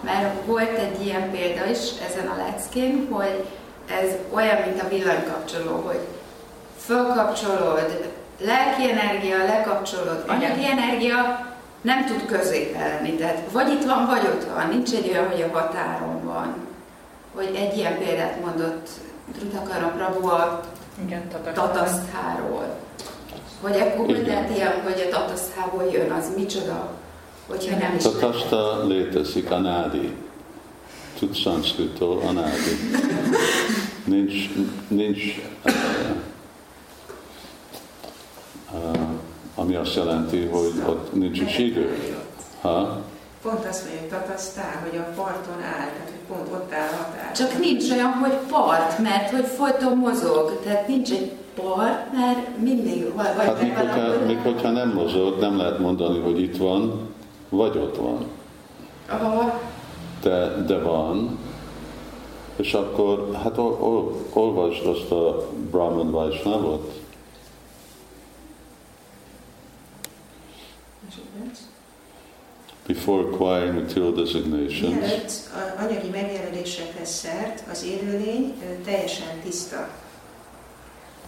mert 0.00 0.44
volt 0.46 0.78
egy 0.78 1.06
ilyen 1.06 1.30
példa 1.30 1.66
is 1.66 1.78
ezen 2.08 2.28
a 2.28 2.36
leckén, 2.36 3.08
hogy 3.10 3.44
ez 3.86 4.10
olyan, 4.30 4.56
mint 4.66 4.82
a 4.82 4.88
villanykapcsoló, 4.88 5.82
hogy 5.86 6.00
fölkapcsolod, 6.78 8.12
lelki 8.40 8.90
energia, 8.90 9.44
lekapcsolod, 9.44 10.24
anyagi 10.26 10.66
energia, 10.66 11.48
nem 11.80 12.06
tud 12.06 12.26
középelni. 12.26 13.14
Tehát 13.14 13.42
vagy 13.52 13.72
itt 13.72 13.84
van, 13.84 14.06
vagy 14.06 14.26
ott 14.26 14.44
van. 14.54 14.68
Nincs 14.68 14.92
egy 14.92 15.08
olyan, 15.08 15.28
hogy 15.28 15.42
a 15.42 15.58
határon 15.58 16.24
van. 16.24 16.54
Hogy 17.34 17.54
egy 17.54 17.76
ilyen 17.76 17.98
példát 17.98 18.40
mondott 18.44 18.88
Drutakaram 19.38 19.96
Prabhu 19.96 20.28
a 20.28 20.60
tatasztháról. 21.54 22.78
Vagy 23.60 23.80
akkor 23.80 24.04
hogy 24.04 24.26
lehet 24.26 24.56
ilyen, 24.56 24.82
hogy 24.82 25.08
a 25.10 25.16
tataszthából 25.16 25.90
jön, 25.92 26.10
az 26.10 26.30
micsoda? 26.36 26.90
Hogyha 27.50 27.76
nem 27.76 27.94
is 27.96 28.02
Tataszta 28.02 28.86
létezik, 28.86 29.50
anádi. 29.50 30.16
Tud 31.18 31.34
szanszkritól, 31.34 32.20
anádi. 32.26 32.90
Nincs, 34.04 34.34
nincs 34.88 35.22
uh, 35.64 35.72
uh, 38.72 39.00
ami 39.54 39.74
azt 39.74 39.94
jelenti, 39.94 40.44
hogy 40.44 40.72
ott 40.86 41.12
nincs 41.12 41.40
is 41.40 41.58
idő. 41.58 42.16
Ha? 42.60 43.02
Pont 43.42 43.66
azt 43.66 43.84
mondja, 43.84 44.00
hogy 44.00 44.08
tatasztál, 44.08 44.86
hogy 44.90 44.98
a 44.98 45.22
parton 45.22 45.62
áll, 45.62 45.88
tehát 45.92 46.10
hogy 46.10 46.36
pont 46.36 46.52
ott 46.52 46.72
áll 46.72 46.88
határ. 46.88 47.32
Csak 47.32 47.58
nincs 47.58 47.90
olyan, 47.90 48.12
hogy 48.12 48.32
part, 48.50 48.98
mert 48.98 49.30
hogy 49.30 49.44
folyton 49.44 49.96
mozog, 49.96 50.60
tehát 50.64 50.88
nincs 50.88 51.10
egy 51.10 51.32
part, 51.54 52.12
mert 52.12 52.58
mindig 52.58 53.14
vagy 53.14 53.26
hát 53.26 53.62
mikor, 53.62 53.88
hogyha, 53.88 54.26
mikor, 54.26 54.52
hogyha 54.52 54.70
nem 54.70 54.92
mozog, 54.92 55.40
nem 55.40 55.56
lehet 55.56 55.78
mondani, 55.78 56.18
hogy 56.18 56.40
itt 56.40 56.56
van, 56.56 57.08
vagy 57.50 57.76
ott 57.76 57.96
van. 57.96 58.26
Aha. 59.08 59.60
De, 60.22 60.62
de 60.66 60.78
van, 60.78 61.38
és 62.56 62.74
akkor, 62.74 63.34
hát 63.42 63.58
ol, 63.58 63.78
ol, 63.80 64.16
olvasd 64.32 64.86
azt 64.86 65.10
a 65.10 65.48
Brahman 65.70 66.10
Vaisnavot. 66.10 66.98
Before 72.86 73.22
acquiring 73.22 73.74
material 73.74 74.12
designations. 74.12 74.94
Mielőtt 74.94 75.32
anyagi 75.78 76.08
megjelölésekhez 76.08 77.08
szert, 77.08 77.62
az 77.70 77.84
élőlény 77.84 78.54
teljesen 78.84 79.40
tiszta. 79.44 79.88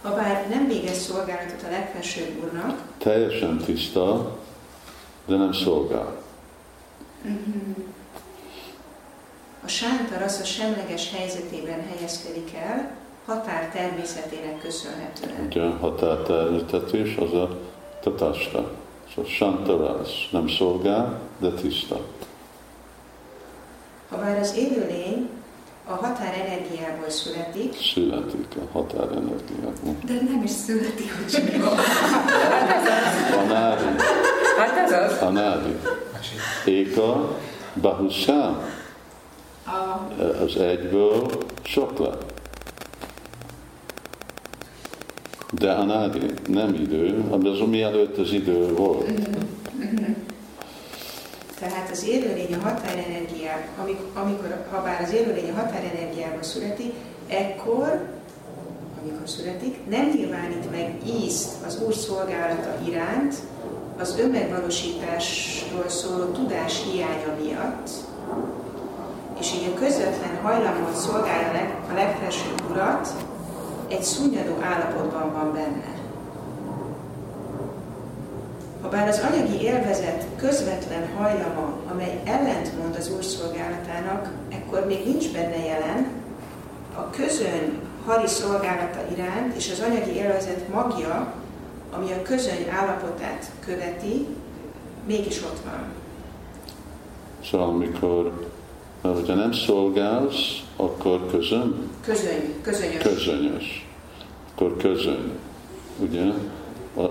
Habár 0.01 0.47
nem 0.49 0.67
végez 0.67 0.97
szolgálatot 0.97 1.63
a 1.67 1.71
legfelsőbb 1.71 2.43
úrnak, 2.43 2.81
teljesen 2.97 3.57
tiszta, 3.57 4.37
de 5.25 5.35
nem 5.35 5.53
szolgál. 5.53 6.21
A 9.63 9.67
sánta 9.67 10.25
a 10.41 10.43
semleges 10.43 11.11
helyzetében 11.11 11.87
helyezkedik 11.87 12.53
el, 12.55 12.95
határ 13.25 13.69
természetének 13.69 14.59
köszönhetően. 14.59 15.45
Ugye 15.45 15.69
határ 15.69 16.17
természetés 16.17 17.15
az 17.15 17.33
a 17.33 17.59
tatasta. 18.01 18.71
Szóval 19.15 19.31
sántarász 19.31 20.27
nem 20.31 20.47
szolgál, 20.47 21.19
de 21.37 21.51
tiszta. 21.51 21.99
Habár 24.09 24.39
az 24.39 24.55
élőlény 24.55 25.29
a 25.85 25.93
határenergiából 25.93 27.09
születik. 27.09 27.75
Születik 27.93 28.47
a 28.55 28.71
határenergiából. 28.71 29.95
De 30.05 30.13
nem 30.13 30.41
is 30.43 30.51
születik, 30.51 31.11
hogy 31.13 31.43
mi 31.51 31.59
van. 31.59 31.77
A 33.39 33.43
nádi. 33.47 33.83
Hát 34.57 34.77
ez 34.77 34.91
az. 34.91 35.21
A 35.21 35.29
nádi. 35.29 35.75
Éka, 36.65 37.37
Bahusám. 37.73 38.71
Az 40.45 40.55
egyből 40.57 41.29
sok 41.63 41.99
lett. 41.99 42.41
De 45.51 45.71
a 45.71 45.83
nádi 45.83 46.33
nem 46.47 46.73
idő, 46.73 47.23
az 47.29 47.67
mielőtt 47.69 48.17
az 48.17 48.31
idő 48.31 48.73
volt. 48.73 49.11
Tehát 51.63 51.89
az 51.91 52.07
élőlény 52.07 52.53
a 52.53 52.63
határenergiá, 52.63 53.65
amikor, 54.13 54.65
ha 54.71 54.81
bár 54.81 55.01
az 55.01 55.13
élőlény 55.13 55.49
a 55.49 55.55
határenergiába 55.55 56.43
születik, 56.43 56.93
ekkor, 57.27 58.07
amikor 59.01 59.29
születik, 59.29 59.89
nem 59.89 60.09
nyilvánít 60.15 60.71
meg 60.71 60.95
ízt 61.23 61.65
az 61.65 61.81
Úr 61.85 61.93
szolgálata 61.93 62.77
iránt, 62.87 63.35
az 63.99 64.19
önmegvalósításról 64.19 65.89
szóló 65.89 66.23
tudás 66.23 66.81
hiánya 66.83 67.35
miatt, 67.43 67.89
és 69.39 69.53
így 69.53 69.71
a 69.75 69.79
közvetlen 69.79 70.41
hajlamot 70.41 70.95
szolgálja 70.95 71.75
a 71.91 71.93
legfelsőbb 71.93 72.69
urat, 72.69 73.09
egy 73.87 74.03
szunnyadó 74.03 74.57
állapotban 74.61 75.31
van 75.31 75.53
benne. 75.53 75.92
Habár 78.83 79.07
az 79.07 79.21
anyagi 79.31 79.63
élvezet 79.63 80.25
közvetlen 80.35 81.07
hajlama, 81.17 81.77
amely 81.91 82.21
ellentmond 82.25 82.95
az 82.95 83.11
Úr 83.15 83.23
szolgálatának, 83.23 84.31
ekkor 84.49 84.85
még 84.85 85.05
nincs 85.05 85.31
benne 85.31 85.65
jelen, 85.65 86.07
a 86.95 87.09
közön 87.09 87.79
hari 88.05 88.27
szolgálata 88.27 88.99
iránt 89.11 89.55
és 89.55 89.71
az 89.71 89.79
anyagi 89.79 90.11
élvezet 90.11 90.67
magja, 90.73 91.33
ami 91.91 92.11
a 92.11 92.21
közöny 92.21 92.69
állapotát 92.69 93.51
követi, 93.59 94.27
mégis 95.07 95.43
ott 95.43 95.59
van. 95.65 95.83
Szóval 97.43 97.67
amikor, 97.67 98.47
hogyha 99.01 99.33
nem 99.33 99.51
szolgálsz, 99.51 100.59
akkor 100.75 101.27
közön? 101.31 101.89
Közöny, 102.01 102.61
közönyös. 102.61 103.01
Közönyös. 103.01 103.87
Akkor 104.51 104.77
közöny. 104.77 105.31
Ugye? 105.99 106.23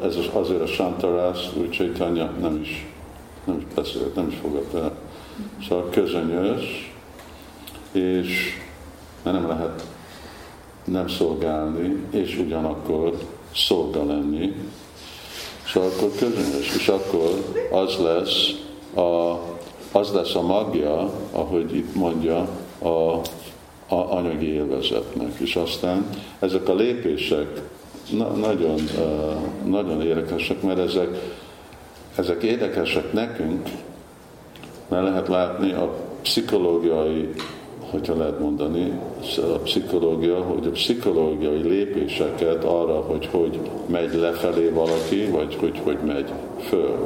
Ez 0.02 0.16
az, 0.16 0.28
azért 0.32 0.60
a 0.60 0.66
Santarász, 0.66 1.48
úgy 1.54 1.70
Csaitanya 1.70 2.30
nem 2.40 2.60
is, 2.62 2.86
nem 3.44 3.58
is 3.58 3.74
beszélt, 3.74 4.14
nem 4.14 4.28
is 4.28 4.36
fogadta 4.42 4.78
el. 4.78 4.92
Szóval 5.68 5.88
közönyös, 5.90 6.94
és 7.92 8.60
nem 9.22 9.48
lehet 9.48 9.86
nem 10.84 11.08
szolgálni, 11.08 11.96
és 12.10 12.38
ugyanakkor 12.38 13.18
szolga 13.54 14.04
lenni. 14.04 14.54
Szóval 15.66 15.90
akkor 15.90 16.10
közönyös, 16.18 16.76
és 16.76 16.88
akkor 16.88 17.52
az 17.70 17.96
lesz 17.96 18.48
a, 18.94 19.38
az 19.98 20.12
lesz 20.12 20.34
a 20.34 20.42
magja, 20.42 21.10
ahogy 21.32 21.76
itt 21.76 21.94
mondja, 21.94 22.48
a, 22.78 22.88
a 23.94 24.14
anyagi 24.16 24.46
élvezetnek. 24.46 25.38
És 25.38 25.56
aztán 25.56 26.08
ezek 26.38 26.68
a 26.68 26.74
lépések 26.74 27.62
na, 28.10 28.28
nagyon, 28.28 28.74
uh, 28.74 29.68
nagyon 29.70 30.02
érdekesek, 30.02 30.62
mert 30.62 30.78
ezek, 30.78 31.08
ezek 32.16 32.42
érdekesek 32.42 33.12
nekünk, 33.12 33.68
mert 34.88 35.04
lehet 35.04 35.28
látni 35.28 35.72
a 35.72 35.94
pszichológiai, 36.22 37.28
hogyha 37.90 38.16
lehet 38.16 38.38
mondani, 38.38 38.92
a 39.36 39.58
pszichológia, 39.58 40.42
hogy 40.42 40.66
a 40.66 40.70
pszichológiai 40.70 41.62
lépéseket 41.62 42.64
arra, 42.64 43.00
hogy 43.00 43.28
hogy 43.30 43.60
megy 43.86 44.14
lefelé 44.14 44.68
valaki, 44.68 45.26
vagy 45.26 45.54
hogy 45.54 45.80
hogy 45.84 45.98
megy 46.06 46.32
föl, 46.58 46.96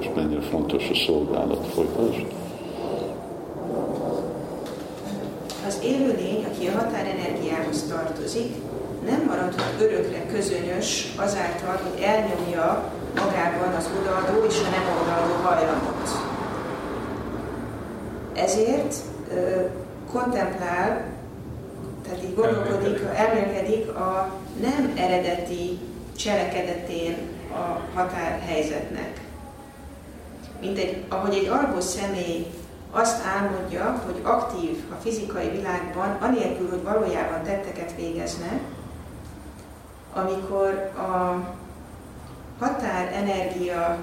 és 0.00 0.08
mennyire 0.14 0.40
fontos 0.40 0.90
a 0.90 0.94
szolgálat. 0.94 1.66
Folytasd. 1.66 2.26
Az 5.66 5.78
élőlény 5.84 6.26
élőlény, 6.36 6.44
aki 6.44 6.66
a 6.66 6.78
határenergiához 6.78 7.82
tartozik, 7.82 8.54
nem 9.06 9.24
maradhat 9.26 9.80
örökre 9.80 10.26
közönös 10.32 11.12
azáltal, 11.16 11.80
hogy 11.82 12.02
elnyomja 12.02 12.92
magában 13.14 13.74
az 13.74 13.88
odaadó 14.00 14.44
és 14.46 14.58
a 14.58 14.70
nem 14.70 14.84
odaadó 15.02 15.32
hajlamot. 15.42 16.08
Ezért 18.34 18.94
ö, 19.34 19.60
kontemplál, 20.12 21.04
tehát 22.04 22.24
így 22.24 22.34
gondolkodik, 22.34 23.00
elmélkedik 23.14 23.88
a 23.88 24.32
nem 24.60 24.92
eredeti 24.96 25.78
cselekedetén 26.16 27.16
a 27.52 27.98
határhelyzetnek. 27.98 29.20
Mint 30.60 30.78
egy, 30.78 31.04
ahogy 31.08 31.34
egy 31.34 31.48
alvó 31.48 31.80
személy 31.80 32.46
azt 32.90 33.22
álmodja, 33.24 34.02
hogy 34.04 34.20
aktív 34.22 34.84
a 34.90 35.00
fizikai 35.02 35.48
világban, 35.48 36.16
anélkül, 36.20 36.68
hogy 36.68 36.82
valójában 36.82 37.42
tetteket 37.42 37.92
végezne, 37.96 38.60
amikor 40.16 40.92
a 40.96 41.42
határenergia 42.58 43.98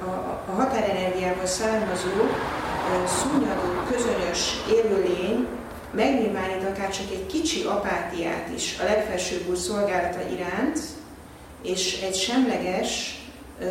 a, 0.00 0.52
határenergiából 0.56 1.46
származó 1.46 2.10
szúnyadó, 3.06 3.82
közönös 3.90 4.52
élőlény 4.72 5.46
megnyilvánít 5.90 6.68
akár 6.68 6.90
csak 6.90 7.10
egy 7.10 7.26
kicsi 7.26 7.62
apátiát 7.62 8.48
is 8.54 8.78
a 8.80 8.84
legfelsőbb 8.84 9.48
úr 9.48 9.56
szolgálata 9.56 10.20
iránt, 10.28 10.78
és 11.62 12.02
egy 12.02 12.14
semleges, 12.14 13.20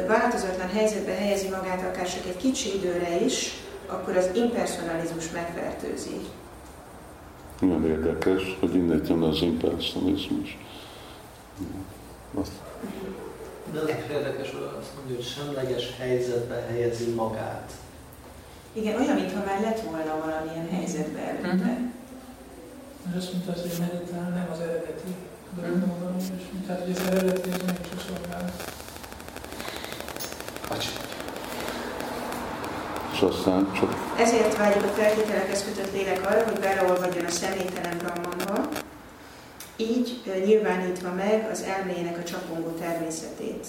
változatlan 0.08 0.70
helyzetbe 0.70 1.12
helyezi 1.12 1.48
magát 1.48 1.82
akár 1.82 2.10
csak 2.10 2.26
egy 2.28 2.38
kicsi 2.38 2.76
időre 2.76 3.20
is, 3.26 3.54
akkor 3.88 4.18
az 4.18 4.30
impersonalizmus 4.34 5.30
megfertőzi. 5.30 6.20
Nagyon 7.60 7.86
érdekes, 7.86 8.58
hogy 8.60 8.76
innét 8.76 9.08
jön 9.08 9.22
az 9.22 9.42
impersonalizmus. 9.42 10.58
Azt. 12.34 12.52
De 13.74 13.80
az 13.80 13.88
is 13.88 13.96
érdekes, 14.12 14.52
hogy 14.52 14.70
azt 14.80 14.96
mondja, 14.96 15.16
hogy 15.16 15.26
semleges 15.26 15.96
helyzetbe 15.98 16.66
helyezi 16.70 17.10
magát. 17.10 17.72
Igen, 18.74 19.02
olyan, 19.02 19.16
mintha 19.16 19.44
már 19.46 19.62
lett 19.62 19.80
volna 19.80 20.20
valamilyen 20.26 20.70
helyzetben 20.70 21.24
előtte. 21.24 21.48
Uh-huh. 21.48 23.18
Azt 23.18 23.32
mondta, 23.34 23.52
hogy 23.52 23.72
meditál 23.80 24.30
nem 24.30 24.50
az 24.52 24.60
eredeti 24.60 25.16
dologban 25.56 26.00
való, 26.00 26.16
és 26.18 26.26
tehát, 26.68 26.82
hogy 26.82 26.92
az 26.92 27.00
eredeti 27.00 27.50
az 27.50 27.62
mégse 27.66 27.96
szolgálat. 28.08 28.74
És 33.16 33.22
aztán 33.22 33.72
csak... 33.80 33.94
Ezért 34.18 34.58
vágyik 34.58 34.84
a 34.84 34.88
feltételekhez 34.88 35.64
kötött 35.64 35.94
lélek 35.94 36.26
arra, 36.26 36.44
hogy 36.44 36.60
beleolvadjon 36.60 37.26
a 37.26 37.30
személytelen 37.30 37.98
Brahmanba, 37.98 38.70
így 39.76 40.22
nyilvánítva 40.46 41.12
meg 41.12 41.48
az 41.52 41.64
elmének 41.78 42.18
a 42.18 42.24
csapongó 42.24 42.70
természetét. 42.70 43.68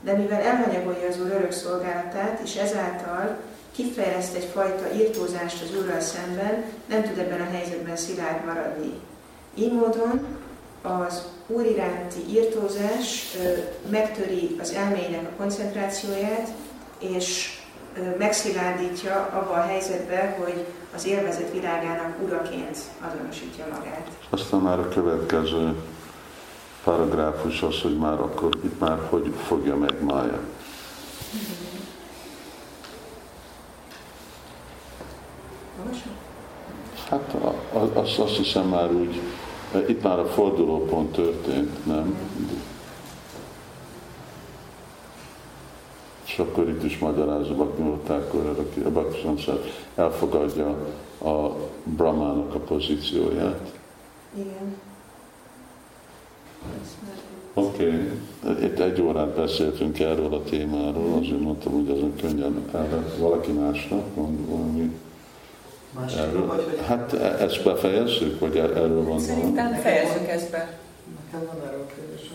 De 0.00 0.12
mivel 0.12 0.40
elhanyagolja 0.40 1.08
az 1.08 1.20
Úr 1.20 1.30
örök 1.30 1.52
szolgálatát, 1.52 2.40
és 2.44 2.54
ezáltal 2.54 3.36
kifejleszt 3.72 4.34
egyfajta 4.34 4.94
írtózást 4.94 5.62
az 5.62 5.76
Úrral 5.80 6.00
szemben, 6.00 6.64
nem 6.88 7.02
tud 7.02 7.18
ebben 7.18 7.40
a 7.40 7.50
helyzetben 7.50 7.96
szilárd 7.96 8.44
maradni. 8.44 8.92
Így 9.54 9.72
módon 9.72 10.26
az 10.82 11.22
Úr 11.46 11.66
iránti 11.66 12.20
írtózás 12.28 13.36
megtöri 13.90 14.56
az 14.60 14.72
elmének 14.72 15.22
a 15.22 15.36
koncentrációját, 15.36 16.48
és 16.98 17.57
megszilárdítja 18.18 19.28
abba 19.32 19.52
a 19.52 19.66
helyzetbe, 19.66 20.36
hogy 20.38 20.66
az 20.94 21.06
élvezet 21.06 21.52
világának 21.52 22.14
uraként 22.24 22.78
azonosítja 23.00 23.64
magát. 23.70 24.08
Aztán 24.30 24.60
már 24.60 24.78
a 24.78 24.88
következő 24.88 25.74
paragrafus 26.84 27.62
az, 27.62 27.80
hogy 27.82 27.96
már 27.96 28.20
akkor 28.20 28.58
itt 28.64 28.80
már 28.80 28.98
hogy 29.08 29.32
fogja 29.46 29.76
meg 29.76 30.02
Mája. 30.04 30.40
Hát 37.10 37.36
azt, 37.92 38.18
azt 38.18 38.36
hiszem 38.36 38.68
már 38.68 38.92
úgy, 38.92 39.20
itt 39.86 40.02
már 40.02 40.18
a 40.18 40.26
fordulópont 40.26 41.12
történt, 41.12 41.86
nem? 41.86 42.16
És 46.38 46.44
akkor 46.44 46.68
itt 46.68 46.82
is 46.84 46.98
magyarázza 46.98 47.54
Baknyoltákor, 47.54 48.46
aki 48.58 48.80
a 48.80 48.90
Baksanszát 48.90 49.64
elfogadja 49.94 50.76
a 51.24 51.48
Brahmának 51.84 52.54
a 52.54 52.58
pozícióját. 52.58 53.72
Igen. 54.34 54.76
Oké, 57.54 58.08
okay. 58.42 58.64
itt 58.64 58.78
egy 58.78 59.00
órát 59.00 59.28
beszéltünk 59.28 60.00
erről 60.00 60.34
a 60.34 60.42
témáról, 60.42 61.18
azért 61.18 61.40
mondtam, 61.40 61.72
hogy 61.72 61.96
ezen 61.96 62.16
könnyen 62.20 62.64
erre 62.74 63.14
valaki 63.18 63.52
másnak 63.52 64.14
mond 64.14 64.48
valami 64.48 64.92
erről. 66.16 66.46
Vagy. 66.46 66.80
Hát 66.86 67.12
e- 67.12 67.42
ezt 67.42 67.64
befejezzük, 67.64 68.40
vagy 68.40 68.56
er- 68.56 68.76
erről 68.76 69.04
van 69.04 69.20
Szerintem 69.20 69.74
fejezzük 69.74 70.28
ezt 70.28 70.50
be. 70.50 70.78
Nekem 71.24 71.46
van 71.46 71.68
erről 71.68 71.86
kérdés, 71.96 72.30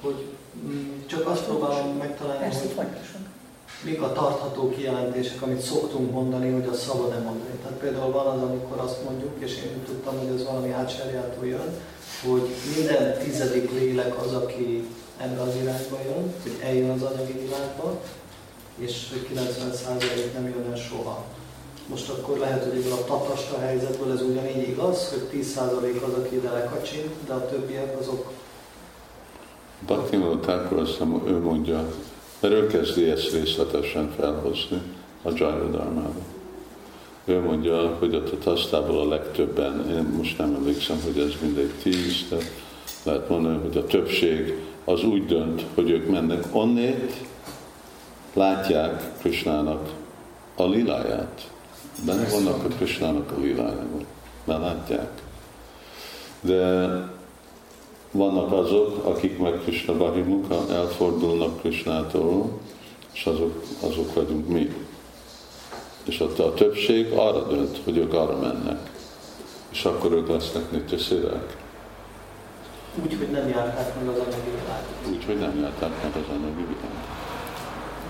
hogy 0.00 0.24
mm, 0.66 1.06
csak 1.06 1.28
azt 1.28 1.44
próbálom 1.44 1.96
megtalálni, 1.96 2.40
Persze, 2.42 2.60
hogy 2.60 2.86
mik 3.82 4.02
a 4.02 4.12
tartható 4.12 4.70
kijelentések, 4.70 5.42
amit 5.42 5.60
szoktunk 5.60 6.10
mondani, 6.10 6.50
hogy 6.50 6.68
a 6.72 6.74
szabad-e 6.74 7.18
mondani. 7.18 7.58
Tehát 7.62 7.78
például 7.78 8.12
van 8.12 8.26
az, 8.26 8.42
amikor 8.42 8.78
azt 8.78 9.04
mondjuk, 9.04 9.32
és 9.38 9.56
én 9.56 9.82
tudtam, 9.84 10.18
hogy 10.18 10.34
ez 10.34 10.44
valami 10.44 10.70
átsárjától 10.70 11.46
jön, 11.46 11.80
hogy 12.22 12.48
minden 12.76 13.18
tizedik 13.18 13.70
lélek 13.72 14.22
az, 14.24 14.32
aki 14.32 14.88
ebbe 15.16 15.40
az 15.40 15.54
irányba 15.62 15.98
jön, 16.04 16.34
hogy 16.42 16.58
eljön 16.62 16.90
az 16.90 17.02
anyagi 17.02 17.32
világba, 17.32 18.00
és 18.78 19.06
hogy 19.10 19.28
90% 19.34 20.32
nem 20.34 20.44
jön 20.44 20.70
el 20.70 20.76
soha. 20.76 21.24
Most 21.86 22.08
akkor 22.08 22.38
lehet, 22.38 22.64
hogy 22.64 22.78
ebből 22.78 22.92
a 22.92 23.04
tatasta 23.04 23.58
helyzetből 23.58 24.12
ez 24.12 24.22
ugyanígy 24.22 24.68
igaz, 24.68 25.08
hogy 25.08 25.42
10% 25.42 26.02
az, 26.06 26.12
aki 26.12 26.36
ide 26.36 26.50
lekacsint, 26.50 27.10
de 27.26 27.32
a 27.32 27.46
többiek 27.46 27.98
azok... 27.98 28.32
Bhaktivinoda 29.86 30.40
Thakur 30.40 30.78
azt 30.78 31.00
ő 31.26 31.38
mondja, 31.38 31.88
mert 32.48 32.60
ő 32.60 32.66
kezdi 32.66 33.10
ezt 33.10 33.32
részletesen 33.32 34.10
felhozni 34.18 34.80
a 35.22 35.30
Jayadharmába. 35.34 36.20
Ő 37.24 37.40
mondja, 37.40 37.96
hogy 37.98 38.14
a 38.14 38.22
tatasztából 38.22 38.98
a 38.98 39.08
legtöbben, 39.08 39.88
én 39.90 40.02
most 40.02 40.38
nem 40.38 40.54
emlékszem, 40.54 41.00
hogy 41.04 41.18
ez 41.18 41.32
mindegy 41.40 41.70
tíz, 41.82 42.24
de 42.30 42.36
lehet 43.02 43.28
mondani, 43.28 43.58
hogy 43.62 43.76
a 43.76 43.84
többség 43.84 44.60
az 44.84 45.04
úgy 45.04 45.26
dönt, 45.26 45.64
hogy 45.74 45.90
ők 45.90 46.10
mennek 46.10 46.44
onnét, 46.52 47.12
látják 48.34 49.18
Krisnának 49.18 49.90
a 50.56 50.66
liláját. 50.66 51.50
Benne 52.06 52.28
vannak 52.28 52.64
a 52.64 52.68
Krisnának 52.68 53.30
a 53.30 53.40
lilájában, 53.40 54.04
mert 54.44 54.60
látják. 54.60 55.22
De 56.40 56.90
vannak 58.10 58.52
azok, 58.52 59.04
akik 59.04 59.38
meg 59.38 59.60
Krishna 59.62 59.96
Bahimuka 59.96 60.54
elfordulnak 60.70 61.60
Krishnától, 61.60 62.60
és 63.12 63.26
azok, 63.26 63.62
azok 63.80 64.14
vagyunk 64.14 64.48
mi. 64.48 64.74
És 66.04 66.20
ott 66.20 66.38
a 66.38 66.54
többség 66.54 67.12
arra 67.12 67.46
dönt, 67.46 67.80
hogy 67.84 67.96
ők 67.96 68.14
arra 68.14 68.38
mennek. 68.38 68.90
És 69.70 69.84
akkor 69.84 70.12
ők 70.12 70.28
lesznek 70.28 70.70
nitya 70.70 70.98
szirák. 70.98 71.56
Úgy, 73.02 73.16
hogy 73.18 73.30
nem 73.30 73.48
járták 73.48 73.94
meg 73.94 74.08
az 74.08 74.18
anyagi 74.18 74.50
világot. 74.50 75.08
Úgy, 75.08 75.24
hogy 75.24 75.38
nem 75.38 75.58
járták 75.60 76.02
meg 76.02 76.22
az 76.22 76.28
anyagi 76.28 76.62
világot. 76.62 77.06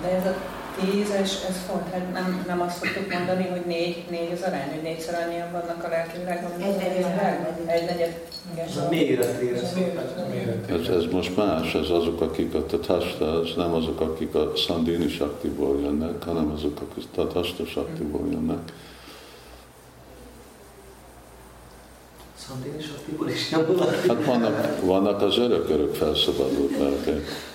De 0.01 0.09
ez 0.09 0.27
a 0.27 0.56
tízes, 0.81 1.31
ez 1.49 1.57
font, 1.67 1.93
hát 1.93 2.13
nem, 2.13 2.45
nem 2.47 2.61
azt 2.61 2.85
szoktuk 2.85 3.13
mondani, 3.13 3.47
hogy 3.49 3.63
négy, 3.67 4.05
négy 4.11 4.33
az 4.33 4.43
arány, 4.43 4.71
hogy 4.71 4.83
négyszer 4.83 5.27
annyian 5.27 5.53
vannak 5.53 5.85
a 5.85 5.89
lelki 5.89 6.19
világban, 6.19 6.51
mint 6.59 6.81
egy 6.81 7.01
negyed. 7.01 7.67
Egy 7.67 7.85
negyed. 7.85 8.25
Ez 8.57 8.77
a 8.77 8.89
méretére 8.91 9.61
ez, 10.69 10.89
ez 10.89 11.05
most 11.13 11.37
más, 11.37 11.75
ez 11.75 11.91
azok, 11.91 12.21
akik 12.21 12.55
a 12.55 12.67
tatasta, 12.67 13.43
ez 13.45 13.57
nem 13.57 13.75
azok, 13.75 14.01
akik 14.01 14.35
a 14.35 14.53
Sandini 14.57 15.09
Shaktiból 15.09 15.81
jönnek, 15.81 16.25
hanem 16.25 16.51
azok, 16.51 16.81
akik 16.81 17.05
a 17.05 17.15
tatasta 17.15 17.67
Shaktiból 17.67 18.29
jönnek. 18.31 18.73
Sandini 22.47 22.83
Shaktiból 22.83 23.29
is 23.29 23.49
nem 23.49 23.67
Hát 24.09 24.25
vannak, 24.25 24.81
vannak 24.85 25.23
az 25.23 25.39
örök-örök 25.39 25.95
felszabadult 25.95 26.79
lelkek 26.79 27.55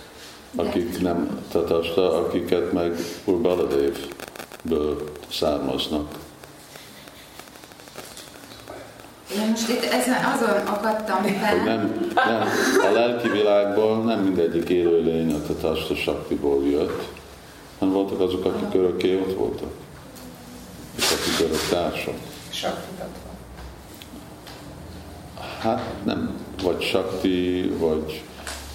akik 0.56 1.02
nem 1.02 1.44
tatasta, 1.52 2.18
akiket 2.18 2.72
meg 2.72 2.96
Urbaladévből 3.26 5.12
származnak. 5.32 6.20
Én 9.36 9.48
most 9.50 9.70
itt 9.70 9.84
ezen 9.84 10.24
azon 10.24 10.68
akadtam 10.68 11.24
fel. 11.24 11.56
Nem, 11.56 12.12
nem, 12.16 12.48
a 12.90 12.92
lelki 12.94 13.30
világból 13.30 14.04
nem 14.04 14.20
mindegyik 14.20 14.70
élőlény 14.70 15.34
a 15.34 15.42
tatasta 15.48 15.96
saktiból 15.96 16.66
jött, 16.66 17.08
hanem 17.80 17.94
voltak 17.94 18.20
azok, 18.20 18.46
akik 18.46 18.74
örökké 18.74 19.20
ott 19.20 19.36
voltak. 19.36 19.72
És 20.98 21.12
akik 21.12 21.70
társa. 21.70 22.12
Saktitatva. 22.50 23.30
Hát 25.60 25.92
nem, 26.04 26.40
vagy 26.64 26.82
sakti, 26.82 27.70
vagy 27.78 28.24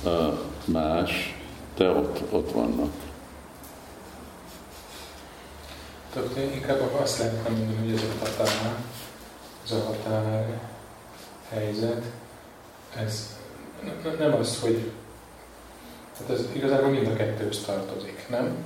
uh, 0.05 0.39
más, 0.65 1.36
de 1.77 1.91
ott, 1.91 2.33
ott 2.33 2.53
vannak. 2.53 2.93
Tehát 6.13 6.37
inkább 6.55 6.81
azt 7.01 7.19
lehetne 7.19 7.49
mondani, 7.49 7.77
hogy 7.77 7.95
ez 7.95 8.03
a 8.03 8.25
határ, 8.25 8.77
ez 9.65 9.73
a 9.73 9.85
határ 9.85 10.61
helyzet, 11.49 12.05
ez 12.97 13.37
nem 14.19 14.35
az, 14.35 14.61
hogy 14.61 14.91
tehát 16.17 16.33
ez 16.33 16.45
igazából 16.53 16.89
mind 16.89 17.07
a 17.07 17.17
kettőhöz 17.17 17.65
tartozik, 17.65 18.27
nem? 18.29 18.57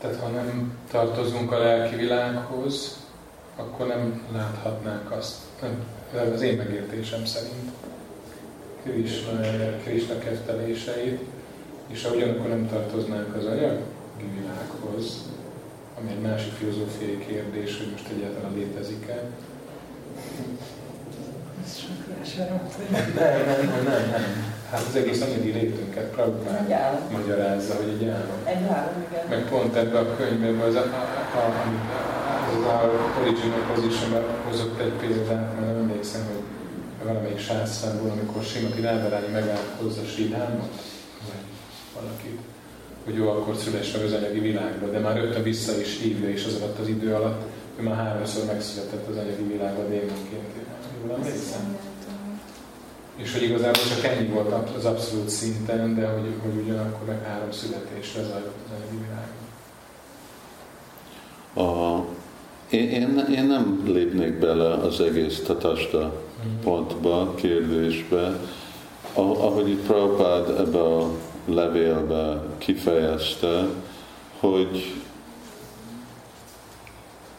Tehát 0.00 0.20
ha 0.20 0.28
nem 0.28 0.78
tartozunk 0.90 1.52
a 1.52 1.58
lelki 1.58 1.96
világhoz, 1.96 2.96
akkor 3.56 3.86
nem 3.86 4.26
láthatnánk 4.32 5.10
azt. 5.10 5.36
Nem, 5.60 5.84
az 6.32 6.40
én 6.40 6.56
megértésem 6.56 7.24
szerint. 7.24 7.70
Krishna, 8.84 9.40
Krishna 9.84 10.18
ketteléseit, 10.18 11.20
és 11.86 12.08
ugyanakkor 12.14 12.48
nem 12.48 12.68
tartoznánk 12.68 13.36
az 13.36 13.44
anyagi 13.44 14.26
világhoz, 14.38 15.22
ami 15.98 16.10
egy 16.10 16.20
másik 16.20 16.52
filozófiai 16.52 17.18
kérdés, 17.26 17.78
hogy 17.78 17.90
most 17.90 18.08
egyáltalán 18.16 18.52
létezik-e. 18.54 19.22
Ez 21.64 21.80
hogy 22.76 22.86
Nem, 22.90 23.12
nem, 23.14 23.46
nem, 23.46 23.84
nem, 23.84 24.10
nem. 24.10 24.54
Hát 24.70 24.84
az 24.88 24.96
egész 24.96 25.22
anyagi 25.22 25.50
létünket 25.50 26.04
Prabhupád 26.04 27.10
magyarázza, 27.12 27.74
hogy 27.74 27.88
egy 27.88 28.08
álom. 28.08 28.38
Egy 28.44 28.66
álom, 28.76 29.06
igen. 29.10 29.26
Meg 29.28 29.48
pont 29.48 29.76
ebbe 29.76 29.98
a 29.98 30.16
könyvben, 30.16 30.58
az, 30.58 30.74
a, 30.74 30.80
a, 30.80 30.84
a, 31.38 31.46
az 32.50 32.64
a 32.66 32.90
Original 33.20 33.60
position 33.74 34.22
hozott 34.48 34.80
egy 34.80 34.92
példát, 35.00 35.54
mert 35.54 35.66
nem 35.66 35.76
emlékszem, 35.76 36.20
hogy 36.26 36.43
valamelyik 37.04 37.38
sászrából, 37.38 38.10
amikor 38.10 38.42
Simati 38.42 38.80
Rádarányi 38.80 39.32
megállt 39.32 39.70
hozzá 39.80 40.02
Sridámot, 40.04 40.72
vagy 41.28 41.44
valakit, 41.94 42.40
hogy 43.04 43.14
jó, 43.14 43.28
akkor 43.28 43.56
szüles 43.56 43.92
meg 43.92 44.04
az 44.04 44.12
anyagi 44.12 44.38
világba, 44.38 44.86
de 44.86 44.98
már 44.98 45.16
rögtön 45.16 45.42
vissza 45.42 45.80
is 45.80 46.00
hívja, 46.00 46.28
és 46.28 46.44
az 46.44 46.54
alatt 46.54 46.78
az 46.78 46.88
idő 46.88 47.14
alatt 47.14 47.42
ő 47.78 47.82
már 47.82 47.96
háromszor 47.96 48.44
megszületett 48.44 49.08
az 49.08 49.16
anyagi 49.16 49.42
világba 49.42 49.88
démonként. 49.88 50.48
Jól 51.02 51.16
emlékszem? 51.16 51.78
És 53.16 53.32
hogy 53.32 53.42
igazából 53.42 53.82
csak 53.94 54.04
ennyi 54.04 54.28
volt 54.28 54.68
az 54.76 54.84
abszolút 54.84 55.28
szinten, 55.28 55.94
de 55.94 56.06
hogy, 56.06 56.34
hogy 56.42 56.62
ugyanakkor 56.62 57.06
meg 57.06 57.24
három 57.24 57.52
születésre 57.52 58.22
zajlott 58.22 58.58
az 58.66 58.70
anyagi 58.76 58.96
világban. 59.06 59.42
A, 61.54 62.04
én, 62.70 62.88
én, 62.88 63.24
én 63.34 63.44
nem 63.44 63.82
lépnék 63.86 64.38
bele 64.38 64.74
az 64.74 65.00
egész 65.00 65.42
tatasta 65.46 66.22
pontba, 66.62 67.34
kérdésbe, 67.34 68.40
ahogy 69.14 69.68
itt 69.68 69.86
Prabhupád 69.86 70.60
ebbe 70.60 70.82
a 70.82 71.10
levélbe 71.44 72.42
kifejezte, 72.58 73.66
hogy 74.40 74.94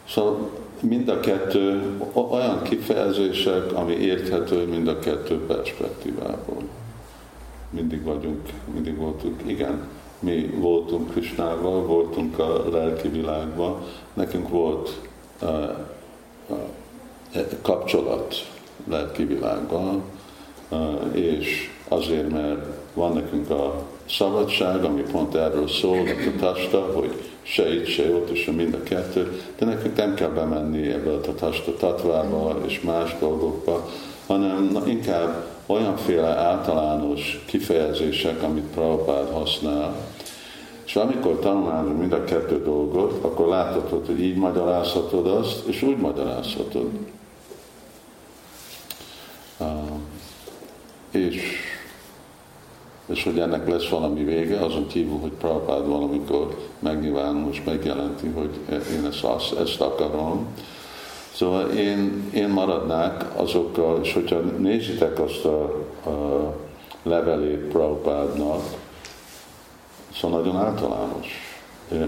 szóval 0.10 0.50
mind 0.82 1.10
a 1.10 1.20
kettő 1.20 1.98
olyan 2.14 2.62
kifejezések, 2.62 3.74
ami 3.74 3.94
érthető 3.94 4.68
mind 4.68 4.88
a 4.88 5.00
kettő 5.00 5.46
perspektívából. 5.46 6.62
Mindig 7.70 8.04
vagyunk, 8.04 8.50
mindig 8.74 8.98
voltunk, 8.98 9.42
igen, 9.46 9.88
mi 10.20 10.54
voltunk 10.56 11.10
Krisnával, 11.12 11.82
voltunk 11.82 12.40
a 12.40 12.70
lelki 12.72 13.08
világban, 13.08 13.76
nekünk 14.14 14.50
volt 14.50 15.02
uh, 15.42 15.50
uh, 16.48 16.58
kapcsolat 17.62 18.54
lelki 18.90 19.24
világban, 19.24 20.04
uh, 20.70 20.80
és 21.12 21.70
azért, 21.88 22.32
mert 22.32 22.66
van 22.94 23.14
nekünk 23.14 23.50
a 23.50 23.84
szabadság, 24.10 24.84
ami 24.84 25.02
pont 25.02 25.36
erről 25.36 25.68
szól, 25.68 25.98
a 26.00 26.40
tasta, 26.40 26.92
hogy 26.94 27.22
se 27.42 27.74
itt, 27.74 27.86
se 27.86 28.16
ott, 28.16 28.30
és 28.30 28.52
mind 28.56 28.74
a 28.74 28.84
kettő, 28.84 29.42
de 29.58 29.66
nekünk 29.66 29.96
nem 29.96 30.14
kell 30.14 30.30
bemenni 30.30 30.88
ebbe 30.88 31.12
a 31.12 31.36
tasta 31.36 31.76
tatvába 31.76 32.58
és 32.68 32.82
más 32.82 33.16
dolgokba, 33.20 33.90
hanem 34.28 34.84
inkább 34.88 35.46
olyanféle 35.66 36.28
általános 36.28 37.44
kifejezések, 37.46 38.44
amit 38.44 38.64
Prabhupád 38.74 39.32
használ, 39.32 39.96
és 40.86 40.96
amikor 40.96 41.40
tanulmányozunk 41.40 42.00
mind 42.00 42.12
a 42.12 42.24
kettő 42.24 42.64
dolgot, 42.64 43.24
akkor 43.24 43.48
láthatod, 43.48 44.06
hogy 44.06 44.20
így 44.20 44.36
magyarázhatod 44.36 45.28
azt, 45.28 45.68
és 45.68 45.82
úgy 45.82 45.98
magyarázhatod. 45.98 46.90
És 51.12 51.66
és 53.06 53.24
hogy 53.24 53.40
ennek 53.40 53.70
lesz 53.70 53.90
valami 53.90 54.24
vége, 54.24 54.60
azon 54.60 54.88
kívül, 54.88 55.18
hogy 55.22 55.32
Prabhupád 55.32 55.88
valamikor 55.88 56.58
megnyilvánul 56.80 57.52
és 57.52 57.62
megjelenti, 57.66 58.28
hogy 58.28 58.50
én 58.70 59.06
ezt, 59.06 59.24
azt, 59.24 59.60
ezt 59.60 59.82
akarom. 59.82 60.48
Szóval 61.34 61.70
én, 61.70 62.30
én 62.34 62.50
maradnák 62.50 63.40
azokkal, 63.40 64.00
és 64.04 64.14
hogyha 64.14 64.40
nézitek 64.40 65.20
azt 65.20 65.46
a, 65.46 65.64
a 66.10 66.54
levelét 67.04 67.60
Prabhupádnak, 67.60 68.64
szóval 70.16 70.40
nagyon 70.40 70.56
általános. 70.56 71.28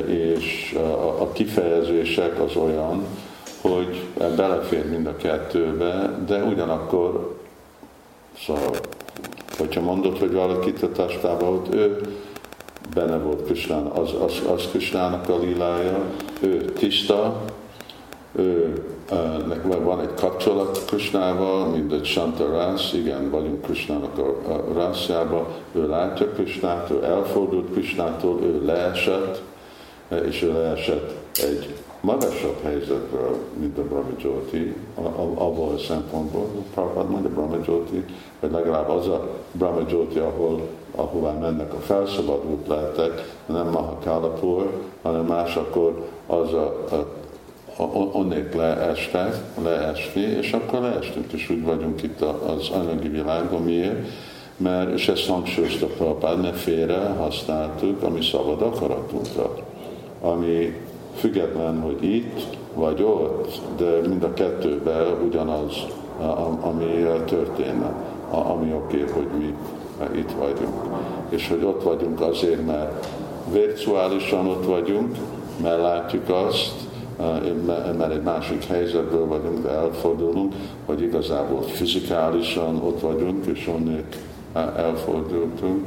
És 0.08 0.76
a, 0.78 1.22
a 1.22 1.32
kifejezések 1.32 2.40
az 2.42 2.56
olyan, 2.56 3.04
hogy 3.68 4.04
belefér 4.36 4.90
mind 4.90 5.08
a 5.08 5.16
kettőbe, 5.16 6.20
de 6.26 6.44
ugyanakkor 6.44 7.36
szóval 8.46 8.72
Hogyha 9.58 9.82
mondod, 9.82 10.18
hogy 10.18 10.32
valakit 10.32 10.84
a 10.84 10.92
testában 10.92 11.50
volt, 11.50 11.74
ő 11.74 12.02
benne 12.94 13.18
volt 13.18 13.46
Krisnán, 13.46 13.86
az, 13.86 14.14
az, 14.22 14.42
az 14.56 14.68
Krisnának 14.72 15.30
a 15.30 15.40
lilája, 15.40 16.02
ő 16.42 16.66
tiszta, 16.66 17.42
ő, 18.36 18.74
van 19.84 20.02
egy 20.02 20.14
kapcsolat 20.14 20.86
Krisnával, 20.86 21.68
mint 21.68 21.94
egy 21.94 22.06
Shanta 22.06 22.52
rász, 22.52 22.94
igen, 22.94 23.30
vagyunk 23.30 23.62
Krisnának 23.62 24.18
a, 24.18 24.54
a 24.54 24.74
rászjában, 24.74 25.46
ő 25.74 25.88
látja 25.88 26.32
Krisnát, 26.32 26.90
ő 26.90 27.04
elfordult 27.04 27.72
Krisnától, 27.72 28.42
ő 28.42 28.66
leesett, 28.66 29.42
és 30.26 30.42
ő 30.42 30.52
leesett 30.52 31.14
egy 31.34 31.76
magasabb 32.02 32.64
helyzetről, 32.64 33.38
mint 33.60 33.78
a 33.78 33.84
Brahma 33.84 34.12
Jyoti, 34.22 34.76
abból 35.36 35.74
a 35.74 35.78
szempontból, 35.78 36.48
Prabhupád 36.74 37.10
mondja 37.10 37.30
Brahma 37.30 37.58
Jyoti, 37.66 38.06
vagy 38.40 38.52
legalább 38.52 38.90
az 38.90 39.08
a 39.08 39.30
Brahma 39.52 39.82
Jyoti, 39.90 40.20
ahol, 40.20 40.62
ahová 40.96 41.32
mennek 41.32 41.74
a 41.74 41.80
felszabadult 41.80 42.68
lehetek, 42.68 43.36
nem 43.46 43.70
Mahakalapur, 43.70 44.82
hanem 45.02 45.26
más 45.26 45.56
akkor 45.56 46.08
az 46.28 46.54
a, 46.54 46.86
a 46.92 47.84
onnék 48.12 48.54
leestek, 48.54 49.36
leesni, 49.64 50.22
és 50.22 50.52
akkor 50.52 50.82
leestünk, 50.82 51.32
és 51.32 51.50
úgy 51.50 51.64
vagyunk 51.64 52.04
itt 52.04 52.22
az 52.22 52.70
anyagi 52.70 53.08
világban. 53.08 53.62
Miért? 53.62 54.08
Mert, 54.58 54.94
és 54.94 55.08
ezt 55.08 55.28
hangsúlyozta 55.28 55.86
Prabhupád, 55.86 56.42
ne 56.42 56.52
félre 56.52 57.14
használtuk 57.18 58.04
a 58.04 58.10
mi 58.10 58.24
szabad 58.24 58.62
akaratunkat, 58.62 59.62
ami 60.22 60.76
független, 61.18 61.82
hogy 61.82 62.04
itt 62.04 62.58
vagy 62.74 63.04
ott, 63.04 63.60
de 63.78 64.08
mind 64.08 64.24
a 64.24 64.34
kettőben 64.34 65.06
ugyanaz, 65.28 65.86
ami 66.62 67.06
történne, 67.26 67.94
ami 68.30 68.74
oké, 68.74 69.06
hogy 69.14 69.28
mi 69.40 69.54
itt 70.20 70.32
vagyunk. 70.32 70.74
És 71.30 71.48
hogy 71.50 71.64
ott 71.64 71.84
vagyunk 71.84 72.22
azért, 72.22 72.66
mert 72.66 73.08
virtuálisan 73.52 74.48
ott 74.48 74.66
vagyunk, 74.66 75.16
mert 75.62 75.82
látjuk 75.82 76.30
azt, 76.30 76.76
mert 77.98 78.12
egy 78.12 78.24
másik 78.24 78.64
helyzetből 78.64 79.28
vagyunk, 79.28 79.64
de 79.64 79.70
elfordulunk, 79.70 80.54
vagy 80.86 81.02
igazából 81.02 81.62
fizikálisan 81.62 82.82
ott 82.84 83.00
vagyunk, 83.00 83.46
és 83.46 83.70
onnét 83.76 84.18
elfordultunk 84.76 85.84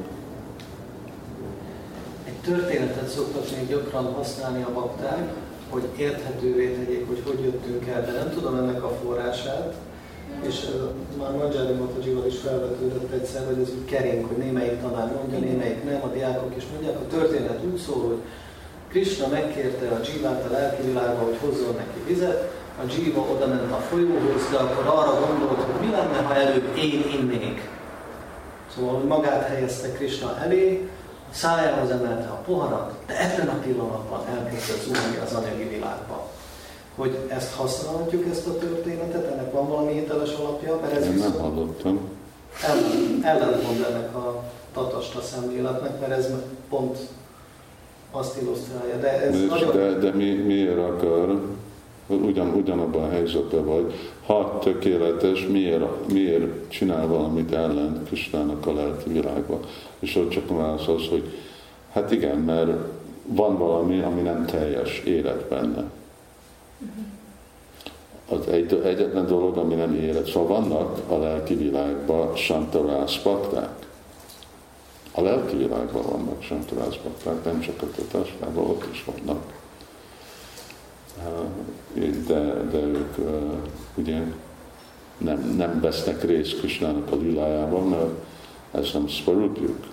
történetet 2.50 3.08
szoktak 3.08 3.44
még 3.56 3.68
gyakran 3.68 4.12
használni 4.14 4.62
a 4.62 4.72
bakták, 4.72 5.32
hogy 5.68 5.82
érthetővé 5.96 6.74
tegyék, 6.74 7.06
hogy 7.06 7.22
hogy 7.26 7.40
jöttünk 7.44 7.86
el, 7.86 8.04
de 8.04 8.12
nem 8.12 8.30
tudom 8.30 8.54
ennek 8.54 8.82
a 8.84 8.96
forrását. 9.02 9.74
És 10.46 10.56
uh, 10.74 11.18
már 11.18 11.32
Manjari 11.36 11.72
Matajival 11.72 12.26
is 12.26 12.38
felvetődött 12.38 13.12
egyszer, 13.12 13.46
hogy 13.46 13.62
ez 13.62 13.70
úgy 13.70 13.84
kering, 13.84 14.26
hogy 14.26 14.36
némelyik 14.36 14.80
tanár 14.80 15.12
mondja, 15.12 15.38
némelyik 15.38 15.84
nem, 15.84 16.00
a 16.02 16.12
diákok 16.12 16.56
is 16.56 16.64
mondják. 16.72 16.96
A 16.96 17.06
történet 17.16 17.60
úgy 17.72 17.76
szól, 17.76 18.02
hogy 18.06 18.20
Krishna 18.88 19.26
megkérte 19.28 19.88
a 19.88 20.00
Jivát 20.06 20.44
a 20.48 20.52
lelki 20.52 20.82
világba, 20.82 21.24
hogy 21.24 21.38
hozzon 21.40 21.74
neki 21.76 22.12
vizet, 22.12 22.50
a 22.82 22.92
Jiva 22.96 23.20
oda 23.20 23.46
ment 23.46 23.72
a 23.72 23.76
folyóhoz, 23.76 24.50
de 24.50 24.56
akkor 24.56 24.86
arra 24.86 25.26
gondolt, 25.26 25.62
hogy 25.62 25.86
mi 25.86 25.90
lenne, 25.90 26.18
ha 26.18 26.34
előbb 26.34 26.76
én 26.76 27.04
innék. 27.18 27.68
Szóval, 28.74 28.94
hogy 28.94 29.06
magát 29.06 29.48
helyezte 29.48 29.88
Krishna 29.92 30.38
elé, 30.42 30.88
szájához 31.30 31.90
emelte 31.90 32.28
a 32.28 32.34
poharat, 32.46 32.92
de 33.06 33.20
ebben 33.20 33.48
a 33.48 33.58
pillanatban 33.60 34.20
elkezdett 34.36 34.82
zuhanni 34.82 35.16
az 35.24 35.32
anyagi 35.32 35.68
világba. 35.68 36.28
hogy 36.94 37.18
ezt 37.28 37.54
használhatjuk, 37.54 38.24
ezt 38.30 38.46
a 38.46 38.58
történetet, 38.58 39.32
ennek 39.32 39.52
van 39.52 39.68
valami 39.68 39.92
hiteles 39.92 40.32
alapja, 40.34 40.78
mert 40.80 40.92
ez 40.92 41.04
Én 41.04 41.12
viszont 41.12 41.32
nem 41.34 41.42
hallottam. 41.42 42.00
ellen, 42.62 43.20
ellentmond 43.22 43.86
ennek 43.90 44.14
a 44.16 44.42
tatasta 44.74 45.20
szemléletnek, 45.20 46.00
mert 46.00 46.12
ez 46.12 46.28
pont 46.68 46.98
azt 48.10 48.40
illusztrálja. 48.42 48.96
De 48.96 49.20
ez 49.22 49.40
De, 49.40 49.46
nagyon... 49.46 49.76
de, 49.76 49.92
de 49.92 50.10
mi, 50.16 50.30
miért 50.30 50.78
akar, 50.78 51.40
ugyan, 52.06 52.48
ugyanabban 52.48 53.02
a 53.02 53.10
helyzetben 53.10 53.64
vagy, 53.64 53.94
ha 54.30 54.58
tökéletes, 54.58 55.46
miért, 55.46 56.12
miért 56.12 56.70
csinál 56.70 57.06
valamit 57.06 57.52
ellen 57.52 58.02
Kristának 58.06 58.66
a 58.66 58.72
lelki 58.72 59.12
világban? 59.12 59.60
És 59.98 60.16
ott 60.16 60.30
csak 60.30 60.50
a 60.50 60.56
válasz 60.56 60.88
az, 60.88 61.08
hogy 61.08 61.32
hát 61.92 62.12
igen, 62.12 62.38
mert 62.38 62.70
van 63.26 63.58
valami, 63.58 64.00
ami 64.00 64.20
nem 64.20 64.46
teljes 64.46 65.00
élet 65.04 65.48
benne. 65.48 65.84
Az 68.28 68.48
egy, 68.48 68.80
egyetlen 68.84 69.26
dolog, 69.26 69.56
ami 69.56 69.74
nem 69.74 69.94
élet. 69.94 70.26
Szóval 70.26 70.60
vannak 70.60 70.98
a 71.08 71.18
lelki 71.18 71.54
világban 71.54 72.36
santarászpakták. 72.36 73.86
A 75.12 75.20
lelki 75.20 75.56
világban 75.56 76.02
vannak 76.10 76.42
santarászpakták, 76.42 77.44
nem 77.44 77.60
csak 77.60 77.82
a 77.82 77.86
tatásában, 77.96 78.64
ott 78.64 78.84
is 78.92 79.04
vannak. 79.04 79.59
De, 82.70 82.78
ők 82.78 83.16
ugye 83.94 84.18
nem, 85.18 85.54
nem 85.56 85.80
vesznek 85.80 86.24
részt 86.24 86.58
Krisnának 86.58 87.12
a 87.12 87.16
lilájában, 87.16 87.88
mert 87.88 88.10
ez 88.70 88.92
nem 88.92 89.08
szvarupjuk. 89.08 89.86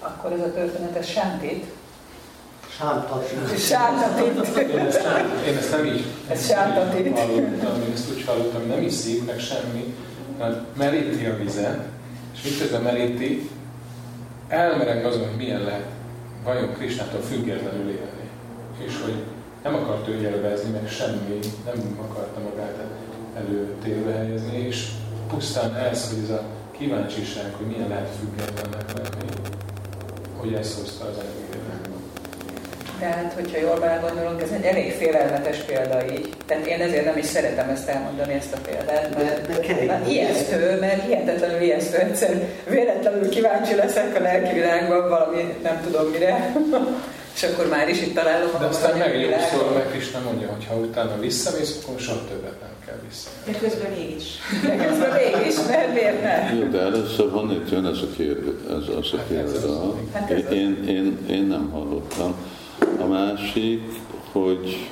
Akkor 0.00 0.32
ez 0.32 0.40
a 0.40 0.52
történet, 0.52 0.96
ez 0.96 1.06
sántít. 1.06 1.64
Sántatni. 2.78 3.56
Sántatít. 3.56 4.56
Én 4.70 4.78
ezt, 4.78 5.02
nem, 5.02 5.42
én 5.46 5.56
ezt 5.56 5.70
nem 5.70 5.84
így 5.84 6.04
Ez 6.28 6.46
sántatít. 6.46 7.18
hallottam, 7.18 7.82
én 7.82 7.92
ezt 7.92 8.10
úgy 8.10 8.24
hallottam, 8.24 8.66
nem 8.66 8.82
iszik 8.82 9.26
meg 9.26 9.38
semmi, 9.38 9.94
mert 10.38 10.76
meríti 10.76 11.24
a 11.24 11.36
vizet, 11.36 11.80
és 12.34 12.42
miközben 12.50 12.82
meríti, 12.82 13.50
elmereng 14.48 15.04
azon, 15.04 15.28
hogy 15.28 15.36
milyen 15.36 15.62
lehet 15.62 15.86
vajon 16.44 16.72
Krisnától 16.72 17.20
függetlenül 17.20 17.88
élni. 17.90 18.30
És 18.86 19.00
hogy 19.04 19.14
nem 19.66 19.74
akart 19.74 20.08
ő 20.08 20.20
élvezni, 20.20 20.70
meg 20.70 20.88
semmi, 20.88 21.38
nem 21.64 22.08
akarta 22.08 22.40
magát 22.40 22.76
előtérbe 23.36 24.12
helyezni, 24.12 24.66
és 24.66 24.88
pusztán 25.28 25.76
ez, 25.76 26.08
hogy 26.08 26.18
ez 26.24 26.30
a 26.30 26.42
kíváncsiság, 26.78 27.52
hogy 27.56 27.66
milyen 27.66 27.88
lehet 27.88 28.08
függetlennek 28.20 28.92
lenni, 28.96 29.30
hogy 30.36 30.52
ezt 30.52 30.78
hozta 30.78 31.04
az 31.04 31.16
egészet. 31.18 31.44
Tehát, 33.00 33.32
hogyha 33.32 33.58
jól 33.58 33.78
belegondolunk, 33.80 34.42
ez 34.42 34.50
egy 34.50 34.64
elég 34.64 34.92
félelmetes 34.92 35.58
példa 35.58 36.12
így. 36.12 36.34
Tehát 36.46 36.66
én 36.66 36.80
ezért 36.80 37.04
nem 37.04 37.16
is 37.18 37.26
szeretem 37.26 37.68
ezt 37.68 37.88
elmondani, 37.88 38.32
ezt 38.32 38.54
a 38.54 38.58
példát, 38.66 39.14
mert, 39.16 39.46
De, 39.46 39.54
de 39.54 39.60
kerék. 39.60 39.88
mert 39.88 40.08
ijesztő, 40.08 40.78
mert 40.80 41.06
hihetetlenül 41.06 41.60
ijesztő. 41.60 41.96
Egyszer 41.96 42.48
véletlenül 42.68 43.28
kíváncsi 43.28 43.74
leszek 43.74 44.16
a 44.18 44.22
lelki 44.22 44.54
világban 44.54 45.08
valami, 45.08 45.58
nem 45.62 45.80
tudom 45.84 46.10
mire, 46.10 46.52
és 47.36 47.42
akkor 47.42 47.68
már 47.68 47.88
is 47.88 48.00
itt 48.00 48.14
találom 48.14 48.50
De 48.58 48.66
aztán 48.66 48.90
az 48.90 49.00
anyagi 49.00 49.26
meg 49.74 49.88
Krishna 49.90 50.20
mondja, 50.20 50.48
hogy 50.48 50.66
ha 50.66 50.74
utána 50.74 51.18
visszamész, 51.20 51.78
akkor 51.82 52.00
soha 52.00 52.24
többet 52.28 52.60
nem 52.60 52.70
kell 52.86 52.98
visszamenni. 53.08 53.52
De 53.52 53.58
közben 53.58 53.90
mégis. 53.90 54.24
De 54.62 54.86
közben 54.86 55.10
mégis, 55.12 55.54
mert 55.68 55.92
miért 55.92 56.22
ne? 56.22 56.54
Jó, 56.58 56.68
de 56.68 56.78
először 56.78 57.30
honnét 57.30 57.70
jön 57.70 57.86
ez 57.86 57.98
a 57.98 58.06
kérdés, 58.16 58.52
ez 58.70 58.96
az 58.96 59.12
a 59.12 59.16
Hát 59.16 59.26
példa. 59.26 59.94
Hát 60.12 60.30
ez 60.30 60.44
az. 60.46 60.52
Én, 60.52 60.84
én, 60.88 61.18
én 61.30 61.46
nem 61.46 61.70
hallottam. 61.70 62.34
A 63.00 63.04
másik, 63.04 63.82
hogy 64.32 64.88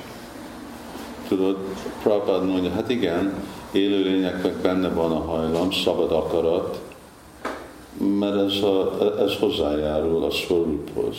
tudod, 1.27 1.57
Prabhupád 2.03 2.45
mondja, 2.45 2.71
hát 2.71 2.89
igen, 2.89 3.33
élőlényeknek 3.71 4.53
benne 4.53 4.89
van 4.89 5.11
a 5.11 5.19
hajlam, 5.19 5.71
szabad 5.71 6.11
akarat, 6.11 6.81
mert 8.19 8.35
ez, 8.35 8.61
a, 8.63 8.97
ez 9.19 9.35
hozzájárul 9.39 10.23
a 10.23 10.31
szvaruphoz. 10.31 11.15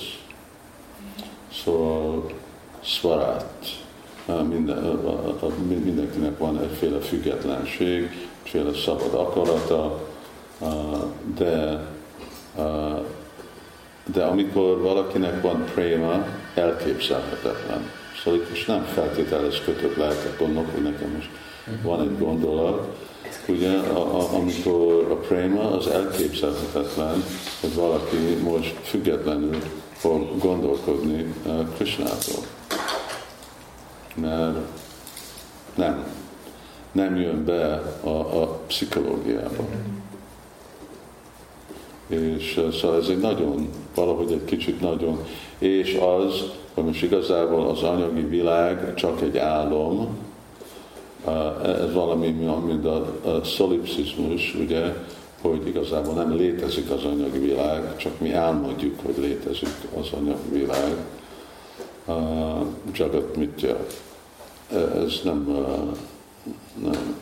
Szóval 1.52 2.30
szvarát. 2.84 3.84
Minden, 4.48 4.78
mindenkinek 5.84 6.38
van 6.38 6.60
egyféle 6.60 6.98
függetlenség, 6.98 8.28
egyféle 8.42 8.74
szabad 8.74 9.14
akarata, 9.14 10.08
de 11.36 11.84
de 14.12 14.24
amikor 14.24 14.80
valakinek 14.80 15.42
van 15.42 15.64
préma, 15.74 16.26
elképzelhetetlen. 16.54 17.90
Szóval 18.22 18.40
itt 18.40 18.48
most 18.48 18.66
nem 18.66 18.84
feltételes 18.84 19.60
kötött 19.60 19.96
lelkek 19.96 20.38
vannak, 20.38 20.70
hogy 20.72 20.82
nekem 20.82 21.10
most 21.10 21.28
van 21.82 22.00
egy 22.00 22.18
gondolat, 22.18 22.88
ugye, 23.48 23.78
a, 23.78 24.16
a, 24.16 24.34
amikor 24.34 25.06
a 25.10 25.14
préma 25.14 25.76
az 25.76 25.86
elképzelhetetlen, 25.86 27.24
hogy 27.60 27.74
valaki 27.74 28.16
most 28.42 28.74
függetlenül 28.82 29.56
fog 30.06 30.38
gondolkodni 30.38 31.34
uh, 31.46 31.74
Krishnától. 31.74 32.44
Mert 34.14 34.58
nem, 35.74 36.06
nem 36.92 37.16
jön 37.16 37.44
be 37.44 37.74
a, 38.00 38.42
a 38.42 38.46
pszichológiába. 38.66 39.64
És 42.06 42.56
uh, 42.56 42.72
szóval 42.72 43.00
ez 43.00 43.08
egy 43.08 43.20
nagyon, 43.20 43.68
valahogy 43.94 44.32
egy 44.32 44.44
kicsit 44.44 44.80
nagyon, 44.80 45.24
és 45.58 45.94
az, 45.94 46.42
hogy 46.74 46.84
most 46.84 47.02
igazából 47.02 47.68
az 47.68 47.82
anyagi 47.82 48.22
világ 48.22 48.94
csak 48.94 49.22
egy 49.22 49.36
álom, 49.36 50.18
uh, 51.24 51.68
ez 51.68 51.92
valami, 51.92 52.28
mint 52.66 52.86
a 52.86 53.40
szolipszizmus, 53.44 54.54
ugye, 54.54 54.94
hogy 55.48 55.66
igazából 55.66 56.14
nem 56.14 56.36
létezik 56.36 56.90
az 56.90 57.04
anyagi 57.04 57.38
világ, 57.38 57.96
csak 57.96 58.20
mi 58.20 58.32
álmodjuk, 58.32 59.00
hogy 59.04 59.14
létezik 59.18 59.74
az 59.98 60.08
anyagi 60.12 60.48
világ. 60.52 60.96
Uh, 62.06 62.66
Jagat 62.92 63.36
Mitya. 63.36 63.86
Ez 65.04 65.20
nem, 65.24 65.66
nem. 66.82 67.14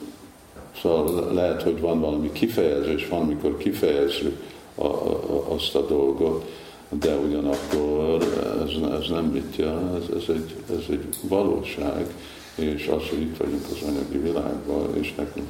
Szóval 0.81 1.33
lehet, 1.33 1.63
hogy 1.63 1.81
van 1.81 2.01
valami 2.01 2.33
kifejezés, 2.33 3.09
van, 3.09 3.21
amikor 3.21 3.57
kifejezzük 3.57 4.43
a, 4.75 4.87
a, 4.87 5.53
azt 5.55 5.75
a 5.75 5.87
dolgot, 5.87 6.45
de 6.89 7.17
ugyanakkor 7.17 8.23
ez, 8.63 9.01
ez 9.01 9.09
nem 9.09 9.25
mitja, 9.25 9.91
ez, 9.97 10.17
ez, 10.17 10.29
egy, 10.29 10.55
ez 10.71 10.85
egy 10.91 11.09
valóság, 11.29 12.15
és 12.55 12.87
az, 12.87 13.09
hogy 13.09 13.21
itt 13.21 13.37
vagyunk 13.37 13.65
az 13.71 13.89
anyagi 13.89 14.19
világban, 14.19 14.97
és 14.97 15.15
nekünk 15.15 15.47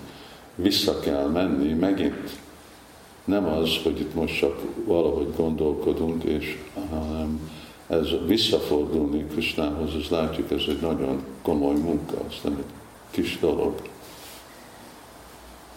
vissza 0.54 1.00
kell 1.00 1.26
menni, 1.26 1.72
megint 1.72 2.38
nem 3.24 3.46
az, 3.46 3.68
hogy 3.82 4.00
itt 4.00 4.14
most 4.14 4.38
csak 4.38 4.60
valahogy 4.84 5.34
gondolkodunk, 5.36 6.24
és 6.24 6.58
hanem 6.90 7.50
ez 7.86 8.06
visszafordulni 8.26 9.26
Krisnához, 9.26 9.94
ez 10.02 10.08
látjuk, 10.08 10.50
ez 10.50 10.62
egy 10.68 10.80
nagyon 10.80 11.24
komoly 11.42 11.74
munka, 11.74 12.16
ez 12.28 12.34
nem 12.42 12.56
egy 12.58 12.72
kis 13.10 13.38
dolog. 13.38 13.74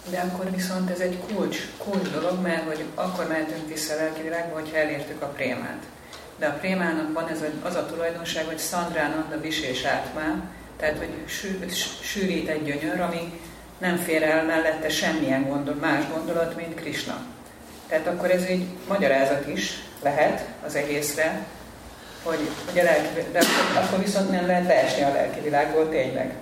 De 0.09 0.19
akkor 0.19 0.51
viszont 0.51 0.89
ez 0.89 0.99
egy 0.99 1.17
kulcs, 1.27 1.57
kulcs 1.77 2.09
dolog, 2.09 2.41
mert 2.41 2.67
hogy 2.67 2.83
akkor 2.95 3.27
mehetünk 3.27 3.67
vissza 3.67 3.93
a 3.93 3.97
lelki 3.97 4.21
világba, 4.21 4.59
hogyha 4.59 4.77
elértük 4.77 5.21
a 5.21 5.25
prémát. 5.25 5.83
De 6.39 6.45
a 6.45 6.57
prémának 6.57 7.13
van 7.13 7.27
ez 7.27 7.43
az 7.63 7.75
a 7.75 7.85
tulajdonság, 7.85 8.45
hogy 8.45 8.57
Szandrának 8.57 9.33
a 9.33 9.41
visés 9.41 9.83
átmá, 9.83 10.49
tehát 10.77 10.97
hogy 10.97 11.09
sű, 11.25 11.65
sűrít 12.01 12.47
egy 12.47 12.63
gyönyör, 12.63 12.99
ami 12.99 13.39
nem 13.77 13.97
fér 13.97 14.23
el 14.23 14.45
mellette 14.45 14.89
semmilyen 14.89 15.47
gondol, 15.49 15.73
más 15.73 16.03
gondolat, 16.13 16.55
mint 16.55 16.73
Krishna. 16.73 17.25
Tehát 17.87 18.07
akkor 18.07 18.31
ez 18.31 18.43
egy 18.43 18.65
magyarázat 18.87 19.47
is 19.47 19.71
lehet 20.03 20.47
az 20.65 20.75
egészre, 20.75 21.45
hogy, 22.23 22.49
hogy 22.69 22.79
a 22.79 22.83
lelki, 22.83 23.31
de 23.31 23.39
akkor, 23.39 23.83
akkor 23.83 23.99
viszont 24.03 24.31
nem 24.31 24.45
lehet 24.45 24.67
leesni 24.67 25.03
a 25.03 25.11
lelki 25.11 25.39
világból 25.39 25.89
tényleg. 25.89 26.35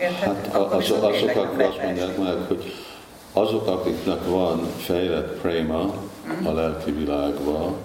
Érted? 0.00 0.18
Hát 0.18 0.54
Akkor 0.54 0.76
az, 0.76 0.90
azok, 0.90 1.34
nem 1.34 1.38
akik 1.38 1.66
azt 1.66 1.82
mondják 1.82 2.16
meg, 2.16 2.36
hogy 2.48 2.74
azok, 3.32 3.66
akiknek 3.66 4.24
van 4.24 4.72
fejlett 4.78 5.40
préma 5.40 5.94
a 6.44 6.50
lelki 6.50 6.90
világban, 6.90 7.76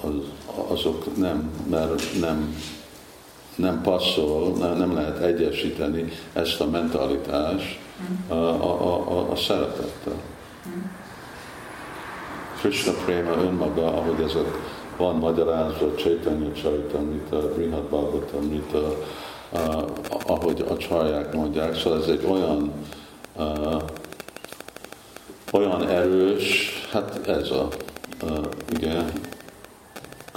az, 0.00 0.12
azok 0.68 1.16
nem, 1.16 1.50
mert 1.70 2.20
nem, 2.20 2.56
nem 3.54 3.82
passzol, 3.82 4.52
nem, 4.52 4.76
nem 4.76 4.94
lehet 4.94 5.18
egyesíteni 5.18 6.12
ezt 6.32 6.60
a 6.60 6.66
mentalitást 6.66 7.78
a, 8.28 8.34
a, 8.34 9.10
a, 9.10 9.30
a 9.30 9.36
szeretettel. 9.36 10.20
Krishna 12.60 12.92
Prema 13.04 13.30
önmaga, 13.30 13.86
ahogy 13.86 14.20
ezek 14.20 14.46
van 14.96 15.16
magyarázva, 15.16 15.94
Chaitanya 15.94 16.52
Charitamrita, 16.52 17.54
Brihad 17.54 17.82
Bhagavatamrita, 17.82 18.96
uh, 19.52 19.82
ahogy 20.26 20.64
a 20.68 20.76
csarják 20.76 21.34
mondják, 21.34 21.76
szóval 21.76 22.02
ez 22.02 22.08
egy 22.08 22.24
olyan 22.24 22.72
uh, 23.36 23.82
olyan 25.52 25.88
erős, 25.88 26.72
hát 26.90 27.28
ez 27.28 27.50
a 27.50 27.68
uh, 28.22 28.44
igen, 28.68 29.12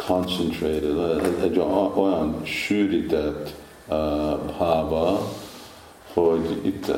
concentrated, 0.07 1.43
egy 1.43 1.59
olyan 1.95 2.41
sűrített 2.43 3.53
uh, 3.87 3.95
bhava, 4.45 5.19
hogy 6.13 6.59
itt, 6.63 6.91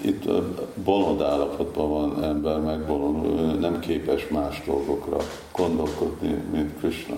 itt 0.00 0.30
bolond 0.74 1.20
állapotban 1.22 1.88
van 1.88 2.24
ember, 2.24 2.60
meg 2.60 2.86
bolond, 2.86 3.60
nem 3.60 3.80
képes 3.80 4.28
más 4.28 4.62
dolgokra 4.66 5.16
gondolkodni, 5.52 6.42
mint 6.52 6.78
Krishna. 6.78 7.16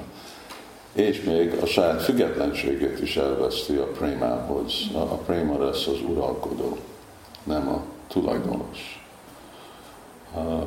És 0.92 1.22
még 1.22 1.52
a 1.62 1.66
saját 1.66 2.02
függetlenségét 2.02 3.00
is 3.00 3.16
elveszti 3.16 3.76
a 3.76 3.86
prémához. 3.86 4.72
A, 4.94 4.98
a 4.98 5.16
préma 5.26 5.64
lesz 5.64 5.86
az 5.86 6.00
uralkodó, 6.08 6.76
nem 7.42 7.68
a 7.68 7.82
tulajdonos. 8.08 9.06
Uh, 10.34 10.66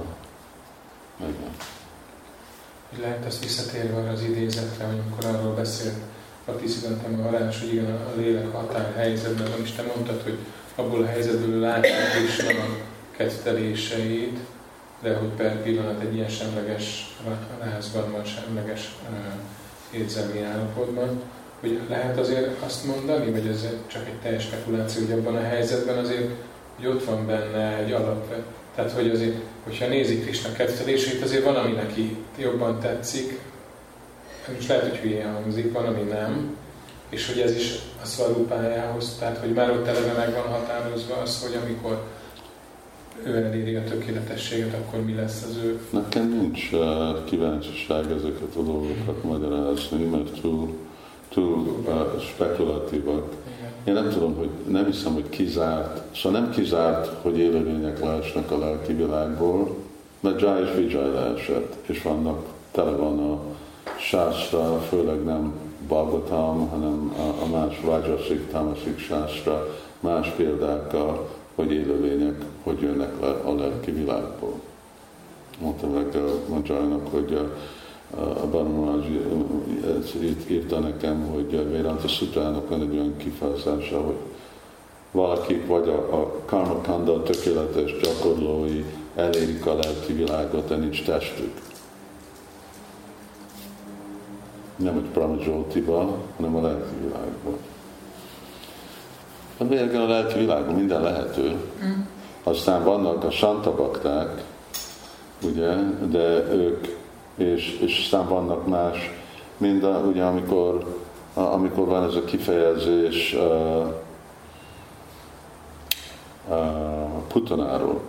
igen. 1.20 1.56
Lehet 3.00 3.26
ezt 3.26 3.44
visszatérve 3.44 4.10
az 4.10 4.22
idézetre, 4.22 4.86
hogy 4.86 5.00
amikor 5.06 5.36
arról 5.36 5.54
beszélt 5.54 5.96
participantem 6.46 7.20
a 7.20 7.24
halás, 7.24 7.60
hogy 7.60 7.74
igen, 7.74 7.92
a 7.92 8.18
lélek 8.18 8.52
határ 8.52 8.94
helyzetben, 8.96 9.48
van, 9.52 9.62
és 9.62 9.72
te 9.72 9.84
mondtad, 9.96 10.22
hogy 10.22 10.38
abból 10.76 11.02
a 11.02 11.06
helyzetből 11.06 11.60
látja 11.60 11.96
Krishna 12.18 12.66
ketteléseit, 13.18 14.38
de 15.02 15.16
hogy 15.16 15.28
per 15.28 15.62
pillanat 15.62 16.02
egy 16.02 16.16
ilyen 16.16 16.30
semleges 16.30 17.16
rázgalman, 17.60 18.24
semleges 18.24 18.96
érzelmi 19.92 20.42
állapotban, 20.44 21.22
hogy 21.60 21.80
lehet 21.90 22.20
azért 22.20 22.64
azt 22.64 22.86
mondani, 22.86 23.32
vagy 23.32 23.48
ez 23.48 23.68
csak 23.88 24.08
egy 24.08 24.20
teljes 24.22 24.44
spekuláció, 24.44 25.06
hogy 25.06 25.20
abban 25.20 25.36
a 25.36 25.42
helyzetben 25.42 25.98
azért, 25.98 26.30
hogy 26.76 26.88
ott 26.88 27.04
van 27.04 27.26
benne 27.26 27.78
egy 27.78 27.92
alapvető, 27.92 28.44
tehát 28.76 28.92
hogy 28.92 29.10
azért, 29.10 29.36
hogyha 29.64 29.88
nézik 29.88 30.24
Krishna 30.24 30.52
kettelését, 30.52 31.24
azért 31.24 31.44
van, 31.44 31.56
ami 31.56 31.72
neki 31.72 32.18
jobban 32.38 32.80
tetszik, 32.80 33.40
most 34.54 34.68
lehet, 34.68 34.90
hogy 34.90 34.98
hülyén 34.98 35.34
hangzik, 35.34 35.74
van, 35.74 35.86
ami 35.86 36.02
nem, 36.02 36.58
és 37.10 37.28
hogy 37.28 37.40
ez 37.40 37.56
is 37.56 37.76
a 38.02 38.06
szvarupájához, 38.06 39.16
tehát 39.20 39.38
hogy 39.38 39.54
már 39.54 39.70
ott 39.70 39.88
eleve 39.88 40.14
meg 40.14 40.34
van 40.34 40.54
határozva 40.54 41.16
az, 41.16 41.44
hogy 41.44 41.60
amikor 41.64 42.04
ő 43.24 43.36
eléri 43.36 43.76
a 43.76 43.84
tökéletességet, 43.84 44.74
akkor 44.74 45.02
mi 45.02 45.14
lesz 45.14 45.46
az 45.50 45.58
ő? 45.64 45.80
Nekem 45.90 46.30
nincs 46.30 46.72
uh, 46.72 47.24
kíváncsiság 47.24 48.12
ezeket 48.12 48.56
a 48.56 48.62
dolgokat 48.62 49.24
magyarázni, 49.24 50.04
mert 50.04 50.42
túl, 50.42 50.74
túl 51.30 51.84
uh, 51.88 52.22
spekulatívak. 52.22 53.34
Én 53.84 53.94
nem 53.94 54.10
tudom, 54.10 54.36
hogy 54.36 54.50
nem 54.68 54.86
hiszem, 54.86 55.14
hogy 55.14 55.30
kizárt, 55.30 56.16
szóval 56.16 56.42
nem 56.42 56.52
kizárt, 56.52 57.22
hogy 57.22 57.38
élőlények 57.38 58.00
leesnek 58.00 58.52
a 58.52 58.58
lelki 58.58 58.94
világból, 58.94 59.76
mert 60.20 60.42
Jai 60.42 60.64
és 60.64 60.70
Vijay 60.76 61.12
leesett, 61.14 61.76
és 61.86 62.02
vannak, 62.02 62.46
tele 62.72 62.92
van 62.92 63.20
a 63.20 63.42
sászra, 64.00 64.80
főleg 64.80 65.24
nem 65.24 65.54
Bhagavatam, 65.88 66.70
hanem 66.70 67.14
a, 67.18 67.44
a 67.44 67.48
más 67.58 67.82
Rajasik, 67.84 68.52
Tamasik 68.52 69.00
sászra, 69.00 69.68
más 70.00 70.30
példákkal, 70.30 71.30
hogy 71.56 71.72
élőlények 71.72 72.46
hogy 72.64 72.82
jönnek 72.82 73.22
le 73.22 73.28
a 73.28 73.56
lelki 73.56 73.92
világból. 73.92 74.54
Mondta 75.60 75.88
meg 75.88 76.16
a 76.16 76.50
Magyarnak, 76.50 77.08
hogy 77.12 77.34
a, 77.34 78.48
Banamaraj 78.52 79.22
írta 80.48 80.80
nekem, 80.80 81.28
hogy 81.34 81.72
Vedanta 81.72 82.08
Sutrának 82.08 82.70
van 82.70 82.82
egy 82.82 82.92
olyan 82.92 83.18
kifejezése, 83.18 83.98
hogy 83.98 84.18
valakik 85.12 85.68
vagy 85.68 85.88
a, 85.88 86.14
a 86.22 86.42
karmakanda 86.46 87.24
tökéletes 87.24 87.96
gyakorlói 88.02 88.84
elérik 89.16 89.66
a 89.66 89.74
lelki 89.74 90.14
világot, 90.14 90.68
de 90.68 90.76
nincs 90.76 91.04
testük 91.04 91.54
nem 94.76 94.94
hogy 94.94 95.04
Pramajoltiba, 95.04 96.18
hanem 96.36 96.56
a 96.56 96.62
lelki 96.62 96.96
világban. 97.02 97.58
A 99.58 99.64
végén 99.64 100.00
a 100.00 100.08
lelki 100.08 100.40
világban 100.40 100.76
minden 100.76 101.02
lehető. 101.02 101.50
Mm. 101.86 102.02
Aztán 102.44 102.84
vannak 102.84 103.24
a 103.24 103.32
santabakták, 103.32 104.44
ugye, 105.44 105.76
de 106.10 106.54
ők, 106.54 106.88
és, 107.36 107.80
és 107.82 108.00
aztán 108.04 108.28
vannak 108.28 108.68
más, 108.68 109.12
mind 109.58 109.84
a, 109.84 109.90
ugye 109.90 110.24
amikor, 110.24 110.98
a, 111.34 111.40
amikor 111.40 111.88
van 111.88 112.04
ez 112.04 112.16
a 112.16 112.24
kifejezés 112.24 113.34
uh, 113.34 113.88
uh, 116.50 116.58
putanáról, 117.28 118.02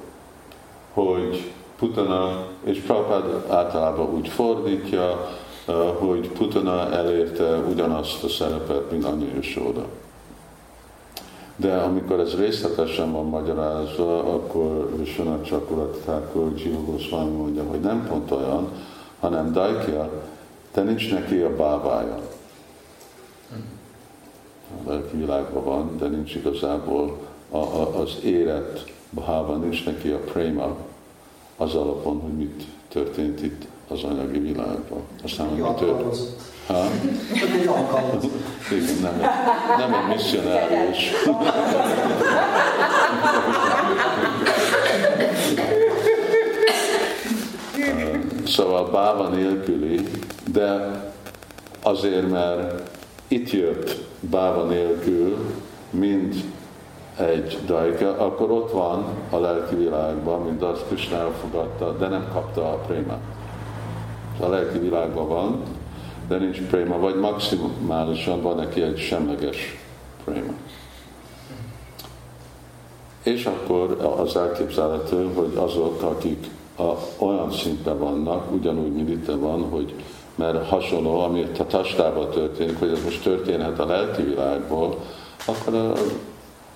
hogy 0.92 1.52
putana, 1.78 2.46
és 2.64 2.78
Prabhupád 2.78 3.50
általában 3.50 4.14
úgy 4.14 4.28
fordítja, 4.28 5.28
hogy 5.74 6.28
Putana 6.28 6.92
elérte 6.92 7.56
ugyanazt 7.56 8.24
a 8.24 8.28
szerepet, 8.28 8.90
mint 8.90 9.04
Anya 9.04 9.26
Yashoda. 9.34 9.86
De 11.56 11.76
amikor 11.76 12.20
ez 12.20 12.36
részletesen 12.36 13.12
van 13.12 13.24
magyarázva, 13.24 14.18
akkor 14.34 14.92
Chakravarti 15.42 15.98
Thakur 15.98 16.52
Jiva 16.56 16.80
Goswami 16.80 17.30
mondja, 17.30 17.62
hogy 17.62 17.80
nem 17.80 18.06
pont 18.08 18.30
olyan, 18.30 18.68
hanem 19.20 19.52
Daikya, 19.52 20.10
de 20.72 20.82
nincs 20.82 21.12
neki 21.12 21.40
a 21.40 21.56
bávája. 21.56 22.20
A 24.70 24.90
lelki 24.90 25.16
világban 25.16 25.64
van, 25.64 25.96
de 25.98 26.06
nincs 26.06 26.34
igazából 26.34 27.18
a, 27.50 27.56
a, 27.56 28.00
az 28.00 28.16
érett 28.24 28.92
báva, 29.10 29.56
nincs 29.56 29.84
neki 29.84 30.10
a 30.10 30.18
prema 30.18 30.76
az 31.56 31.74
alapon, 31.74 32.20
hogy 32.20 32.32
mit 32.32 32.64
történt 32.88 33.42
itt 33.42 33.66
az 33.88 34.02
anyagi 34.02 34.38
világban. 34.38 35.00
Aztán 35.24 35.46
mi 35.46 35.60
tört? 35.78 36.16
Ha? 36.66 36.84
Egy 37.32 37.66
alkalmazott. 37.66 38.32
Igen, 38.70 38.96
nem, 39.02 39.20
nem 39.78 39.94
egy 39.94 40.06
misszionárius. 40.16 41.10
szóval 48.46 48.90
báva 48.90 49.28
nélküli, 49.28 50.00
de 50.52 51.00
azért, 51.82 52.30
mert 52.30 52.90
itt 53.28 53.50
jött 53.50 54.04
báva 54.20 54.64
nélkül, 54.64 55.36
mint 55.90 56.34
egy 57.16 57.58
daika, 57.66 58.18
akkor 58.18 58.50
ott 58.50 58.70
van 58.70 59.04
a 59.30 59.38
lelki 59.38 59.74
világban, 59.74 60.42
mint 60.42 60.62
azt 60.62 60.84
Krishna 60.86 61.16
elfogadta, 61.16 61.92
de 61.92 62.08
nem 62.08 62.28
kapta 62.32 62.72
a 62.72 62.76
prémát 62.76 63.35
a 64.40 64.46
lelki 64.46 64.78
világban 64.78 65.28
van, 65.28 65.62
de 66.28 66.36
nincs 66.36 66.60
préma, 66.60 66.98
vagy 66.98 67.14
maximálisan 67.14 68.42
van 68.42 68.56
neki 68.56 68.82
egy 68.82 68.98
semleges 68.98 69.78
préma. 70.24 70.52
És 73.22 73.46
akkor 73.46 74.14
az 74.18 74.36
elképzelhető, 74.36 75.30
hogy 75.34 75.52
azok, 75.56 76.02
akik 76.02 76.46
a, 76.76 76.92
olyan 77.18 77.52
szinten 77.52 77.98
vannak, 77.98 78.52
ugyanúgy, 78.52 78.92
mint 78.92 79.08
itt 79.08 79.26
van, 79.26 79.62
hogy 79.62 79.94
mert 80.34 80.68
hasonló, 80.68 81.20
ami 81.20 81.46
a 81.58 81.66
tastában 81.66 82.30
történik, 82.30 82.78
hogy 82.78 82.90
ez 82.90 83.04
most 83.04 83.22
történhet 83.22 83.78
a 83.78 83.86
lelki 83.86 84.22
világból, 84.22 84.98
akkor 85.46 85.92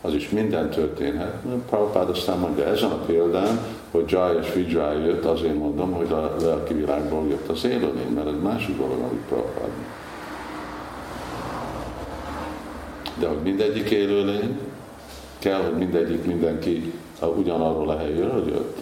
az 0.01 0.15
is 0.15 0.29
minden 0.29 0.71
történhet. 0.71 1.35
Prabhupád 1.69 2.09
aztán 2.09 2.39
mondja, 2.39 2.65
ezen 2.65 2.91
a 2.91 3.05
példán, 3.05 3.59
hogy 3.91 4.11
Jai 4.11 4.37
és 4.39 4.53
Vijay 4.53 5.05
jött, 5.05 5.25
azért 5.25 5.59
mondom, 5.59 5.93
hogy 5.93 6.13
a 6.13 6.37
lelki 6.41 6.75
világból 6.75 7.29
jött 7.29 7.49
az 7.49 7.65
élőlény, 7.65 8.13
mert 8.15 8.27
ez 8.27 8.43
másik 8.43 8.77
dolog, 8.77 8.99
amit 9.01 9.25
Prabhupád 9.29 9.71
De 13.19 13.29
hogy 13.29 13.43
mindegyik 13.43 13.91
élőlény, 13.91 14.59
kell, 15.39 15.63
hogy 15.63 15.77
mindegyik, 15.77 16.25
mindenki 16.25 16.93
ugyanarról 17.21 17.91
a 17.91 17.99
helyről 17.99 18.49
jött. 18.49 18.79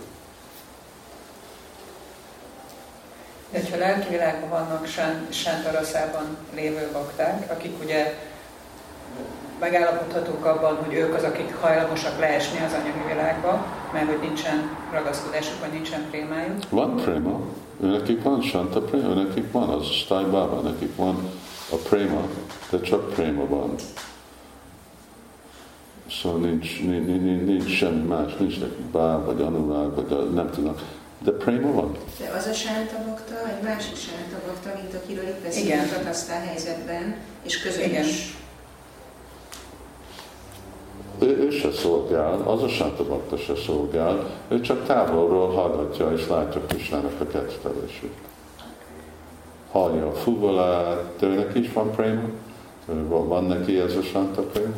De 3.51 3.61
ha 3.71 3.77
lelki 3.77 4.09
világban 4.09 4.49
vannak 4.49 4.87
Sántaraszában 5.29 6.37
lévő 6.55 6.89
bakták, 6.93 7.51
akik 7.51 7.73
ugye 7.85 8.19
megállapodhatók 9.61 10.45
abban, 10.45 10.77
hogy 10.85 10.95
ők 10.95 11.15
az, 11.15 11.23
akik 11.23 11.55
hajlamosak 11.61 12.19
leesni 12.19 12.59
az 12.67 12.73
anyagi 12.73 13.03
világba, 13.09 13.67
mert 13.93 14.07
hogy 14.07 14.21
nincsen 14.21 14.77
ragaszkodásuk, 14.93 15.61
vagy 15.61 15.73
nincsen 15.73 16.07
prémájuk. 16.11 16.57
Van 16.69 16.97
préma, 16.97 17.41
nekik 17.81 18.23
van 18.23 18.43
Santa 18.43 18.81
préma, 18.81 19.15
nekik 19.15 19.53
van 19.53 19.69
az 19.69 19.87
Stai 19.87 20.25
Baba, 20.25 20.61
nekik 20.61 20.97
van 20.97 21.31
a 21.73 21.77
préma, 21.77 22.21
de 22.71 22.81
csak 22.81 23.11
préma 23.11 23.47
van. 23.47 23.75
Szóval 26.11 26.39
nincs, 26.39 26.81
nincs, 26.81 27.07
nincs, 27.07 27.43
nincs 27.43 27.77
semmi 27.77 28.03
más, 28.03 28.37
nincs 28.39 28.61
nekik 28.61 28.85
bá, 28.85 29.17
vagy 29.17 29.41
anurág, 29.41 29.95
vagy 29.95 30.13
a, 30.13 30.23
nem 30.23 30.51
tudom. 30.51 30.75
De 31.23 31.31
préma 31.31 31.73
van. 31.73 31.97
De 32.19 32.29
az 32.37 32.47
a 32.47 32.53
sántabakta, 32.53 33.35
egy 33.57 33.63
másik 33.63 33.97
sántabakta, 33.97 34.81
mint 34.83 34.95
akiről 34.95 35.25
itt 35.25 35.43
beszélünk 35.43 35.93
a 36.29 36.33
helyzetben, 36.33 37.17
és 37.43 37.63
közös 37.63 37.87
Igen 37.87 38.05
ő, 41.19 41.27
ő 41.27 41.51
se 41.51 41.71
szolgál, 41.73 42.41
az 42.45 42.63
a 42.63 42.69
Sántabakta 42.69 43.37
se 43.37 43.55
szolgál, 43.67 44.27
ő 44.49 44.61
csak 44.61 44.87
távolról 44.87 45.51
hallgatja 45.51 46.13
és 46.13 46.29
látja 46.29 46.67
Kisnának 46.67 47.21
a 47.21 47.27
kettelését. 47.27 48.15
hallja 49.73 50.07
a 50.07 50.13
fuvolát, 50.13 51.03
tőnek 51.19 51.55
is 51.55 51.73
van 51.73 51.91
préma? 51.91 52.23
Van, 52.87 53.29
van 53.29 53.45
neki 53.45 53.79
ez 53.79 53.97
a 53.97 54.03
santa 54.03 54.43
préma? 54.43 54.75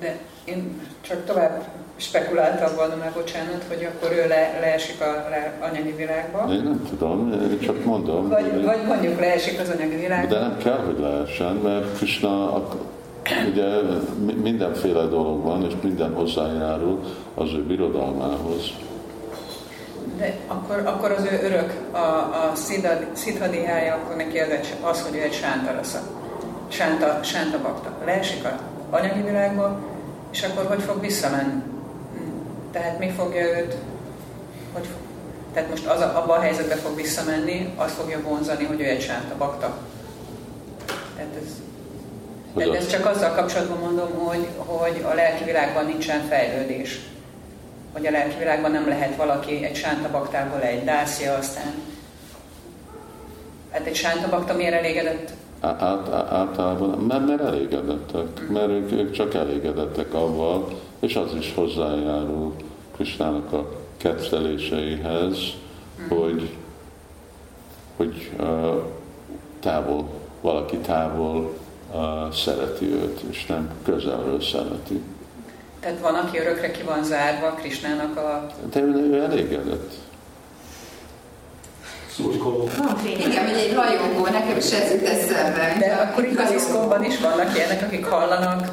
De 0.00 0.18
én 0.44 0.80
csak 1.00 1.24
tovább 1.24 1.64
spekuláltam 1.96 2.74
volna 2.76 2.96
már, 2.96 3.12
bocsánat, 3.12 3.64
hogy 3.68 3.88
akkor 3.94 4.16
ő 4.16 4.28
le, 4.28 4.58
leesik 4.60 5.00
a 5.00 5.28
le, 5.30 5.58
anyagi 5.60 5.92
világba. 5.92 6.52
Én 6.52 6.62
nem 6.62 6.86
tudom, 6.88 7.32
én 7.32 7.60
csak 7.60 7.84
mondom. 7.84 8.28
Vagy, 8.28 8.64
vagy 8.64 8.86
mondjuk 8.86 9.20
leesik 9.20 9.60
az 9.60 9.68
anyagi 9.68 9.96
világba. 9.96 10.34
De 10.34 10.40
nem 10.40 10.56
kell, 10.58 10.78
hogy 10.78 10.98
leessen, 10.98 11.54
mert 11.54 11.96
Krishna 11.96 12.54
ugye 13.50 13.66
mindenféle 14.42 15.04
dolog 15.04 15.42
van, 15.42 15.64
és 15.64 15.72
minden 15.82 16.14
hozzájárul 16.14 17.00
az 17.34 17.52
ő 17.52 17.62
birodalmához. 17.62 18.70
De 20.16 20.36
akkor, 20.46 20.82
akkor 20.84 21.10
az 21.10 21.24
ő 21.24 21.40
örök, 21.44 21.72
a, 21.90 21.98
a 21.98 22.52
szidhadiája, 23.12 23.94
akkor 23.94 24.16
neki 24.16 24.38
az, 24.38 24.48
az, 24.80 25.02
hogy 25.02 25.16
ő 25.16 25.22
egy 25.22 25.32
sánta 25.32 25.74
lesz. 25.74 25.98
Sánta, 26.68 27.18
sánta 27.22 27.58
bakta. 27.62 27.90
Leesik 28.04 28.44
a 28.44 28.58
anyagi 28.90 29.22
világba, 29.22 29.78
és 30.30 30.42
akkor 30.42 30.64
hogy 30.64 30.82
fog 30.82 31.00
visszamenni? 31.00 31.62
Tehát 32.72 32.98
mi 32.98 33.08
fogja 33.08 33.58
őt, 33.58 33.76
hogy 34.72 34.86
fog, 34.86 35.00
tehát 35.52 35.70
most 35.70 35.86
az 35.86 36.00
a, 36.00 36.16
abban 36.22 36.38
a 36.38 36.40
helyzetbe 36.40 36.74
fog 36.74 36.96
visszamenni, 36.96 37.72
azt 37.76 37.94
fogja 37.94 38.20
vonzani, 38.22 38.64
hogy 38.64 38.80
ő 38.80 38.84
egy 38.84 39.00
sánta 39.00 39.34
bakta. 39.38 39.76
Tehát 41.16 41.34
ez, 41.42 41.59
tehát 42.54 42.74
ez 42.74 42.90
csak 42.90 43.06
azzal 43.06 43.34
kapcsolatban 43.34 43.78
mondom, 43.78 44.10
hogy, 44.10 44.48
hogy 44.56 45.04
a 45.10 45.14
lelki 45.14 45.44
világban 45.44 45.86
nincsen 45.86 46.20
fejlődés. 46.28 47.00
Hogy 47.92 48.06
a 48.06 48.10
lelki 48.10 48.38
világban 48.38 48.70
nem 48.70 48.88
lehet 48.88 49.16
valaki 49.16 49.64
egy 49.64 49.76
sánta 49.76 50.10
baktából 50.10 50.60
egy 50.60 50.84
dászja, 50.84 51.34
aztán 51.34 51.74
Hát 53.70 53.86
egy 53.86 53.94
sánta 53.94 54.28
bakta 54.28 54.54
miért 54.54 54.74
elégedett? 54.74 55.32
Át, 55.60 55.82
általában, 56.30 56.98
mert, 56.98 57.26
mert 57.26 57.40
elégedettek, 57.40 58.48
mert 58.48 58.68
ők, 58.68 58.92
ők 58.92 59.10
csak 59.10 59.34
elégedettek 59.34 60.14
avval, 60.14 60.68
és 61.00 61.16
az 61.16 61.34
is 61.38 61.54
hozzájárul 61.54 62.54
Krisnának 62.94 63.52
a 63.52 63.68
ketteléseihez, 63.96 65.36
hogy, 66.08 66.50
hogy 67.96 68.30
uh, 68.38 68.82
távol, 69.60 70.08
valaki 70.40 70.76
távol 70.76 71.58
uh, 71.92 72.32
szereti 72.32 72.84
őt, 72.84 73.20
és 73.30 73.46
nem 73.46 73.70
közelről 73.84 74.40
szereti. 74.40 75.02
Tehát 75.80 76.00
van, 76.00 76.14
aki 76.14 76.38
örökre 76.38 76.70
ki 76.70 76.82
van 76.82 77.04
zárva 77.04 77.50
Krisnának 77.50 78.16
a... 78.16 78.46
De 78.72 78.80
ő, 78.80 79.10
ő 79.12 79.22
elégedett 79.22 79.92
szurkoló. 82.20 82.68
Igen, 83.06 83.46
hogy 83.48 83.58
egy 83.58 83.74
rajongó, 83.74 84.24
nekem 84.24 84.56
is 84.56 84.72
ez 84.72 84.90
jut 84.90 85.02
eszembe. 85.02 85.76
De 85.78 85.92
akkor 85.94 86.24
igazi 86.24 86.58
szkóban 86.58 87.04
is 87.04 87.20
vannak 87.20 87.56
ilyenek, 87.56 87.82
akik 87.82 88.04
hallanak, 88.04 88.68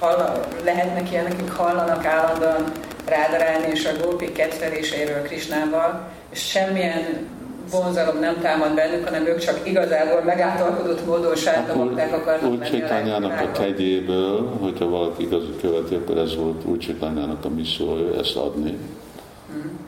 hall, 0.00 0.46
lehetnek 0.64 1.10
ilyenek, 1.10 1.32
akik 1.32 1.52
hallanak 1.52 2.04
állandóan 2.04 2.72
rádarálni 3.06 3.66
és 3.72 3.86
a 3.86 4.04
gópik 4.04 4.32
kedveléseiről 4.32 5.22
Krisnával, 5.22 6.08
és 6.30 6.48
semmilyen 6.48 7.28
vonzalom 7.70 8.18
nem 8.18 8.40
támad 8.40 8.74
bennük, 8.74 9.04
hanem 9.04 9.26
ők 9.26 9.38
csak 9.38 9.60
igazából 9.68 10.22
megáltalkodott 10.22 11.06
módon 11.06 11.36
sárdomokták 11.36 12.12
akarnak 12.12 12.50
Úgy 12.50 12.62
Csétányának 12.62 13.40
a 13.40 13.50
kegyéből, 13.50 14.56
hogyha 14.60 14.88
valaki 14.88 15.22
igazi 15.22 15.56
követi, 15.60 15.94
akkor 15.94 16.18
ez 16.18 16.36
volt 16.36 16.64
úgy 16.64 16.78
Csétányának 16.78 17.44
a 17.44 17.48
misszió, 17.48 17.96
ezt 18.18 18.36
adni. 18.36 18.78
Hmm. 19.46 19.78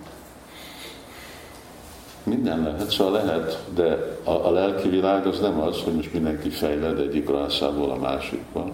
Minden 2.23 2.63
lehet, 2.63 2.91
szóval 2.91 3.25
lehet, 3.25 3.59
de 3.75 4.17
a, 4.25 4.47
a 4.47 4.51
lelki 4.51 4.89
világ 4.89 5.27
az 5.27 5.41
nem 5.41 5.61
az, 5.61 5.83
hogy 5.85 5.95
most 5.95 6.13
mindenki 6.13 6.49
fejled 6.49 6.99
egyik 6.99 7.31
rászából 7.31 7.91
a 7.91 7.97
másikba. 7.97 8.71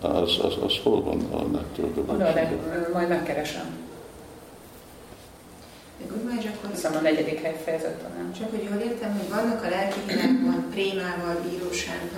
Az, 0.00 0.38
az, 0.42 0.54
az 0.64 0.72
hol 0.82 1.02
van 1.02 1.20
a 1.32 1.42
nettől? 1.42 2.04
Oda, 2.06 2.32
majd 2.92 3.08
megkeresem. 3.08 3.86
Hiszem 6.70 6.96
a 6.96 7.00
negyedik 7.00 7.40
hely 7.40 7.60
fejezet 7.64 8.02
talán. 8.02 8.32
Csak 8.38 8.50
hogy 8.50 8.68
jól 8.70 8.80
értem, 8.80 9.12
hogy 9.18 9.28
vannak 9.28 9.64
a 9.64 9.68
lelki 9.68 9.98
világban 10.06 10.66
prémával 10.70 11.36
bíró 11.42 11.68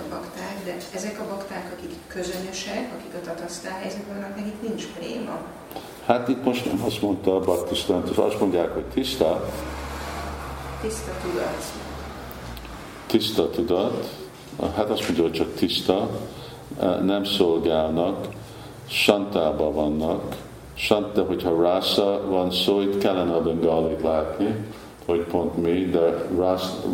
a 0.05 0.09
bakták, 0.09 0.55
de 0.65 0.75
ezek 0.93 1.19
a 1.19 1.27
bakták, 1.27 1.71
akik 1.77 1.91
közönösek, 2.07 2.91
akik 2.97 3.13
a 3.13 3.25
tatasztál 3.25 3.79
helyzetben 3.79 4.15
vannak, 4.15 4.35
nekik 4.35 4.61
nincs 4.61 4.87
préma. 4.87 5.37
Hát 6.05 6.27
itt 6.27 6.43
most 6.43 6.65
nem 6.65 6.83
azt 6.83 7.01
mondta 7.01 7.35
a 7.35 7.39
baktisztán, 7.39 8.03
azt 8.15 8.39
mondják, 8.39 8.73
hogy 8.73 8.85
tiszta, 8.85 9.49
Tiszta 10.81 11.11
tudat. 11.21 11.63
Tiszta 13.05 13.49
tudat. 13.49 14.09
Hát 14.75 14.89
azt 14.89 15.03
mondja, 15.03 15.23
hogy 15.23 15.31
csak 15.31 15.53
tiszta. 15.53 16.09
Nem 17.01 17.23
szolgálnak. 17.23 18.27
Santában 18.87 19.73
vannak. 19.73 20.35
Sant, 20.81 21.13
de 21.13 21.21
hogyha 21.21 21.61
rásza 21.61 22.21
van 22.27 22.51
szó, 22.51 22.81
itt 22.81 22.97
kellene 22.97 23.33
a 23.33 23.41
bengalit 23.41 24.01
látni, 24.01 24.55
hogy 25.05 25.19
pont 25.19 25.57
mi, 25.57 25.85
de 25.85 26.27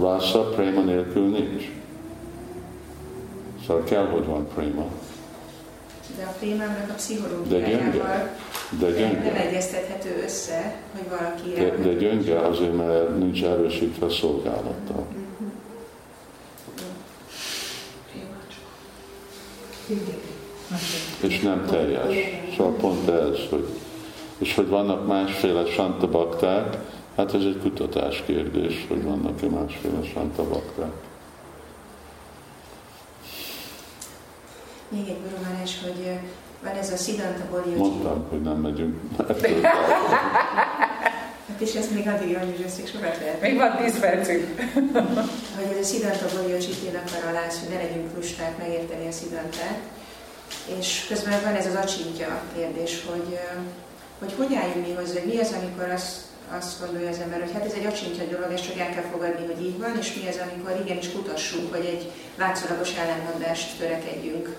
rásza 0.02 0.44
préma 0.44 0.82
nélkül 0.82 1.30
nincs. 1.30 1.64
Szóval 3.68 3.84
kell, 3.84 4.06
hogy 4.06 4.26
van 4.26 4.48
préma. 4.56 4.86
De 6.18 6.24
a 6.24 6.34
prémának 6.40 6.90
a 6.90 6.94
pszichológiájával 6.94 8.30
de 8.80 8.92
gyönge. 8.92 9.22
Nem 9.24 9.36
egyeztethető 9.36 10.22
össze, 10.24 10.76
hogy 10.92 11.10
valaki... 11.10 11.54
De, 11.54 11.90
de 11.90 11.94
gyönge 11.94 12.40
azért, 12.40 12.76
mert 12.76 13.18
nincs 13.18 13.44
erősítve 13.44 14.06
a 14.06 14.10
szolgálata. 14.10 15.06
És 21.20 21.40
nem 21.40 21.66
teljes. 21.66 22.16
Szóval 22.58 22.74
pont 22.74 23.10
ez, 23.10 23.38
hogy, 23.50 23.68
és 24.38 24.56
hogy 24.56 24.68
vannak 24.68 25.08
másféle 25.08 25.66
santa 25.66 26.10
bakták, 26.10 26.78
hát 27.16 27.34
ez 27.34 27.42
egy 27.42 27.60
kutatás 27.62 28.24
kérdés, 28.26 28.86
hogy 28.88 29.04
vannak-e 29.04 29.48
másféle 29.48 30.04
santa 30.14 30.44
bakták. 30.48 30.92
Még 34.90 35.08
egy 35.08 35.18
gurumárás, 35.24 35.80
hogy 35.84 36.20
van 36.64 36.74
ez 36.74 36.92
a 36.92 36.96
Siddhanta 36.96 37.46
Boryoji. 37.52 37.78
Mondtam, 37.78 38.26
hogy 38.30 38.42
nem 38.42 38.58
megyünk. 38.58 38.96
hát 41.48 41.62
és 41.62 41.74
ezt 41.74 41.94
még 41.94 42.08
addig 42.08 42.38
hogy 42.38 42.64
ezt 42.66 42.78
még 42.78 42.88
sokat 42.88 43.18
lehet. 43.20 43.42
Még 43.42 43.58
van 43.58 43.78
10 43.78 44.00
percünk. 44.00 44.62
hogy 45.58 45.78
ez 45.78 45.86
a 45.86 45.94
Siddhanta 45.94 46.26
Boryoji 46.36 46.74
tének 46.84 47.10
a 47.30 47.32
lász, 47.32 47.60
hogy 47.60 47.70
ne 47.70 47.76
legyünk 47.76 48.16
lusták 48.16 48.58
megérteni 48.58 49.08
a 49.08 49.12
Siddhantát. 49.12 49.80
És 50.80 51.06
közben 51.08 51.42
van 51.44 51.56
ez 51.56 51.66
az 51.66 51.76
acsintja 51.84 52.42
kérdés, 52.56 53.04
hogy, 53.10 53.40
hogy 54.20 54.34
hogy 54.38 54.56
álljunk 54.56 54.88
mi 54.88 54.94
hozzá, 54.94 55.20
hogy 55.20 55.34
mi 55.34 55.40
az, 55.40 55.56
amikor 55.62 55.90
azt, 55.90 56.16
azt 56.58 56.80
gondolja 56.80 57.10
az 57.10 57.20
ember, 57.20 57.40
hogy 57.40 57.54
hát 57.54 57.66
ez 57.66 57.74
egy 57.74 57.86
acsintja 57.86 58.24
dolog, 58.26 58.52
és 58.54 58.62
csak 58.62 58.78
el 58.78 58.90
kell 58.90 59.10
fogadni, 59.12 59.46
hogy 59.46 59.66
így 59.66 59.80
van, 59.80 59.98
és 60.00 60.14
mi 60.14 60.28
az, 60.28 60.40
amikor 60.48 60.82
igenis 60.86 61.12
kutassunk, 61.12 61.74
hogy 61.76 61.86
egy 61.86 62.12
látszólagos 62.38 62.94
ellenmondást 62.94 63.78
törekedjünk 63.78 64.56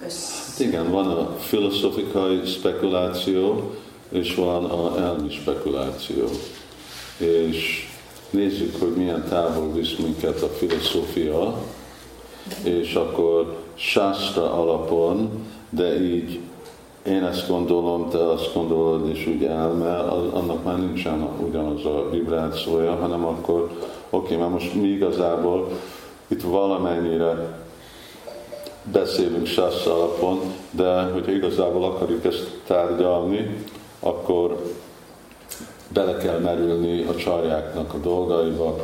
Hát 0.00 0.58
igen, 0.58 0.90
van 0.90 1.06
a 1.06 1.36
filozofikai 1.38 2.46
spekuláció, 2.46 3.74
és 4.08 4.34
van 4.34 4.64
a 4.64 4.98
elmi 4.98 5.30
spekuláció. 5.30 6.28
És 7.16 7.88
nézzük, 8.30 8.80
hogy 8.80 8.96
milyen 8.96 9.28
távol 9.28 9.72
visz 9.72 9.94
minket 10.02 10.42
a 10.42 10.48
filozófia, 10.48 11.62
és 12.62 12.94
akkor 12.94 13.56
sásztra 13.78 14.52
alapon, 14.52 15.46
de 15.70 16.00
így 16.02 16.40
én 17.06 17.24
ezt 17.24 17.48
gondolom, 17.48 18.08
te 18.08 18.30
azt 18.30 18.54
gondolod, 18.54 19.08
és 19.08 19.26
úgy 19.26 19.44
elme, 19.44 19.98
annak 20.32 20.64
már 20.64 20.78
nincsen 20.78 21.28
ugyanaz 21.48 21.84
a 21.84 22.08
vibrációja, 22.10 22.94
hanem 22.94 23.24
akkor 23.24 23.70
oké, 24.10 24.36
mert 24.36 24.50
most 24.50 24.74
mi 24.74 24.88
igazából 24.88 25.68
itt 26.26 26.42
valamennyire 26.42 27.58
beszélünk 28.92 29.46
sassa 29.46 29.94
alapon, 29.94 30.40
de 30.70 31.02
hogyha 31.02 31.32
igazából 31.32 31.84
akarjuk 31.84 32.24
ezt 32.24 32.60
tárgyalni, 32.66 33.64
akkor 34.00 34.62
bele 35.92 36.16
kell 36.16 36.38
merülni 36.38 37.02
a 37.02 37.14
csarjáknak 37.14 37.94
a 37.94 37.98
dolgaiba, 37.98 38.66
a 38.66 38.76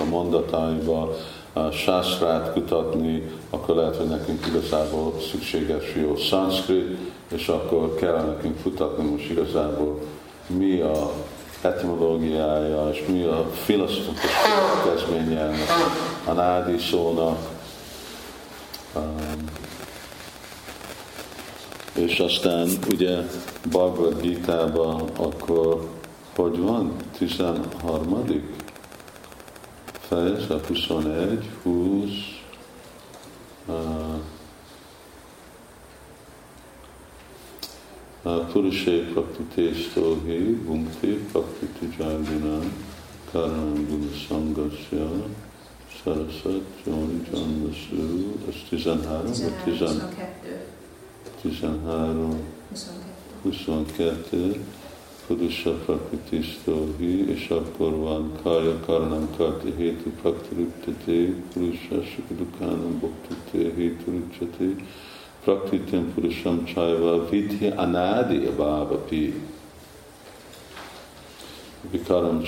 a 0.00 0.04
mondataiba, 0.10 1.14
a 1.56 1.70
sászrát 1.70 2.52
kutatni, 2.52 3.30
akkor 3.50 3.74
lehet, 3.76 3.96
hogy 3.96 4.08
nekünk 4.08 4.46
igazából 4.46 5.14
szükséges 5.30 5.84
jó 6.02 6.16
szanszkrit, 6.16 6.98
és 7.32 7.48
akkor 7.48 7.94
kell 7.94 8.22
nekünk 8.22 8.58
futatni 8.58 9.10
most 9.10 9.30
igazából 9.30 10.00
mi 10.46 10.80
a 10.80 11.12
etimológiája, 11.62 12.90
és 12.92 13.04
mi 13.06 13.22
a 13.22 13.46
filozófikus 13.52 14.30
következménye 14.82 15.40
ennek 15.40 15.68
a 16.24 16.32
nádi 16.32 16.78
szónak, 16.78 17.52
Um, 18.96 19.44
és 21.94 22.18
aztán 22.18 22.68
ugye 22.90 23.16
Bhagavad 23.70 24.20
gita 24.20 24.72
akkor 25.16 25.88
hogy 26.36 26.58
van? 26.58 26.92
13. 27.18 28.24
fejezet 30.08 30.66
21, 30.66 31.50
20, 31.62 32.42
uh, 33.66 34.14
Purusé 38.52 39.12
Praktitéstóhi, 39.12 40.54
Bhunkti, 40.64 41.14
Praktitujaguna, 41.32 42.58
Karanam 43.32 43.86
Guna 43.88 44.12
Sangasya, 44.28 45.08
Sarasat, 46.02 46.62
Joni, 46.86 47.20
Jandasu, 47.32 48.32
ez 48.48 48.54
13 48.68 49.22
vagy 49.24 49.52
22. 49.64 50.66
13, 51.40 52.40
22, 53.42 54.60
Purusha 55.26 55.70
Prakritisztóhi, 55.70 57.30
és 57.30 57.48
akkor 57.48 57.96
van 57.96 58.32
Karti 59.36 59.72
Hétu 59.76 60.10
Hétu 63.76 64.10
Anadi. 67.76 69.42
Vikaram 71.90 72.42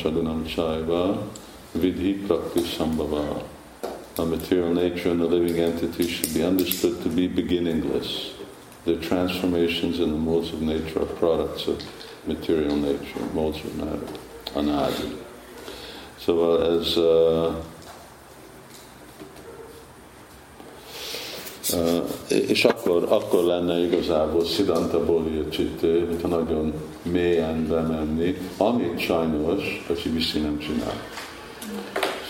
Vidhi. 1.73 2.25
A 4.19 4.25
material 4.25 4.73
nature 4.73 5.11
and 5.11 5.21
the 5.21 5.29
living 5.29 5.59
entity 5.59 6.03
should 6.03 6.33
be 6.33 6.47
understood 6.47 7.03
to 7.03 7.09
be 7.09 7.27
beginningless. 7.27 8.31
The 8.85 8.95
transformations 8.95 9.99
in 9.99 10.09
the 10.09 10.19
modes 10.19 10.53
of 10.53 10.61
nature 10.61 11.01
are 11.01 11.13
products 11.19 11.67
of 11.67 11.77
material 12.27 12.77
nature, 12.77 13.25
modes 13.33 13.63
of 13.65 13.71
matter, 13.77 14.19
anadi. 14.53 15.17
Szóval 16.25 16.79
ez 16.79 16.97
uh, 16.97 17.55
uh, 21.73 22.49
és 22.49 22.65
akkor, 22.65 23.07
akkor 23.09 23.45
lenne 23.45 23.79
igazából 23.79 24.45
Siddhanta 24.45 25.05
Bolya 25.05 25.49
Csitte, 25.49 25.87
hogyha 25.87 26.29
nagyon 26.29 26.73
mélyen 27.03 27.67
bemenni, 27.69 28.37
amit 28.57 28.99
sajnos 28.99 29.85
a 29.89 29.93
Viszi 30.13 30.39
nem 30.39 30.59
csinál. 30.59 31.03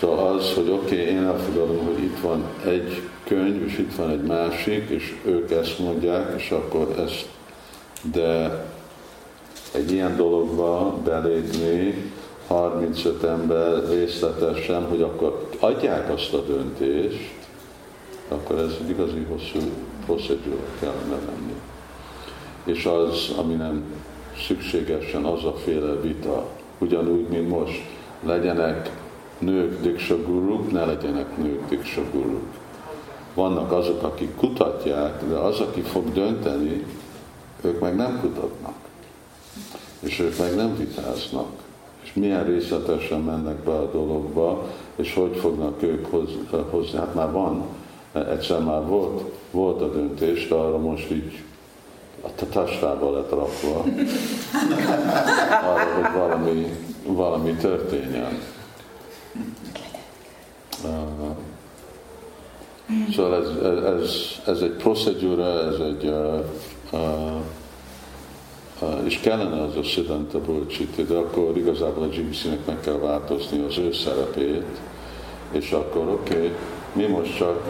Szóval 0.01 0.37
az, 0.37 0.53
hogy 0.55 0.71
oké, 0.71 1.01
okay, 1.01 1.15
én 1.15 1.25
elfogadom, 1.25 1.85
hogy 1.85 2.03
itt 2.03 2.21
van 2.21 2.45
egy 2.65 3.03
könyv, 3.25 3.63
és 3.63 3.79
itt 3.79 3.95
van 3.95 4.11
egy 4.11 4.23
másik, 4.23 4.89
és 4.89 5.15
ők 5.25 5.51
ezt 5.51 5.79
mondják, 5.79 6.35
és 6.37 6.51
akkor 6.51 6.95
ezt, 6.99 7.29
de 8.13 8.65
egy 9.77 9.93
ilyen 9.93 10.17
dologba 10.17 10.95
belépni 11.05 11.95
35 12.47 13.23
ember 13.23 13.89
részletesen, 13.89 14.85
hogy 14.85 15.03
akkor 15.03 15.49
adják 15.61 16.13
azt 16.13 16.33
a 16.33 16.41
döntést, 16.41 17.35
akkor 18.29 18.59
ez 18.59 18.73
egy 18.83 18.91
igazi 18.91 19.27
hosszú 19.29 19.59
procedúra 20.05 20.65
kellene 20.81 21.25
lenni. 21.27 21.55
És 22.65 22.85
az, 22.85 23.33
ami 23.37 23.55
nem 23.55 23.85
szükségesen 24.47 25.25
az 25.25 25.45
a 25.45 25.55
féle 25.55 26.01
vita, 26.01 26.47
ugyanúgy, 26.79 27.29
mint 27.29 27.49
most, 27.49 27.83
legyenek 28.23 28.91
nők 29.39 29.81
diksaguruk, 29.81 30.73
ne 30.73 30.85
legyenek 30.85 31.37
nők 31.37 31.69
diksaguruk. 31.69 32.47
Vannak 33.35 33.73
azok, 33.73 34.03
akik 34.03 34.37
kutatják, 34.37 35.25
de 35.29 35.35
az, 35.35 35.61
aki 35.61 35.81
fog 35.81 36.13
dönteni, 36.13 36.85
ők 37.61 37.81
meg 37.81 37.97
nem 37.97 38.21
kutatnak. 38.21 38.86
És 40.01 40.19
ők 40.19 40.39
meg 40.39 40.55
nem 40.55 40.77
vitáznak. 40.77 41.65
És 42.03 42.15
milyen 42.15 42.45
részletesen 42.45 43.21
mennek 43.21 43.57
be 43.57 43.73
a 43.73 43.91
dologba, 43.91 44.67
és 44.97 45.15
hogy 45.15 45.37
fognak 45.37 45.83
ők 45.83 46.07
hozzá. 46.71 46.99
Hát 46.99 47.15
már 47.15 47.33
van, 47.33 47.65
egyszer 48.13 48.61
már 48.61 48.87
volt, 48.87 49.23
volt 49.51 49.81
a 49.81 49.91
döntés, 49.91 50.49
de 50.49 50.55
arra 50.55 50.79
most 50.79 51.11
így 51.11 51.43
a 52.21 52.47
tastába 52.51 53.13
lett 53.13 53.31
rakva, 53.31 53.85
arra, 55.71 55.95
hogy 55.95 56.19
valami, 56.19 56.67
valami 57.07 57.53
történjen. 57.53 58.39
Szóval 63.15 63.35
ez, 63.35 63.73
ez, 63.85 64.11
ez 64.47 64.61
egy 64.61 64.71
procedúra, 64.71 65.45
ez 65.45 65.81
egy 65.81 66.05
uh, 66.05 66.45
uh, 66.93 67.01
uh, 67.01 67.41
és 69.05 69.21
kellene 69.21 69.63
az 69.63 69.77
a 69.77 69.83
Siddhanta 69.83 70.41
Bölcsíti, 70.41 71.03
de 71.03 71.15
akkor 71.15 71.57
igazából 71.57 72.03
a 72.03 72.09
GBC-nek 72.09 72.67
meg 72.67 72.81
kell 72.81 72.99
változni 72.99 73.65
az 73.69 73.79
ő 73.79 73.93
szerepét, 73.93 74.81
és 75.51 75.71
akkor 75.71 76.09
oké, 76.09 76.35
okay, 76.35 76.53
mi 76.93 77.07
most 77.07 77.37
csak 77.37 77.63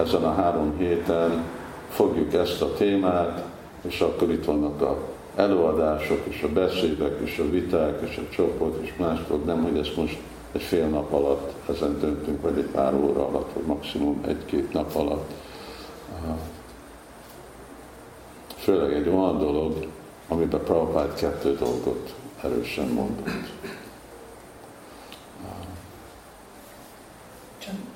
ezen 0.00 0.24
a 0.24 0.34
három 0.34 0.74
héten 0.78 1.44
fogjuk 1.88 2.32
ezt 2.34 2.62
a 2.62 2.74
témát, 2.74 3.44
és 3.88 4.00
akkor 4.00 4.30
itt 4.30 4.44
vannak 4.44 4.80
a 4.80 4.98
előadások, 5.36 6.20
és 6.28 6.42
a 6.42 6.52
beszédek, 6.52 7.20
és 7.24 7.38
a 7.38 7.50
viták, 7.50 8.08
és 8.08 8.16
a 8.16 8.34
csoport, 8.34 8.82
és 8.82 8.92
más 8.98 9.18
dolog, 9.28 9.44
nem, 9.44 9.62
hogy 9.62 9.78
ezt 9.78 9.96
most 9.96 10.18
egy 10.52 10.62
fél 10.62 10.86
nap 10.86 11.12
alatt 11.12 11.52
ezen 11.68 11.98
döntünk, 12.00 12.42
vagy 12.42 12.58
egy 12.58 12.68
pár 12.72 12.94
óra 12.94 13.26
alatt, 13.26 13.52
vagy 13.52 13.64
maximum 13.64 14.20
egy-két 14.26 14.72
nap 14.72 14.94
alatt. 14.94 15.30
Főleg 18.56 18.92
egy 18.92 19.08
olyan 19.08 19.38
dolog, 19.38 19.86
amiben 20.32 20.60
Prabhupád 20.64 21.14
kettő 21.14 21.56
dolgot 21.56 22.14
erősen 22.44 22.86
mondott. 22.86 23.28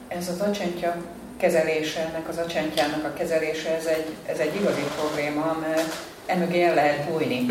Ez 0.08 0.28
az 0.28 0.40
acsentja 0.40 0.96
kezelése, 1.36 2.00
ennek 2.00 2.28
az 2.28 2.36
acsentjának 2.36 3.04
a 3.04 3.12
kezelése, 3.12 3.76
ez 3.76 3.86
egy, 3.86 4.06
ez 4.26 4.38
egy 4.38 4.54
igazi 4.54 4.84
probléma, 4.96 5.56
mert 5.60 5.94
emögé 6.26 6.62
el 6.62 6.74
lehet 6.74 7.10
bújni 7.10 7.46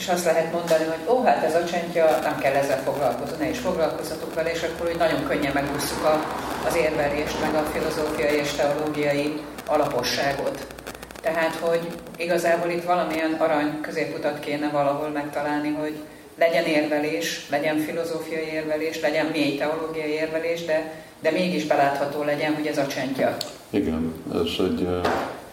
és 0.00 0.08
azt 0.08 0.24
lehet 0.24 0.52
mondani, 0.52 0.84
hogy 0.84 1.14
ó, 1.14 1.22
hát 1.24 1.44
ez 1.44 1.54
a 1.54 1.64
csendja, 1.64 2.18
nem 2.22 2.38
kell 2.38 2.54
ezzel 2.54 2.82
foglalkozni, 2.82 3.36
ne 3.38 3.48
is 3.48 3.60
vele, 4.34 4.50
és 4.52 4.62
akkor 4.62 4.88
úgy 4.88 4.96
nagyon 4.96 5.24
könnyen 5.24 5.52
megúszuk 5.52 6.08
az 6.66 6.76
érvelést, 6.76 7.40
meg 7.40 7.54
a 7.54 7.68
filozófiai 7.72 8.36
és 8.36 8.52
teológiai 8.52 9.40
alaposságot. 9.66 10.66
Tehát, 11.32 11.54
hogy 11.54 11.80
igazából 12.16 12.70
itt 12.70 12.84
valamilyen 12.84 13.32
arany 13.32 13.80
középutat 13.80 14.40
kéne 14.40 14.68
valahol 14.68 15.08
megtalálni, 15.08 15.68
hogy 15.68 15.94
legyen 16.38 16.64
érvelés, 16.64 17.46
legyen 17.50 17.78
filozófiai 17.78 18.46
érvelés, 18.52 19.00
legyen 19.00 19.26
mély 19.26 19.56
teológiai 19.56 20.10
érvelés, 20.10 20.64
de, 20.64 20.92
de 21.20 21.30
mégis 21.30 21.66
belátható 21.66 22.22
legyen, 22.22 22.54
hogy 22.54 22.66
ez 22.66 22.78
a 22.78 22.86
csendja. 22.86 23.36
Igen, 23.70 24.14
ez 24.34 24.50
egy, 24.58 24.88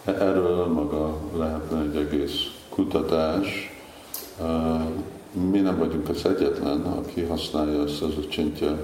erről 0.04 0.66
maga 0.66 1.18
lehetne 1.36 1.80
egy 1.80 2.06
egész 2.06 2.40
kutatás, 2.68 3.72
mi 5.50 5.60
nem 5.60 5.78
vagyunk 5.78 6.08
az 6.08 6.26
egyetlen, 6.26 6.80
aki 6.80 7.22
használja 7.22 7.82
ezt 7.82 8.02
az 8.02 8.12
a 8.24 8.28
csintja 8.28 8.78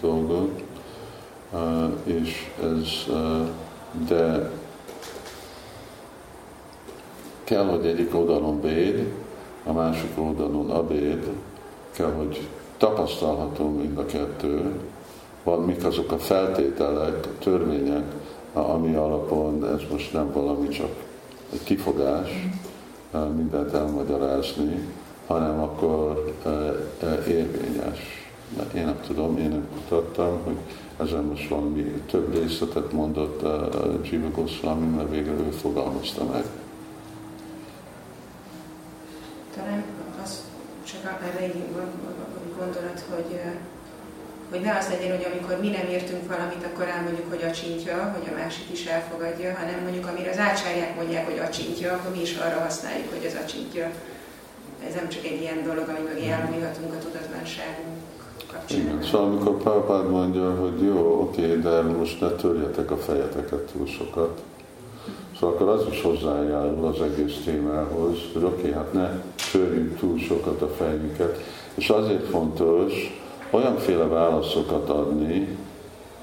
dolgot, 0.00 0.62
és 2.04 2.50
ez, 2.62 3.14
de 4.08 4.50
kell, 7.48 7.64
hogy 7.64 7.86
egyik 7.86 8.14
oldalon 8.14 8.60
véd, 8.60 9.12
a 9.64 9.72
másik 9.72 10.10
oldalon 10.18 10.70
abéd, 10.70 11.28
kell, 11.90 12.12
hogy 12.12 12.48
tapasztalható 12.76 13.68
mind 13.68 13.98
a 13.98 14.06
kettő, 14.06 14.80
van 15.42 15.62
mik 15.62 15.84
azok 15.84 16.12
a 16.12 16.18
feltételek, 16.18 17.26
a 17.26 17.38
törvények, 17.38 18.04
ami 18.52 18.94
alapon 18.94 19.66
ez 19.66 19.80
most 19.90 20.12
nem 20.12 20.32
valami 20.32 20.68
csak 20.68 20.90
egy 21.52 21.62
kifogás, 21.64 22.48
mindent 23.36 23.72
elmagyarázni, 23.72 24.88
hanem 25.26 25.60
akkor 25.60 26.34
érvényes. 27.28 28.30
Én 28.74 28.84
nem 28.84 29.00
tudom, 29.06 29.38
én 29.38 29.48
nem 29.48 29.68
kutattam, 29.74 30.38
hogy 30.44 30.56
ezen 30.96 31.24
most 31.24 31.48
valami 31.48 32.02
több 32.10 32.34
részletet 32.34 32.92
mondott 32.92 33.42
a 33.42 33.68
Jiva 34.10 34.30
Goswami, 34.34 34.86
mert 34.96 35.10
végre 35.10 35.32
ő 35.32 35.50
fogalmazta 35.50 36.24
meg. 36.32 36.44
Talán 39.58 39.82
az 40.22 40.42
csak 40.88 41.02
erre 41.28 41.52
gondolat, 42.58 43.00
hogy 43.14 43.40
hogy 44.50 44.60
ne 44.60 44.76
az 44.76 44.88
legyen, 44.88 45.16
hogy 45.16 45.26
amikor 45.30 45.56
mi 45.60 45.70
nem 45.78 45.86
értünk 45.96 46.24
valamit, 46.34 46.64
akkor 46.68 46.86
elmondjuk, 46.96 47.28
hogy 47.28 47.42
a 47.48 47.50
csintja, 47.58 47.96
hogy 48.14 48.26
a 48.32 48.38
másik 48.40 48.68
is 48.72 48.84
elfogadja, 48.86 49.54
hanem 49.60 49.78
mondjuk 49.82 50.06
amire 50.06 50.30
az 50.30 50.38
ácsárják 50.38 50.96
mondják, 50.96 51.24
hogy 51.30 51.38
a 51.38 51.48
csintja, 51.48 51.92
akkor 51.92 52.10
mi 52.10 52.20
is 52.20 52.36
arra 52.36 52.60
használjuk, 52.60 53.08
hogy 53.14 53.24
ez 53.24 53.34
a 53.42 53.44
csintja. 53.52 53.86
Ez 54.88 54.94
nem 54.94 55.08
csak 55.08 55.24
egy 55.24 55.40
ilyen 55.40 55.62
dolog, 55.62 55.86
ami 55.88 56.02
mögé 56.08 56.28
elmondhatunk 56.30 56.92
a 56.94 56.98
tudatlanságunk 56.98 57.96
Igen, 58.68 59.02
szóval 59.02 59.26
amikor 59.26 59.62
Pálpád 59.62 60.10
mondja, 60.10 60.54
hogy 60.54 60.82
jó, 60.82 61.20
oké, 61.20 61.56
de 61.56 61.80
most 61.80 62.20
ne 62.20 62.28
törjetek 62.28 62.90
a 62.90 62.96
fejeteket 62.96 63.70
túl 63.72 63.86
sokat, 63.86 64.42
Szóval 65.40 65.54
akkor 65.54 65.68
az 65.68 65.84
is 65.90 66.02
hozzájárul 66.02 66.86
az 66.86 67.00
egész 67.00 67.36
témához, 67.44 68.18
hogy 68.32 68.44
oké, 68.44 68.72
hát 68.72 68.92
ne 68.92 69.20
törjünk 69.52 69.98
túl 69.98 70.18
sokat 70.18 70.62
a 70.62 70.68
fejünket. 70.68 71.38
És 71.74 71.90
azért 71.90 72.26
fontos, 72.26 73.20
olyanféle 73.50 74.04
válaszokat 74.04 74.88
adni, 74.88 75.56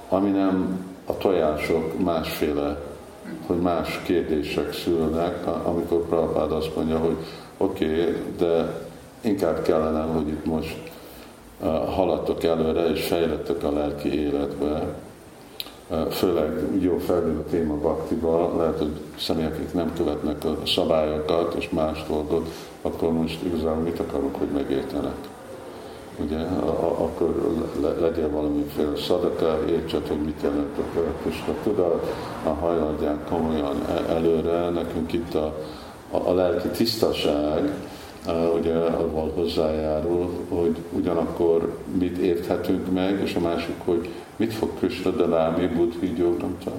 ami 0.09 0.29
nem 0.29 0.85
a 1.05 1.17
tojások 1.17 2.03
másféle, 2.03 2.77
hogy 3.47 3.57
más 3.57 4.01
kérdések 4.05 4.73
szülnek, 4.73 5.47
amikor 5.63 6.07
Prabhupád 6.07 6.51
azt 6.51 6.75
mondja, 6.75 6.97
hogy 6.97 7.17
oké, 7.57 7.85
okay, 7.85 8.15
de 8.37 8.81
inkább 9.21 9.61
kellene, 9.61 10.01
hogy 10.01 10.27
itt 10.27 10.45
most 10.45 10.77
uh, 11.61 11.67
haladtok 11.67 12.43
előre, 12.43 12.89
és 12.89 13.07
fejlettek 13.07 13.63
a 13.63 13.71
lelki 13.71 14.21
életbe, 14.21 14.95
főleg 16.09 16.63
jó 16.79 16.97
felül 16.97 17.43
a 17.45 17.49
téma 17.49 17.75
baktiba, 17.75 18.57
lehet, 18.57 18.77
hogy 18.77 18.91
személyek, 19.17 19.73
nem 19.73 19.93
követnek 19.97 20.45
a 20.45 20.57
szabályokat 20.65 21.53
és 21.53 21.69
más 21.69 22.03
dolgot, 22.07 22.49
akkor 22.81 23.13
most 23.13 23.43
igazából 23.43 23.83
mit 23.83 23.99
akarunk, 23.99 24.35
hogy 24.35 24.47
megértenek? 24.47 25.15
Ugye, 26.25 26.37
akkor 26.97 27.59
le, 27.81 28.07
legyen 28.07 28.31
valamiféle 28.31 28.95
szadaka, 28.95 29.59
értsed, 29.69 30.07
hogy 30.07 30.21
mit 30.21 30.41
jelent 30.41 30.77
a 30.77 30.99
Krishna 31.21 31.53
tudat, 31.63 32.13
a 32.43 32.49
hajladják 32.49 33.25
komolyan 33.29 33.81
e, 33.89 34.13
előre, 34.13 34.69
nekünk 34.69 35.13
itt 35.13 35.33
a, 35.33 35.55
a, 36.11 36.17
a 36.29 36.33
lelki 36.33 36.67
tisztaság, 36.67 37.73
ugye 38.33 38.73
avval 38.73 39.31
hozzájárul, 39.35 40.29
hogy 40.49 40.77
ugyanakkor 40.91 41.77
mit 41.99 42.17
érthetünk 42.17 42.91
meg, 42.93 43.21
és 43.23 43.35
a 43.35 43.39
másik, 43.39 43.75
hogy 43.85 44.09
mit 44.35 44.53
fog 44.53 44.69
Krishna 44.79 45.09
Dalami 45.09 45.67
Buddhi 45.67 46.13
Gyogamta. 46.13 46.71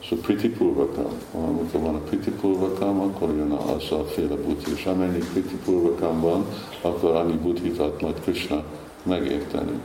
So 0.00 0.16
Priti 0.16 0.48
Purvakam, 0.48 1.12
amikor 1.32 1.80
van 1.80 1.94
a 1.94 1.98
Priti 1.98 2.30
Purvakam, 2.30 3.00
akkor 3.00 3.28
jön 3.36 3.50
az 3.50 3.92
a 3.92 4.04
féle 4.04 4.34
buddhi, 4.34 4.72
és 4.72 4.86
amennyi 4.86 5.18
Priti 5.32 5.56
Purvakam 5.64 6.20
van, 6.20 6.46
akkor 6.80 7.14
annyi 7.14 7.36
buddhit 7.36 7.78
ad 7.78 8.02
majd 8.02 8.20
Krishna 8.20 8.62
megérteni. 9.02 9.80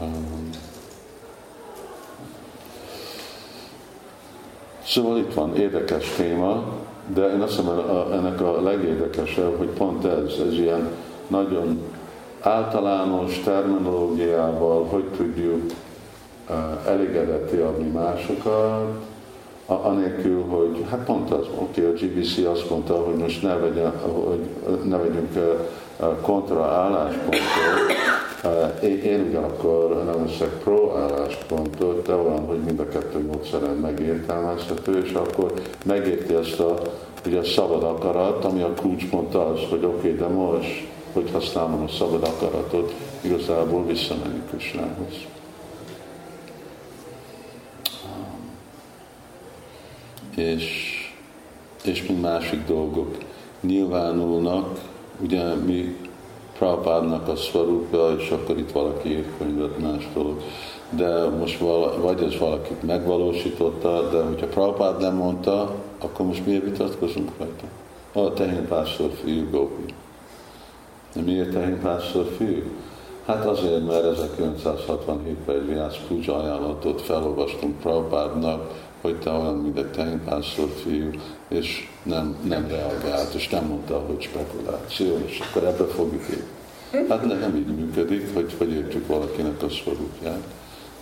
Um, 0.00 0.47
Szóval 4.88 5.18
itt 5.18 5.34
van 5.34 5.56
érdekes 5.56 6.12
téma, 6.16 6.64
de 7.14 7.32
én 7.32 7.40
azt 7.40 7.62
mondom, 7.62 8.12
ennek 8.12 8.40
a 8.40 8.62
legérdekesebb, 8.62 9.58
hogy 9.58 9.68
pont 9.68 10.04
ez, 10.04 10.32
ez 10.46 10.52
ilyen 10.52 10.88
nagyon 11.26 11.82
általános 12.40 13.40
terminológiával 13.44 14.84
hogy 14.84 15.04
tudjuk 15.04 15.72
elégedetté 16.86 17.60
adni 17.60 17.88
másokat, 17.88 19.06
anélkül, 19.66 20.44
hogy 20.48 20.84
hát 20.90 21.04
pont 21.04 21.30
az, 21.30 21.46
oké, 21.58 21.86
okay, 21.86 21.92
a 21.92 21.96
GBC 21.96 22.46
azt 22.46 22.70
mondta, 22.70 22.94
hogy 22.94 23.14
most 23.14 23.42
ne, 23.42 23.54
vegyen, 23.54 23.92
hogy 24.00 24.48
ne 24.84 24.96
vegyünk 24.96 25.38
kontra 26.20 26.64
álláspontot, 26.64 27.40
uh, 27.40 28.27
én, 28.82 29.26
ugyanakkor 29.28 30.04
nem 30.04 30.26
leszek 30.26 30.48
pro 30.48 30.96
álláspontot, 30.96 32.06
de 32.06 32.14
olyan, 32.14 32.46
hogy 32.46 32.58
mind 32.58 32.80
a 32.80 32.88
kettő 32.88 33.26
módszeren 33.26 33.76
megértelmezhető, 33.76 35.02
és 35.04 35.12
akkor 35.12 35.52
megérti 35.84 36.34
ezt 36.34 36.60
a, 36.60 36.82
ugye 37.26 37.38
a 37.38 37.44
szabad 37.44 37.82
akarat, 37.82 38.44
ami 38.44 38.62
a 38.62 38.74
kulcspont 38.74 39.34
az, 39.34 39.58
hogy 39.70 39.84
oké, 39.84 39.96
okay, 39.96 40.14
de 40.14 40.26
most 40.26 40.86
hogy 41.12 41.30
használom 41.32 41.82
a 41.82 41.88
szabad 41.88 42.22
akaratot, 42.22 42.94
igazából 43.20 43.86
visszamenni 43.86 44.42
Kösnához. 44.50 45.14
És, 50.36 50.64
és 51.84 52.06
mint 52.06 52.22
másik 52.22 52.66
dolgok 52.66 53.16
nyilvánulnak, 53.60 54.80
ugye 55.20 55.54
mi 55.54 55.96
Prabhupádnak 56.58 57.28
a 57.28 57.36
szvarúpja, 57.36 58.10
és 58.18 58.30
akkor 58.30 58.58
itt 58.58 58.72
valaki 58.72 59.08
ír 59.08 59.24
könyvet, 59.38 59.78
más 59.78 60.08
dolog. 60.14 60.40
De 60.90 61.28
most 61.28 61.58
vala, 61.58 62.00
vagy 62.00 62.22
ez 62.22 62.38
valakit 62.38 62.82
megvalósította, 62.82 64.08
de 64.08 64.22
hogyha 64.22 64.46
Prabhupád 64.46 65.00
nem 65.00 65.14
mondta, 65.14 65.74
akkor 65.98 66.26
most 66.26 66.46
miért 66.46 66.64
vitatkozunk 66.64 67.30
rajta? 67.38 67.66
A 68.12 68.32
tehénpásztor 68.32 69.10
fiú 69.24 69.50
Gopi. 69.50 69.94
De 71.14 71.20
miért 71.20 71.52
tehénpásztor 71.52 72.26
fiú? 72.36 72.62
Hát 73.26 73.44
azért, 73.44 73.86
mert 73.86 74.04
1967-ben 74.04 75.54
egy 75.54 75.66
Viász 75.66 75.96
Puja 76.08 76.36
ajánlatot 76.36 77.00
felolvastunk 77.00 77.78
Prabhupádnak, 77.78 78.87
hogy 79.00 79.18
te 79.18 79.30
olyan, 79.30 79.54
mint 79.54 79.78
egy 79.78 79.90
tehénpásztor 79.90 80.68
fiú, 80.68 81.10
és 81.48 81.88
nem, 82.02 82.36
nem 82.42 82.68
reagált, 82.68 83.34
és 83.34 83.48
nem 83.48 83.64
mondta, 83.64 83.98
hogy 84.06 84.20
spekuláció, 84.20 85.18
és 85.26 85.40
akkor 85.48 85.64
ebbe 85.64 85.84
fogjuk 85.84 86.22
érni. 86.30 87.08
Hát 87.08 87.40
nem 87.40 87.56
így 87.56 87.66
működik, 87.66 88.34
hogy, 88.34 88.54
hogy 88.58 88.72
értjük 88.72 89.06
valakinek 89.06 89.62
a 89.62 89.68
szorútját. 89.68 90.42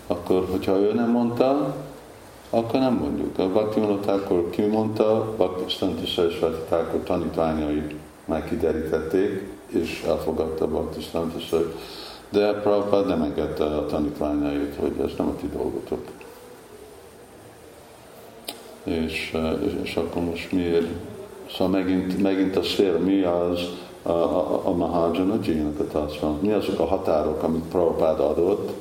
Akkor, 0.07 0.47
hogyha 0.51 0.79
ő 0.79 0.93
nem 0.93 1.11
mondta, 1.11 1.77
akkor 2.51 2.81
nem 2.81 2.95
mondjuk. 2.95 3.39
A 3.39 3.49
Bhakti 3.49 3.81
akkor 4.07 4.51
ki 4.51 4.63
mondta, 4.63 5.35
Bhakti 5.37 5.81
akkor 6.71 7.01
tanítványai 7.05 7.83
már 8.25 8.49
kiderítették, 8.49 9.55
és 9.67 10.05
elfogadta 10.07 10.67
Bhaktisztántos, 10.67 11.51
de 12.29 12.53
Prabhupád 12.53 13.07
nem 13.07 13.23
engedte 13.23 13.65
a 13.65 13.87
tanítványait, 13.87 14.75
hogy 14.81 14.93
ez 15.05 15.11
nem 15.19 15.27
a 15.27 15.37
ti 15.41 15.49
dolgotok. 15.53 16.16
És, 18.87 19.37
és, 19.83 19.97
akkor 19.97 20.23
most 20.23 20.53
miért? 20.53 20.87
Szóval 21.51 21.69
megint, 21.69 22.23
megint 22.23 22.57
a 22.57 22.63
szél, 22.63 22.99
mi 22.99 23.23
az 23.23 23.61
a, 24.03 24.11
a, 24.11 24.61
a 24.65 24.71
Mahajana 24.71 25.39
Jina 25.43 25.71
Mi 26.41 26.53
azok 26.53 26.79
a 26.79 26.87
határok, 26.87 27.43
amit 27.43 27.65
Prabhupád 27.65 28.21
adott, 28.21 28.73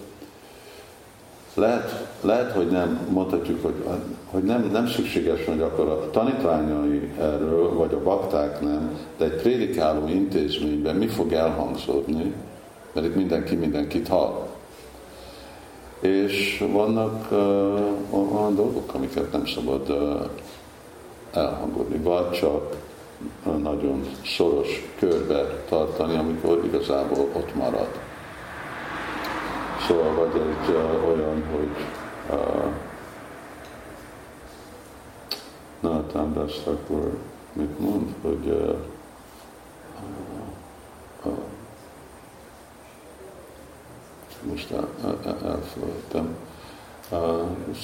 lehet, 1.56 2.08
lehet, 2.22 2.52
hogy 2.52 2.68
nem 2.68 3.08
mondhatjuk, 3.12 3.64
hogy, 3.64 3.84
hogy 4.26 4.44
nem, 4.44 4.70
nem 4.72 4.88
szükséges, 4.88 5.46
hogy 5.46 5.62
akkor 5.62 5.88
a 5.88 6.10
tanítványai 6.10 7.12
erről, 7.20 7.74
vagy 7.74 7.94
a 7.94 8.04
bakták 8.04 8.62
nem, 8.62 9.00
de 9.18 9.26
egy 9.26 9.42
prédikáló 9.42 10.08
intézményben 10.08 10.96
mi 10.96 11.08
fog 11.08 11.34
elhangzódni, 11.34 12.34
mert 12.94 13.08
itt 13.08 13.16
mindenki 13.16 13.56
mindenkit 13.56 14.08
hall. 14.08 14.48
És 16.06 16.66
vannak 16.72 17.32
uh, 17.32 18.40
olyan 18.40 18.56
dolgok, 18.56 18.94
amiket 18.94 19.32
nem 19.32 19.46
szabad 19.46 19.90
uh, 19.90 20.30
elhangolni, 21.34 21.98
vagy 21.98 22.32
csak 22.32 22.76
nagyon 23.62 24.06
szoros 24.26 24.94
körbe 25.00 25.64
tartani, 25.70 26.18
amikor 26.18 26.62
igazából 26.66 27.28
ott 27.34 27.56
marad. 27.56 27.88
Szóval 29.88 30.14
vagy 30.16 30.42
egy 30.42 30.76
uh, 30.76 31.08
olyan, 31.08 31.44
hogy 31.52 31.72
uh, 32.30 32.66
Nathan 35.80 36.50
akkor 36.66 37.18
mit 37.54 37.80
mond, 37.80 38.14
hogy 38.22 38.48
uh, 38.48 38.76
most 44.50 44.72
el, 44.72 44.88
el, 45.04 45.38
elfelejtem. 45.46 46.38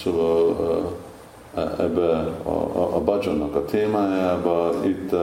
Szóval 0.03 0.49
uh, 0.49 1.79
ebbe 1.79 2.09
a, 2.43 2.49
a, 2.49 2.95
a 2.95 2.99
bajonnak 2.99 3.55
a 3.55 3.65
témájába 3.65 4.85
itt 4.85 5.15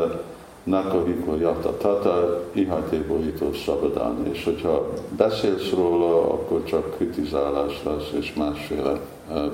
Nakahiko 0.69 1.35
Yata 1.35 1.77
Tata, 1.77 2.45
ihatébolító 2.53 3.53
szabadán. 3.53 4.27
És 4.33 4.45
hogyha 4.45 4.93
beszélsz 5.17 5.71
róla, 5.71 6.33
akkor 6.33 6.65
csak 6.65 6.95
kritizálás 6.97 7.83
lesz, 7.85 8.11
és 8.19 8.35
másféle 8.35 9.01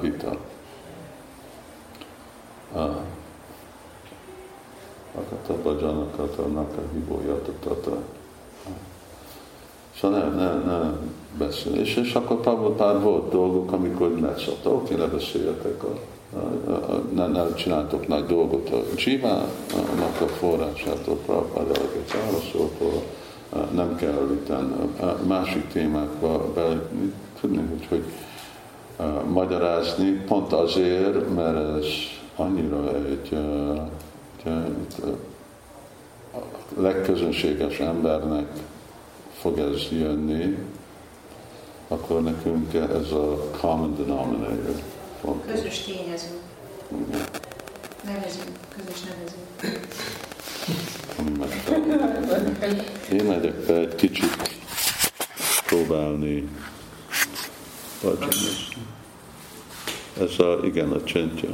vita. 0.01 0.36
Akata 5.15 5.62
Bajanakata 5.62 6.43
Nakahiko 6.43 7.20
Yata 7.27 7.52
Tata. 7.61 7.97
Szóval 10.00 10.18
ne, 10.18 10.44
ne, 10.44 10.54
ne 10.54 10.90
beszél. 11.38 11.74
És, 11.74 11.96
és 11.96 12.14
akkor 12.14 12.40
pár 12.76 13.00
volt 13.00 13.30
dolgok, 13.30 13.72
amikor 13.72 14.20
megszabta, 14.20 14.70
oké, 14.70 14.94
ne 14.94 15.06
beszéljetek 15.06 15.82
a 15.82 15.98
nem, 17.14 17.32
nem 17.32 17.54
csináltok 17.54 18.08
nagy 18.08 18.26
dolgot 18.26 18.70
a 18.70 18.94
Csivának 18.94 20.20
a 20.20 20.26
forrásától, 20.26 21.16
Prabhupád 21.16 21.66
eleget 21.66 22.12
válaszoltól, 22.12 23.02
nem 23.74 23.96
kell 23.96 24.28
itt 24.32 24.52
másik 25.26 25.68
témákba 25.68 26.52
bele 26.54 26.88
tudni, 27.40 27.56
hogy, 27.56 27.86
hogy 27.88 28.04
magyarázni, 29.28 30.10
pont 30.10 30.52
azért, 30.52 31.34
mert 31.34 31.76
ez 31.76 31.86
annyira 32.36 32.94
egy, 32.94 33.36
egy 34.44 34.52
a 36.32 36.80
legközönséges 36.80 37.78
embernek 37.78 38.46
fog 39.44 39.58
ez 39.58 39.86
jönni, 39.90 40.56
akkor 41.88 42.22
nekünk 42.22 42.74
ez 42.74 43.10
a 43.12 43.50
common 43.60 43.96
denominator 43.96 44.82
fontos. 45.20 45.52
Közös 45.52 45.78
tényező. 45.78 46.28
Nevezünk, 48.04 48.48
közös 48.76 49.00
nevező. 49.02 49.80
Én 53.12 53.24
megyek 53.24 53.54
be 53.54 53.74
egy 53.74 53.94
kicsit 53.94 54.60
próbálni. 55.66 56.48
Ez 60.20 60.38
a, 60.38 60.60
igen, 60.64 60.92
a 60.92 61.04
csendje. 61.04 61.48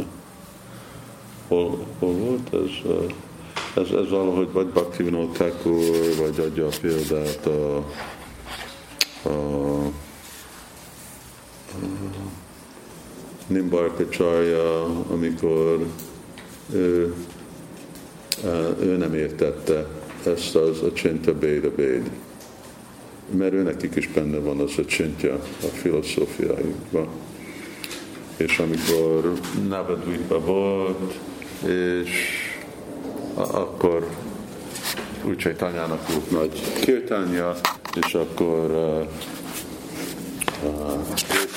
Hol, 1.48 1.86
hol 1.98 2.12
volt 2.12 2.54
ez? 2.54 2.92
Ez, 3.74 3.90
ez 3.90 4.10
valahogy 4.10 4.52
vagy 4.52 4.66
Bhaktivinoda 4.66 5.32
Thakur, 5.32 6.16
vagy 6.18 6.40
adja 6.40 6.66
a 6.66 6.70
példát 6.80 7.46
a, 7.46 7.76
a, 9.22 9.84
a 9.84 9.90
Nimbarka 13.46 14.08
Csarja, 14.08 14.84
amikor 14.84 15.86
ő, 16.72 17.14
ő 18.80 18.96
nem 18.96 19.14
értette 19.14 19.86
ezt 20.26 20.54
az 20.54 20.82
a 20.82 20.92
Csinta 20.92 21.34
Béda 21.34 21.70
Béd. 21.74 22.10
Mert 23.30 23.52
ő 23.52 23.62
nekik 23.62 23.94
is 23.94 24.08
benne 24.08 24.38
van 24.38 24.60
az 24.60 24.78
a 24.78 24.84
csintja 24.84 25.34
a 25.62 25.66
filozófiájukban. 25.66 27.08
És 28.36 28.58
amikor 28.58 29.32
Navadvipa 29.68 30.40
volt, 30.40 31.14
és 31.66 32.10
akkor 33.34 34.06
úgyhogy 35.24 35.56
tanyának 35.56 36.08
volt 36.08 36.30
nagy 36.30 36.80
kirtánja, 36.80 37.54
és 38.04 38.14
akkor 38.14 38.70
uh, 38.70 39.06
uh, 40.70 40.90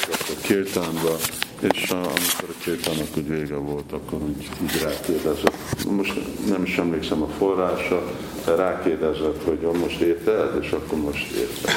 a 0.10 0.42
kirtánba, 0.42 1.16
és 1.60 1.92
uh, 1.92 1.98
amikor 1.98 2.50
a 2.50 2.64
kirtának 2.64 3.08
úgy 3.18 3.28
vége 3.28 3.56
volt, 3.56 3.92
akkor 3.92 4.22
úgy, 4.22 4.50
úgy 4.62 4.82
rákérdezett. 4.82 5.86
Most 5.90 6.14
nem 6.48 6.64
is 6.64 6.78
emlékszem 6.78 7.22
a 7.22 7.28
forrása, 7.28 8.04
de 8.46 8.56
rákérdezett, 8.56 9.44
hogy 9.44 9.80
most 9.80 10.00
érted, 10.00 10.64
és 10.64 10.72
akkor 10.72 10.98
most 10.98 11.32
érted. 11.32 11.72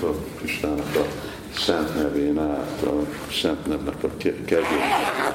Szóval 0.00 0.16
Kistának 0.40 0.96
a 0.96 1.04
szent 1.58 1.94
nevén 1.94 2.38
át, 2.38 2.82
a 2.82 2.92
szent 3.32 3.66
nevnek 3.66 4.04
a 4.04 4.08
kegyét, 4.16 4.66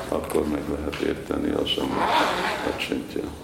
akkor 0.07 0.47
meg 0.47 0.61
lehet 0.75 0.95
érteni 0.95 1.51
az, 1.51 1.71
ami 1.77 1.99
a 2.73 2.77
csintja 2.77 3.40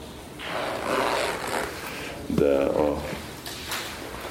de 2.27 2.63
a 2.63 3.03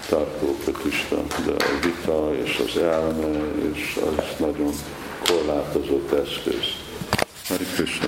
tartó 0.09 0.57
Pratista, 0.65 1.17
de 1.45 1.53
a 1.53 1.79
vita 1.83 2.35
és 2.45 2.63
az 2.67 2.83
elme, 2.83 3.39
és 3.73 3.99
az 4.07 4.25
nagyon 4.39 4.73
korlátozott 5.25 6.13
eszköz. 6.13 6.65
Hari 7.49 7.65
Krishna. 7.65 8.05